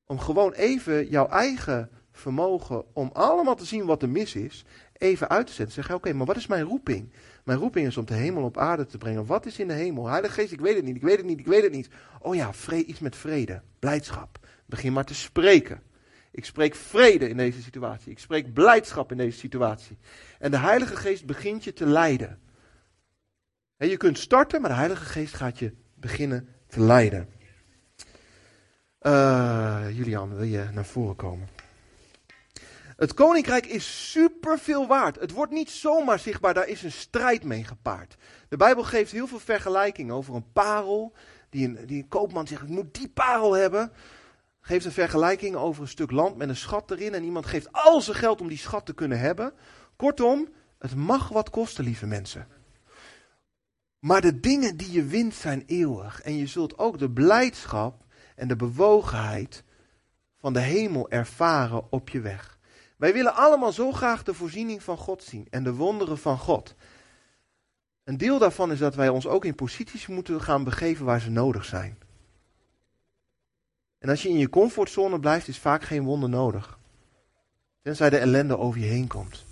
Om 0.07 0.19
gewoon 0.19 0.53
even 0.53 1.09
jouw 1.09 1.29
eigen 1.29 1.91
vermogen 2.13 2.95
om 2.95 3.11
allemaal 3.13 3.57
te 3.57 3.65
zien 3.65 3.87
wat 3.87 4.03
er 4.03 4.09
mis 4.09 4.35
is, 4.35 4.65
even 5.05 5.29
uit 5.29 5.47
te 5.47 5.53
zetten. 5.53 5.75
Zeg, 5.75 5.95
oké, 5.95 6.13
maar 6.13 6.27
wat 6.27 6.37
is 6.37 6.47
mijn 6.47 6.65
roeping? 6.65 7.13
Mijn 7.45 7.59
roeping 7.59 7.87
is 7.87 7.97
om 7.97 8.05
de 8.05 8.15
hemel 8.15 8.43
op 8.43 8.59
aarde 8.59 8.87
te 8.87 8.99
brengen. 8.99 9.27
Wat 9.27 9.47
is 9.47 9.59
in 9.59 9.69
de 9.69 9.75
hemel? 9.75 10.09
Heilige 10.09 10.35
Geest, 10.35 10.53
ik 10.53 10.61
weet 10.61 10.77
het 10.77 10.85
niet, 10.85 10.97
ik 10.97 11.03
weet 11.03 11.17
het 11.17 11.27
niet, 11.27 11.39
ik 11.39 11.47
weet 11.47 11.63
het 11.63 11.73
niet. 11.73 11.89
Oh 12.21 12.35
ja, 12.35 12.53
vrede, 12.53 12.85
iets 12.85 12.99
met 12.99 13.17
vrede, 13.17 13.63
blijdschap. 13.79 14.39
Begin 14.67 14.93
maar 14.93 15.05
te 15.05 15.15
spreken. 15.15 15.83
Ik 16.31 16.45
spreek 16.45 16.75
vrede 16.75 17.29
in 17.29 17.37
deze 17.37 17.63
situatie. 17.63 18.11
Ik 18.11 18.19
spreek 18.19 18.53
blijdschap 18.53 19.11
in 19.11 19.17
deze 19.17 19.39
situatie. 19.39 19.99
En 20.39 20.51
de 20.51 20.59
Heilige 20.59 20.97
Geest 20.97 21.27
begint 21.27 21.65
je 21.65 21.73
te 21.73 21.87
leiden. 21.87 22.39
En 23.77 23.89
je 23.89 23.97
kunt 23.97 24.19
starten, 24.19 24.61
maar 24.61 24.71
de 24.71 24.77
Heilige 24.77 25.05
Geest 25.05 25.35
gaat 25.35 25.59
je 25.59 25.75
beginnen 25.95 26.49
te 26.67 26.81
leiden. 26.81 27.29
Uh, 29.01 29.85
Julian, 29.93 30.35
wil 30.35 30.45
je 30.45 30.69
naar 30.73 30.85
voren 30.85 31.17
komen? 31.17 31.49
Het 33.05 33.15
koninkrijk 33.15 33.67
is 33.67 34.11
superveel 34.11 34.87
waard. 34.87 35.21
Het 35.21 35.31
wordt 35.31 35.53
niet 35.53 35.71
zomaar 35.71 36.19
zichtbaar, 36.19 36.55
daar 36.55 36.69
is 36.69 36.83
een 36.83 36.93
strijd 36.93 37.45
mee 37.45 37.65
gepaard. 37.65 38.17
De 38.49 38.57
Bijbel 38.57 38.83
geeft 38.83 39.13
heel 39.13 39.27
veel 39.27 39.39
vergelijkingen 39.39 40.15
over 40.15 40.35
een 40.35 40.53
parel. 40.53 41.13
Die 41.51 41.67
een, 41.67 41.87
die 41.87 42.03
een 42.03 42.09
koopman 42.09 42.47
zegt, 42.47 42.63
ik 42.63 42.69
moet 42.69 42.95
die 42.95 43.09
parel 43.09 43.53
hebben. 43.53 43.93
Geeft 44.61 44.85
een 44.85 44.93
vergelijking 44.93 45.57
over 45.57 45.83
een 45.83 45.89
stuk 45.89 46.11
land 46.11 46.37
met 46.37 46.49
een 46.49 46.57
schat 46.57 46.91
erin. 46.91 47.15
En 47.15 47.25
iemand 47.25 47.47
geeft 47.47 47.73
al 47.73 48.01
zijn 48.01 48.17
geld 48.17 48.41
om 48.41 48.49
die 48.49 48.59
schat 48.59 48.87
te 48.87 48.95
kunnen 48.95 49.19
hebben. 49.19 49.53
Kortom, 49.97 50.49
het 50.79 50.95
mag 50.95 51.29
wat 51.29 51.51
kosten, 51.51 51.85
lieve 51.85 52.07
mensen. 52.07 52.49
Maar 53.99 54.21
de 54.21 54.41
dingen 54.41 54.77
die 54.77 54.93
je 54.93 55.05
wint 55.05 55.35
zijn 55.35 55.63
eeuwig. 55.67 56.21
En 56.21 56.37
je 56.37 56.47
zult 56.47 56.79
ook 56.79 56.99
de 56.99 57.11
blijdschap 57.11 58.05
en 58.37 58.49
de 58.49 58.57
bewogenheid 58.57 59.65
van 60.39 60.53
de 60.53 60.61
hemel 60.61 61.11
ervaren 61.11 61.93
op 61.93 62.09
je 62.09 62.21
weg. 62.21 62.54
Wij 62.97 63.13
willen 63.13 63.35
allemaal 63.35 63.73
zo 63.73 63.93
graag 63.93 64.23
de 64.23 64.35
voorziening 64.35 64.83
van 64.83 64.97
God 64.97 65.23
zien 65.23 65.47
en 65.51 65.65
de 65.65 65.75
wonderen 65.75 66.19
van 66.19 66.39
God. 66.39 66.75
Een 68.05 68.17
deel 68.17 68.39
daarvan 68.39 68.73
is 68.73 68.79
dat 68.79 68.95
wij 68.95 69.09
ons 69.09 69.27
ook 69.27 69.45
in 69.45 69.55
posities 69.55 70.07
moeten 70.07 70.43
gaan 70.43 70.65
begeven 70.65 71.05
waar 71.05 71.21
ze 71.21 71.31
nodig 71.31 71.65
zijn. 71.65 71.99
En 73.99 74.09
als 74.09 74.23
je 74.23 74.29
in 74.29 74.39
je 74.39 74.49
comfortzone 74.49 75.21
blijft, 75.21 75.49
is 75.49 75.59
vaak 75.59 75.83
geen 75.83 76.05
wonder 76.05 76.29
nodig. 76.29 76.79
Tenzij 77.83 78.11
de 78.11 78.19
ellende 78.19 78.59
over 78.59 78.81
je 78.81 78.87
heen 78.87 79.07
komt. 79.07 79.45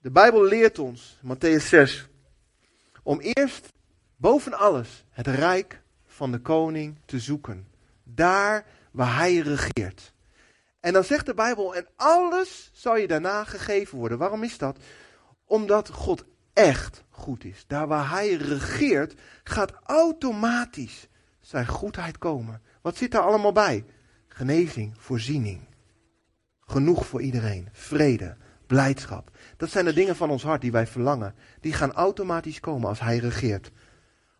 De 0.00 0.10
Bijbel 0.10 0.44
leert 0.44 0.78
ons, 0.78 1.16
Matthäus 1.26 1.66
6, 1.66 2.08
om 3.02 3.20
eerst 3.20 3.72
boven 4.16 4.52
alles 4.52 5.04
het 5.10 5.26
rijk 5.26 5.82
van 6.06 6.32
de 6.32 6.38
koning 6.38 6.96
te 7.04 7.18
zoeken. 7.18 7.68
Daar 8.02 8.66
waar 8.90 9.16
hij 9.16 9.36
regeert. 9.36 10.14
En 10.80 10.92
dan 10.92 11.04
zegt 11.04 11.26
de 11.26 11.34
Bijbel, 11.34 11.74
en 11.74 11.86
alles 11.96 12.70
zal 12.72 12.96
je 12.96 13.06
daarna 13.06 13.44
gegeven 13.44 13.98
worden. 13.98 14.18
Waarom 14.18 14.42
is 14.42 14.58
dat? 14.58 14.78
Omdat 15.44 15.88
God 15.88 16.24
echt 16.52 17.04
goed 17.08 17.44
is. 17.44 17.64
Daar 17.66 17.86
waar 17.86 18.10
hij 18.10 18.32
regeert, 18.32 19.20
gaat 19.44 19.72
automatisch 19.82 21.08
zijn 21.40 21.66
goedheid 21.66 22.18
komen. 22.18 22.62
Wat 22.82 22.96
zit 22.96 23.10
daar 23.10 23.22
allemaal 23.22 23.52
bij? 23.52 23.84
Genezing, 24.28 24.94
voorziening. 24.98 25.60
Genoeg 26.60 27.06
voor 27.06 27.22
iedereen. 27.22 27.68
Vrede, 27.72 28.36
blijdschap. 28.66 29.30
Dat 29.56 29.70
zijn 29.70 29.84
de 29.84 29.92
dingen 29.92 30.16
van 30.16 30.30
ons 30.30 30.42
hart 30.42 30.60
die 30.60 30.72
wij 30.72 30.86
verlangen. 30.86 31.34
Die 31.60 31.72
gaan 31.72 31.92
automatisch 31.92 32.60
komen 32.60 32.88
als 32.88 33.00
hij 33.00 33.18
regeert. 33.18 33.70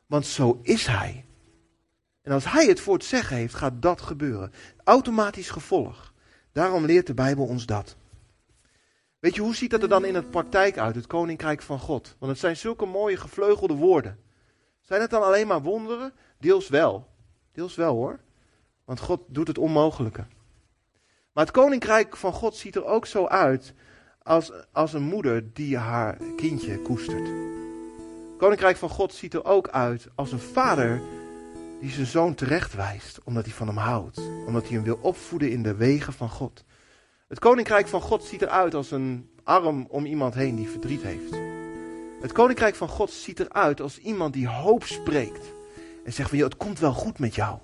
Want 0.07 0.27
zo 0.27 0.61
is 0.63 0.87
hij. 0.87 1.25
En 2.23 2.33
als 2.33 2.51
hij 2.51 2.67
het 2.67 2.81
voor 2.81 2.95
het 2.95 3.05
zeggen 3.05 3.37
heeft, 3.37 3.55
gaat 3.55 3.83
dat 3.83 4.01
gebeuren. 4.01 4.53
Automatisch 4.85 5.51
gevolg. 5.51 6.13
Daarom 6.53 6.85
leert 6.85 7.07
de 7.07 7.15
Bijbel 7.15 7.47
ons 7.47 7.67
dat. 7.67 7.97
Weet 9.19 9.35
je, 9.35 9.41
hoe 9.41 9.55
ziet 9.55 9.71
dat 9.71 9.83
er 9.83 9.89
dan 9.89 10.05
in 10.05 10.15
het 10.15 10.31
praktijk 10.31 10.79
uit, 10.79 10.95
het 10.95 11.07
koninkrijk 11.07 11.63
van 11.63 11.79
God? 11.79 12.17
Want 12.19 12.33
het 12.33 12.41
zijn 12.41 12.57
zulke 12.57 12.87
mooie 12.87 13.17
gevleugelde 13.17 13.75
woorden. 13.75 14.19
Zijn 14.81 15.01
het 15.01 15.11
dan 15.11 15.23
alleen 15.23 15.47
maar 15.47 15.63
wonderen? 15.63 16.13
Deels 16.39 16.69
wel. 16.69 17.07
Deels 17.53 17.75
wel 17.75 17.95
hoor. 17.95 18.21
Want 18.85 19.01
God 19.01 19.21
doet 19.27 19.49
het 19.49 19.59
onmogelijke. 19.59 20.27
Maar 21.33 21.45
het 21.45 21.55
koninkrijk 21.55 22.17
van 22.17 22.33
God 22.33 22.57
ziet 22.57 22.77
er 22.77 22.85
ook 22.85 23.07
zo 23.07 23.27
uit 23.27 23.75
als, 24.23 24.53
als 24.73 24.93
een 24.93 25.03
moeder 25.03 25.53
die 25.53 25.77
haar 25.77 26.19
kindje 26.37 26.83
koestert. 26.83 27.27
Het 27.29 28.39
koninkrijk 28.39 28.77
van 28.77 28.89
God 28.89 29.15
ziet 29.15 29.35
er 29.35 29.45
ook 29.45 29.69
uit 29.69 30.09
als 30.15 30.33
een 30.33 30.39
vader 30.39 31.01
die 31.81 31.91
zijn 31.91 32.07
zoon 32.07 32.35
terechtwijst, 32.35 33.21
omdat 33.25 33.45
hij 33.45 33.55
van 33.55 33.67
hem 33.67 33.77
houdt, 33.77 34.21
omdat 34.47 34.63
hij 34.63 34.73
hem 34.73 34.83
wil 34.83 34.99
opvoeden 35.03 35.51
in 35.51 35.63
de 35.63 35.75
wegen 35.75 36.13
van 36.13 36.31
God. 36.31 36.65
Het 37.29 37.39
koninkrijk 37.39 37.89
van 37.89 38.01
God 38.01 38.25
ziet 38.25 38.43
eruit 38.43 38.75
als 38.75 38.91
een 38.91 39.31
arm 39.45 39.87
om 39.89 40.05
iemand 40.05 40.35
heen 40.35 40.57
die 40.57 40.69
verdriet 40.69 41.03
heeft. 41.03 41.35
Het 42.21 42.33
koninkrijk 42.33 42.75
van 42.75 42.89
God 42.89 43.11
ziet 43.11 43.41
eruit 43.41 43.81
als 43.81 43.99
iemand 43.99 44.33
die 44.33 44.49
hoop 44.49 44.85
spreekt 44.85 45.53
en 46.05 46.13
zegt 46.13 46.29
van, 46.29 46.39
joh, 46.39 46.49
het 46.49 46.57
komt 46.57 46.79
wel 46.79 46.93
goed 46.93 47.19
met 47.19 47.35
jou. 47.35 47.59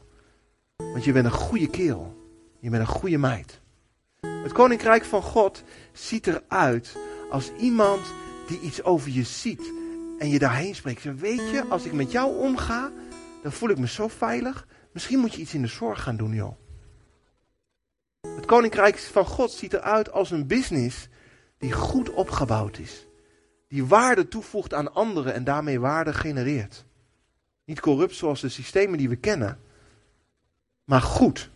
Want 0.76 1.04
je 1.04 1.12
bent 1.12 1.24
een 1.24 1.30
goede 1.30 1.70
kerel. 1.70 2.16
Je 2.60 2.70
bent 2.70 2.82
een 2.82 2.94
goede 2.94 3.18
meid. 3.18 3.60
Het 4.20 4.52
koninkrijk 4.52 5.04
van 5.04 5.22
God 5.22 5.62
ziet 5.92 6.26
eruit 6.26 6.96
als 7.30 7.52
iemand 7.58 8.00
die 8.46 8.60
iets 8.60 8.82
over 8.82 9.10
je 9.10 9.22
ziet 9.22 9.72
en 10.18 10.28
je 10.28 10.38
daarheen 10.38 10.74
spreekt. 10.74 11.00
Zeg, 11.00 11.14
weet 11.14 11.50
je, 11.50 11.64
als 11.68 11.84
ik 11.84 11.92
met 11.92 12.12
jou 12.12 12.38
omga, 12.38 12.90
dan 13.47 13.55
voel 13.55 13.68
ik 13.68 13.78
me 13.78 13.86
zo 13.86 14.09
veilig. 14.09 14.66
Misschien 14.92 15.18
moet 15.18 15.34
je 15.34 15.40
iets 15.40 15.55
in 15.55 15.62
de 15.62 15.68
zorg 15.68 16.03
gaan 16.03 16.16
doen, 16.16 16.34
joh. 16.34 16.57
Het 18.20 18.47
koninkrijk 18.47 18.99
van 18.99 19.26
God 19.26 19.51
ziet 19.51 19.72
eruit 19.72 20.12
als 20.12 20.30
een 20.30 20.47
business 20.47 21.09
die 21.59 21.72
goed 21.72 22.11
opgebouwd 22.11 22.78
is. 22.78 23.07
Die 23.68 23.84
waarde 23.84 24.28
toevoegt 24.28 24.74
aan 24.74 24.94
anderen 24.94 25.34
en 25.34 25.44
daarmee 25.44 25.80
waarde 25.80 26.12
genereert. 26.12 26.84
Niet 27.64 27.80
corrupt 27.80 28.14
zoals 28.14 28.40
de 28.40 28.49
systemen 28.49 28.99
die 28.99 29.09
we 29.09 29.16
kennen, 29.16 29.59
maar 30.84 31.03
goed. 31.03 31.51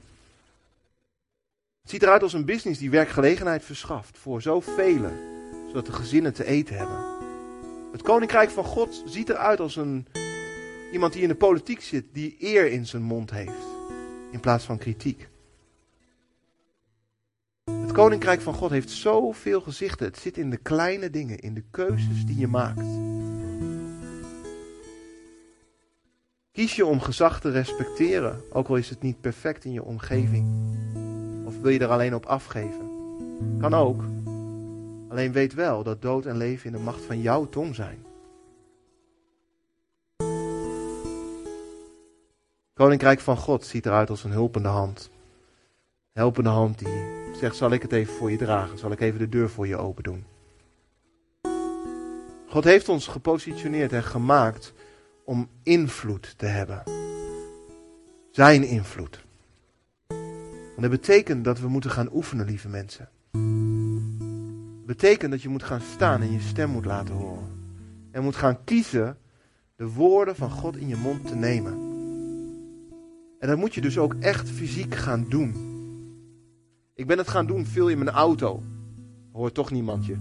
Het 1.81 1.91
ziet 1.91 2.03
eruit 2.03 2.23
als 2.23 2.33
een 2.33 2.45
business 2.45 2.81
die 2.81 2.91
werkgelegenheid 2.91 3.65
verschaft 3.65 4.19
voor 4.19 4.43
zoveel, 4.43 5.11
zodat 5.67 5.87
de 5.87 5.93
gezinnen 5.93 6.33
te 6.33 6.45
eten 6.45 6.77
hebben. 6.77 7.05
Het 7.93 8.03
koninkrijk 8.03 8.51
van 8.51 8.65
God 8.65 9.03
ziet 9.07 9.29
eruit 9.29 9.61
als 9.61 9.77
een 9.77 10.07
Iemand 10.93 11.13
die 11.13 11.23
in 11.23 11.29
de 11.29 11.35
politiek 11.35 11.81
zit, 11.81 12.05
die 12.13 12.37
eer 12.39 12.73
in 12.73 12.87
zijn 12.87 13.03
mond 13.03 13.31
heeft, 13.31 13.67
in 14.31 14.41
plaats 14.41 14.65
van 14.65 14.79
kritiek. 14.79 15.29
Het 17.71 17.93
koninkrijk 17.93 18.41
van 18.41 18.55
God 18.55 18.71
heeft 18.71 18.91
zoveel 18.91 19.61
gezichten. 19.61 20.07
Het 20.07 20.19
zit 20.19 20.37
in 20.37 20.51
de 20.51 20.57
kleine 20.57 21.11
dingen, 21.11 21.39
in 21.39 21.55
de 21.55 21.65
keuzes 21.71 22.25
die 22.27 22.39
je 22.39 22.47
maakt. 22.47 22.83
Kies 26.53 26.77
je 26.77 26.87
om 26.87 27.01
gezag 27.01 27.41
te 27.41 27.51
respecteren, 27.51 28.41
ook 28.53 28.69
al 28.69 28.77
is 28.77 28.91
het 28.91 29.03
niet 29.03 29.21
perfect 29.21 29.65
in 29.65 29.73
je 29.73 29.83
omgeving. 29.83 30.47
Of 31.47 31.61
wil 31.61 31.71
je 31.71 31.79
er 31.79 31.89
alleen 31.89 32.15
op 32.15 32.27
afgeven? 32.27 32.91
Kan 33.61 33.75
ook. 33.75 34.05
Alleen 35.09 35.33
weet 35.33 35.55
wel 35.55 35.83
dat 35.83 36.03
dood 36.03 36.27
en 36.27 36.37
leven 36.37 36.67
in 36.67 36.73
de 36.73 36.83
macht 36.83 37.05
van 37.05 37.21
jouw 37.21 37.49
tong 37.49 37.75
zijn. 37.75 38.05
Koninkrijk 42.81 43.21
van 43.21 43.37
God 43.37 43.65
ziet 43.65 43.87
eruit 43.87 44.11
als 44.11 44.25
een 44.25 44.31
hulpende 44.31 44.69
hand. 44.69 45.11
helpende 46.13 46.49
hand 46.49 46.79
die 46.79 46.89
zegt, 47.35 47.57
zal 47.57 47.71
ik 47.71 47.83
het 47.83 47.93
even 47.93 48.15
voor 48.15 48.31
je 48.31 48.37
dragen? 48.37 48.79
Zal 48.79 48.93
ik 48.93 49.01
even 49.01 49.19
de 49.19 49.29
deur 49.29 49.51
voor 49.51 49.67
je 49.67 49.77
open 49.77 50.03
doen? 50.03 50.25
God 52.47 52.65
heeft 52.65 52.89
ons 52.89 53.07
gepositioneerd 53.07 53.93
en 53.93 54.03
gemaakt 54.03 54.73
om 55.25 55.49
invloed 55.63 56.35
te 56.39 56.47
hebben. 56.47 56.83
Zijn 58.31 58.65
invloed. 58.65 59.25
En 60.77 60.77
dat 60.83 60.91
betekent 60.91 61.45
dat 61.45 61.59
we 61.59 61.69
moeten 61.69 61.91
gaan 61.91 62.13
oefenen, 62.13 62.47
lieve 62.47 62.69
mensen. 62.69 63.09
Dat 64.77 64.87
betekent 64.87 65.31
dat 65.31 65.43
je 65.43 65.49
moet 65.49 65.63
gaan 65.63 65.83
staan 65.95 66.21
en 66.21 66.33
je 66.33 66.41
stem 66.41 66.71
moet 66.71 66.85
laten 66.85 67.15
horen. 67.15 67.49
En 68.11 68.23
moet 68.23 68.37
gaan 68.37 68.65
kiezen 68.65 69.19
de 69.77 69.89
woorden 69.89 70.37
van 70.37 70.51
God 70.51 70.77
in 70.77 70.89
je 70.89 70.97
mond 70.97 71.27
te 71.27 71.35
nemen. 71.35 71.90
En 73.41 73.49
dat 73.49 73.59
moet 73.59 73.75
je 73.75 73.81
dus 73.81 73.99
ook 73.99 74.15
echt 74.15 74.51
fysiek 74.51 74.95
gaan 74.95 75.27
doen. 75.29 75.55
Ik 76.95 77.07
ben 77.07 77.19
het 77.19 77.29
gaan 77.29 77.47
doen 77.47 77.67
veel 77.67 77.89
in 77.89 77.99
mijn 77.99 78.11
auto. 78.11 78.63
Hoort 79.33 79.55
toch 79.55 79.71
niemand 79.71 80.07
je. 80.07 80.17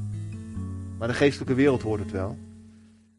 Maar 0.98 1.08
de 1.08 1.14
geestelijke 1.14 1.54
wereld 1.54 1.82
hoort 1.82 2.00
het 2.00 2.12
wel. 2.12 2.38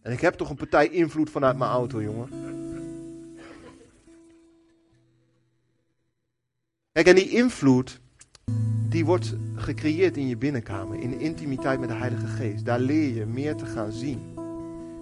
En 0.02 0.12
ik 0.12 0.20
heb 0.20 0.34
toch 0.34 0.50
een 0.50 0.56
partij 0.56 0.88
invloed 0.88 1.30
vanuit 1.30 1.58
mijn 1.58 1.70
auto, 1.70 2.02
jongen. 2.02 2.28
Kijk, 6.92 7.06
en 7.06 7.14
die 7.14 7.28
invloed, 7.28 8.00
die 8.88 9.04
wordt 9.04 9.34
gecreëerd 9.54 10.16
in 10.16 10.28
je 10.28 10.36
binnenkamer, 10.36 11.00
in 11.00 11.10
de 11.10 11.18
intimiteit 11.18 11.80
met 11.80 11.88
de 11.88 11.94
Heilige 11.94 12.26
Geest. 12.26 12.64
Daar 12.64 12.80
leer 12.80 13.14
je 13.14 13.26
meer 13.26 13.56
te 13.56 13.66
gaan 13.66 13.92
zien. 13.92 14.20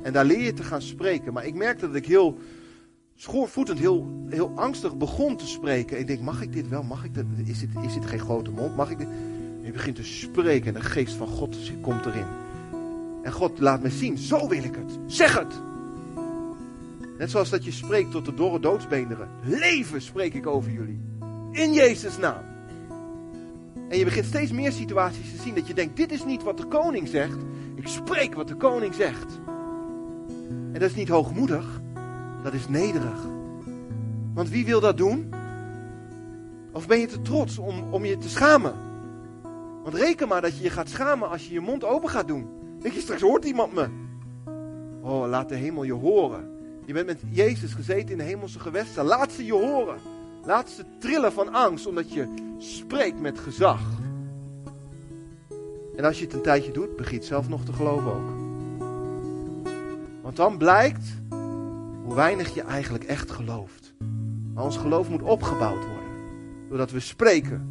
En 0.03 0.13
daar 0.13 0.25
leer 0.25 0.41
je 0.45 0.53
te 0.53 0.63
gaan 0.63 0.83
spreken. 0.83 1.33
Maar 1.33 1.47
ik 1.47 1.55
merkte 1.55 1.87
dat 1.87 1.97
ik 1.97 2.07
heel 2.07 2.39
schoorvoetend, 3.21 3.79
heel, 3.79 4.25
heel 4.29 4.53
angstig 4.55 4.97
begon 4.97 5.37
te 5.37 5.47
spreken. 5.47 5.99
Ik 5.99 6.07
denk, 6.07 6.21
mag 6.21 6.43
ik 6.43 6.53
dit 6.53 6.69
wel? 6.69 6.83
Mag 6.83 7.05
ik? 7.05 7.11
Is 7.45 7.59
dit, 7.59 7.69
is 7.83 7.95
dit 7.95 8.07
geen 8.07 8.19
grote 8.19 8.51
mond? 8.51 8.77
Mag 8.77 8.91
ik? 8.91 9.01
En 9.01 9.09
je 9.63 9.73
begint 9.73 9.97
te 9.97 10.05
spreken 10.05 10.67
en 10.67 10.81
de 10.81 10.87
geest 10.87 11.15
van 11.15 11.27
God 11.27 11.57
komt 11.81 12.07
erin. 12.07 12.27
En 13.23 13.33
God 13.33 13.59
laat 13.59 13.83
me 13.83 13.91
zien, 13.91 14.19
zo 14.19 14.49
wil 14.49 14.63
ik 14.63 14.75
het. 14.75 14.99
Zeg 15.07 15.39
het. 15.39 15.55
Net 17.19 17.31
zoals 17.31 17.51
dat 17.51 17.65
je 17.65 17.73
spreekt 17.73 18.11
tot 18.11 18.25
de 18.25 18.35
dorre 18.35 18.61
doodsbeenderen. 18.61 19.29
Leven 19.43 20.03
spreek 20.03 20.35
ik 20.35 20.47
over 20.47 20.73
jullie. 20.73 21.01
In 21.53 21.73
Jezus' 21.73 22.19
naam. 22.19 22.43
En 23.89 23.99
je 23.99 24.05
begint 24.05 24.27
steeds 24.27 24.53
meer 24.53 24.73
situaties 24.73 25.31
te 25.31 25.43
zien 25.43 25.55
dat 25.55 25.67
je 25.67 25.75
denkt, 25.75 25.97
dit 25.97 26.13
is 26.13 26.25
niet 26.25 26.43
wat 26.43 26.57
de 26.57 26.67
koning 26.67 27.09
zegt. 27.09 27.39
Ik 27.75 27.89
spreek 27.89 28.35
wat 28.35 28.49
de 28.49 28.55
koning 28.57 28.95
zegt. 28.95 29.41
En 30.49 30.81
dat 30.81 30.91
is 30.91 30.95
niet 30.95 31.09
hoogmoedig, 31.09 31.81
dat 32.51 32.61
is 32.61 32.69
nederig. 32.69 33.21
Want 34.35 34.49
wie 34.49 34.65
wil 34.65 34.81
dat 34.81 34.97
doen? 34.97 35.35
Of 36.73 36.87
ben 36.87 36.99
je 36.99 37.07
te 37.07 37.23
trots 37.23 37.59
om, 37.59 37.93
om 37.93 38.05
je 38.05 38.19
te 38.19 38.29
schamen? 38.29 38.75
Want 39.83 39.95
reken 39.95 40.29
maar 40.29 40.41
dat 40.41 40.57
je 40.57 40.63
je 40.63 40.71
gaat 40.71 40.89
schamen 40.89 41.29
als 41.29 41.47
je 41.47 41.53
je 41.53 41.61
mond 41.61 41.85
open 41.85 42.09
gaat 42.09 42.29
doen. 42.29 42.47
Denk 42.81 42.95
je, 42.95 43.01
straks 43.01 43.21
hoort 43.21 43.45
iemand 43.45 43.73
me. 43.75 43.89
Oh, 45.03 45.29
laat 45.29 45.49
de 45.49 45.55
hemel 45.55 45.83
je 45.83 45.93
horen. 45.93 46.51
Je 46.85 46.93
bent 46.93 47.07
met 47.07 47.21
Jezus 47.31 47.73
gezeten 47.73 48.09
in 48.09 48.19
de 48.19 48.25
hemelse 48.25 48.61
gewesten. 48.61 49.05
Laat 49.05 49.33
ze 49.33 49.45
je 49.45 49.53
horen. 49.53 49.99
Laat 50.45 50.71
ze 50.71 50.85
trillen 50.99 51.33
van 51.33 51.53
angst, 51.53 51.87
omdat 51.87 52.13
je 52.13 52.27
spreekt 52.59 53.21
met 53.21 53.39
gezag. 53.39 53.81
En 55.97 56.05
als 56.05 56.19
je 56.19 56.25
het 56.25 56.35
een 56.35 56.43
tijdje 56.43 56.73
doet, 56.73 56.97
begint 56.97 57.25
zelf 57.25 57.49
nog 57.49 57.65
te 57.65 57.73
geloven 57.73 58.13
ook. 58.13 58.37
Want 60.23 60.37
dan 60.37 60.59
blijkt 60.59 61.19
hoe 62.09 62.17
weinig 62.17 62.55
je 62.55 62.63
eigenlijk 62.63 63.05
echt 63.05 63.31
gelooft. 63.31 63.95
Maar 64.55 64.65
ons 64.65 64.77
geloof 64.77 65.09
moet 65.09 65.23
opgebouwd 65.23 65.85
worden. 65.87 66.09
Doordat 66.69 66.91
we 66.91 67.01
spreken. 67.01 67.69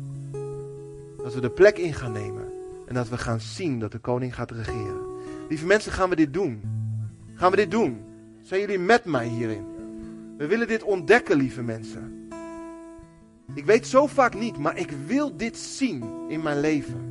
Dat 1.23 1.33
we 1.33 1.41
de 1.41 1.49
plek 1.49 1.77
in 1.77 1.93
gaan 1.93 2.11
nemen. 2.11 2.45
En 2.87 2.93
dat 2.93 3.09
we 3.09 3.17
gaan 3.17 3.39
zien 3.39 3.79
dat 3.79 3.91
de 3.91 3.97
koning 3.97 4.35
gaat 4.35 4.51
regeren. 4.51 5.01
Lieve 5.49 5.65
mensen, 5.65 5.91
gaan 5.91 6.09
we 6.09 6.15
dit 6.15 6.33
doen? 6.33 6.61
Gaan 7.33 7.51
we 7.51 7.57
dit 7.57 7.71
doen? 7.71 8.01
Zijn 8.41 8.61
jullie 8.61 8.79
met 8.79 9.05
mij 9.05 9.27
hierin? 9.27 9.65
We 10.37 10.47
willen 10.47 10.67
dit 10.67 10.83
ontdekken, 10.83 11.37
lieve 11.37 11.61
mensen. 11.61 12.29
Ik 13.53 13.65
weet 13.65 13.87
zo 13.87 14.07
vaak 14.07 14.35
niet, 14.35 14.57
maar 14.57 14.77
ik 14.77 14.91
wil 15.07 15.37
dit 15.37 15.57
zien 15.57 16.03
in 16.27 16.41
mijn 16.41 16.59
leven. 16.59 17.01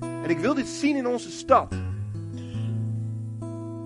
En 0.00 0.30
ik 0.30 0.38
wil 0.38 0.54
dit 0.54 0.66
zien 0.66 0.96
in 0.96 1.06
onze 1.06 1.30
stad. 1.30 1.74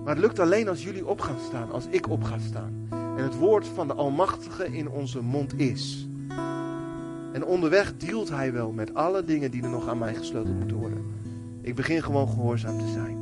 Maar 0.05 0.15
het 0.15 0.25
lukt 0.25 0.39
alleen 0.39 0.69
als 0.69 0.83
jullie 0.83 1.07
op 1.07 1.21
gaan 1.21 1.39
staan, 1.49 1.71
als 1.71 1.87
ik 1.91 2.09
op 2.09 2.25
ga 2.25 2.39
staan. 2.39 2.87
En 2.91 3.25
het 3.25 3.39
woord 3.39 3.67
van 3.67 3.87
de 3.87 3.95
Almachtige 3.95 4.77
in 4.77 4.89
onze 4.89 5.23
mond 5.23 5.59
is. 5.59 6.07
En 7.33 7.45
onderweg 7.45 7.97
dealt 7.97 8.29
hij 8.29 8.53
wel 8.53 8.73
met 8.73 8.95
alle 8.95 9.25
dingen 9.25 9.51
die 9.51 9.63
er 9.63 9.71
nog 9.71 9.89
aan 9.89 9.99
mij 9.99 10.15
gesleuteld 10.15 10.59
moeten 10.59 10.77
worden. 10.77 11.05
Ik 11.61 11.75
begin 11.75 12.03
gewoon 12.03 12.29
gehoorzaam 12.29 12.79
te 12.79 12.89
zijn. 12.89 13.17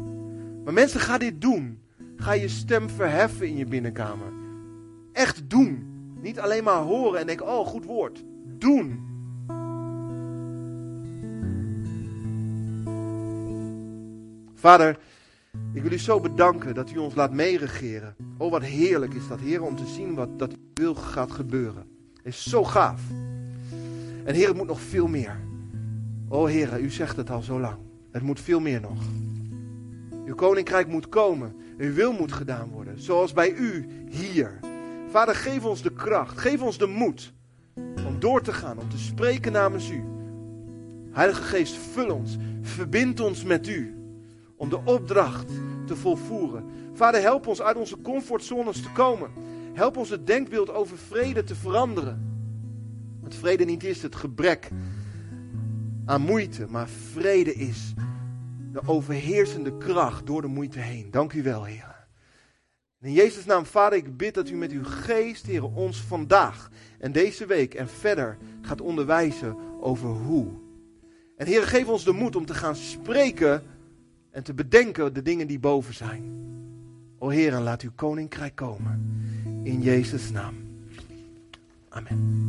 Maar 0.64 0.72
mensen, 0.72 1.00
ga 1.00 1.18
dit 1.18 1.40
doen. 1.40 1.78
Ga 2.16 2.32
je 2.32 2.48
stem 2.48 2.90
verheffen 2.90 3.46
in 3.46 3.56
je 3.56 3.66
binnenkamer. 3.66 4.32
Echt 5.12 5.50
doen. 5.50 5.84
Niet 6.20 6.40
alleen 6.40 6.64
maar 6.64 6.82
horen 6.82 7.20
en 7.20 7.26
denken, 7.26 7.46
oh, 7.46 7.66
goed 7.66 7.84
woord. 7.84 8.24
Doen. 8.58 9.08
Vader, 14.54 14.98
ik 15.72 15.82
wil 15.82 15.92
u 15.92 15.98
zo 15.98 16.20
bedanken 16.20 16.74
dat 16.74 16.90
u 16.90 16.96
ons 16.96 17.14
laat 17.14 17.32
meeregeren. 17.32 18.16
Oh, 18.38 18.50
wat 18.50 18.62
heerlijk 18.62 19.14
is 19.14 19.28
dat, 19.28 19.40
Heer, 19.40 19.62
om 19.62 19.76
te 19.76 19.86
zien 19.86 20.14
wat 20.14 20.38
dat 20.38 20.54
wil 20.74 20.94
gaat 20.94 21.30
gebeuren. 21.30 21.84
Is 22.22 22.42
zo 22.42 22.64
gaaf. 22.64 23.02
En 24.24 24.34
Heer, 24.34 24.48
het 24.48 24.56
moet 24.56 24.66
nog 24.66 24.80
veel 24.80 25.06
meer. 25.06 25.40
Oh, 26.28 26.46
Heer, 26.46 26.80
u 26.80 26.90
zegt 26.90 27.16
het 27.16 27.30
al 27.30 27.42
zo 27.42 27.60
lang. 27.60 27.76
Het 28.10 28.22
moet 28.22 28.40
veel 28.40 28.60
meer 28.60 28.80
nog. 28.80 29.02
Uw 30.24 30.34
koninkrijk 30.34 30.88
moet 30.88 31.08
komen. 31.08 31.54
Uw 31.78 31.92
wil 31.92 32.12
moet 32.12 32.32
gedaan 32.32 32.68
worden. 32.68 33.00
Zoals 33.00 33.32
bij 33.32 33.52
u 33.52 33.86
hier. 34.08 34.58
Vader, 35.10 35.34
geef 35.34 35.64
ons 35.64 35.82
de 35.82 35.92
kracht. 35.92 36.38
Geef 36.38 36.62
ons 36.62 36.78
de 36.78 36.86
moed. 36.86 37.32
Om 38.06 38.18
door 38.18 38.42
te 38.42 38.52
gaan. 38.52 38.78
Om 38.78 38.88
te 38.88 38.98
spreken 38.98 39.52
namens 39.52 39.90
u. 39.90 40.04
Heilige 41.12 41.42
Geest, 41.42 41.74
vul 41.74 42.14
ons. 42.14 42.36
Verbind 42.62 43.20
ons 43.20 43.44
met 43.44 43.68
u. 43.68 43.99
Om 44.60 44.68
de 44.68 44.80
opdracht 44.84 45.50
te 45.86 45.96
volvoeren. 45.96 46.64
Vader, 46.92 47.20
help 47.20 47.46
ons 47.46 47.62
uit 47.62 47.76
onze 47.76 48.00
comfortzones 48.00 48.82
te 48.82 48.92
komen. 48.92 49.30
Help 49.72 49.96
ons 49.96 50.10
het 50.10 50.26
denkbeeld 50.26 50.70
over 50.70 50.98
vrede 50.98 51.44
te 51.44 51.54
veranderen. 51.54 52.30
Want 53.20 53.34
vrede 53.34 53.64
niet 53.64 53.84
is 53.84 54.02
het 54.02 54.16
gebrek 54.16 54.70
aan 56.04 56.20
moeite, 56.20 56.66
maar 56.68 56.88
vrede 56.88 57.54
is 57.54 57.94
de 58.72 58.80
overheersende 58.86 59.76
kracht 59.76 60.26
door 60.26 60.42
de 60.42 60.48
moeite 60.48 60.78
heen. 60.78 61.10
Dank 61.10 61.32
u 61.32 61.42
wel, 61.42 61.64
Heer. 61.64 62.06
In 63.00 63.12
Jezus' 63.12 63.44
naam, 63.44 63.66
Vader, 63.66 63.98
ik 63.98 64.16
bid 64.16 64.34
dat 64.34 64.48
u 64.48 64.56
met 64.56 64.70
uw 64.70 64.84
geest, 64.84 65.46
Heer, 65.46 65.64
ons 65.64 66.00
vandaag 66.00 66.70
en 66.98 67.12
deze 67.12 67.46
week 67.46 67.74
en 67.74 67.88
verder 67.88 68.38
gaat 68.62 68.80
onderwijzen 68.80 69.56
over 69.80 70.08
hoe. 70.08 70.48
En 71.36 71.46
Heer, 71.46 71.62
geef 71.62 71.88
ons 71.88 72.04
de 72.04 72.12
moed 72.12 72.36
om 72.36 72.46
te 72.46 72.54
gaan 72.54 72.76
spreken 72.76 73.62
en 74.30 74.42
te 74.42 74.54
bedenken 74.54 75.14
de 75.14 75.22
dingen 75.22 75.46
die 75.46 75.58
boven 75.58 75.94
zijn. 75.94 76.22
O 77.18 77.28
Heer, 77.28 77.52
en 77.54 77.62
laat 77.62 77.82
uw 77.82 77.90
koninkrijk 77.94 78.54
komen. 78.54 79.22
In 79.62 79.82
Jezus' 79.82 80.30
naam. 80.30 80.54
Amen. 81.88 82.48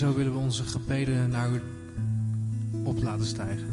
Zo 0.00 0.14
willen 0.14 0.32
we 0.32 0.38
onze 0.38 0.64
gebeden 0.64 1.30
naar 1.30 1.50
u 1.50 1.60
op 2.84 3.02
laten 3.02 3.26
stijgen. 3.26 3.68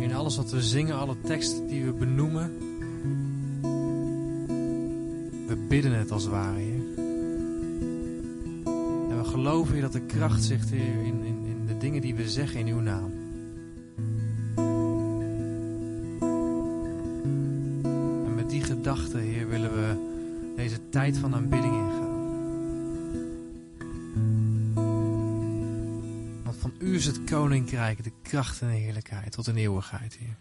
In 0.00 0.14
alles 0.14 0.36
wat 0.36 0.50
we 0.50 0.62
zingen, 0.62 0.96
alle 0.96 1.16
teksten 1.20 1.66
die 1.66 1.84
we 1.84 1.92
benoemen, 1.92 2.50
we 5.46 5.66
bidden 5.68 5.92
het 5.92 6.10
als 6.10 6.22
het 6.22 6.32
ware, 6.32 6.58
Heer. 6.58 6.82
En 9.10 9.18
we 9.18 9.24
geloven, 9.24 9.72
Heer, 9.72 9.82
dat 9.82 9.92
de 9.92 10.06
kracht 10.06 10.44
zit, 10.44 10.70
Heer, 10.70 11.04
in, 11.04 11.24
in, 11.24 11.44
in 11.44 11.66
de 11.66 11.78
dingen 11.78 12.00
die 12.00 12.14
we 12.14 12.28
zeggen 12.28 12.60
in 12.60 12.66
uw 12.66 12.80
naam. 12.80 13.21
Koninkrijk, 27.72 28.04
de 28.04 28.28
kracht 28.30 28.60
en 28.60 28.68
de 28.68 28.74
heerlijkheid 28.74 29.32
tot 29.32 29.46
in 29.46 29.56
eeuwigheid, 29.56 30.16
Heer. 30.16 30.36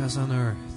As 0.00 0.16
on 0.16 0.32
earth. 0.32 0.69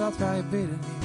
not 0.00 0.18
diabetes 0.18 0.99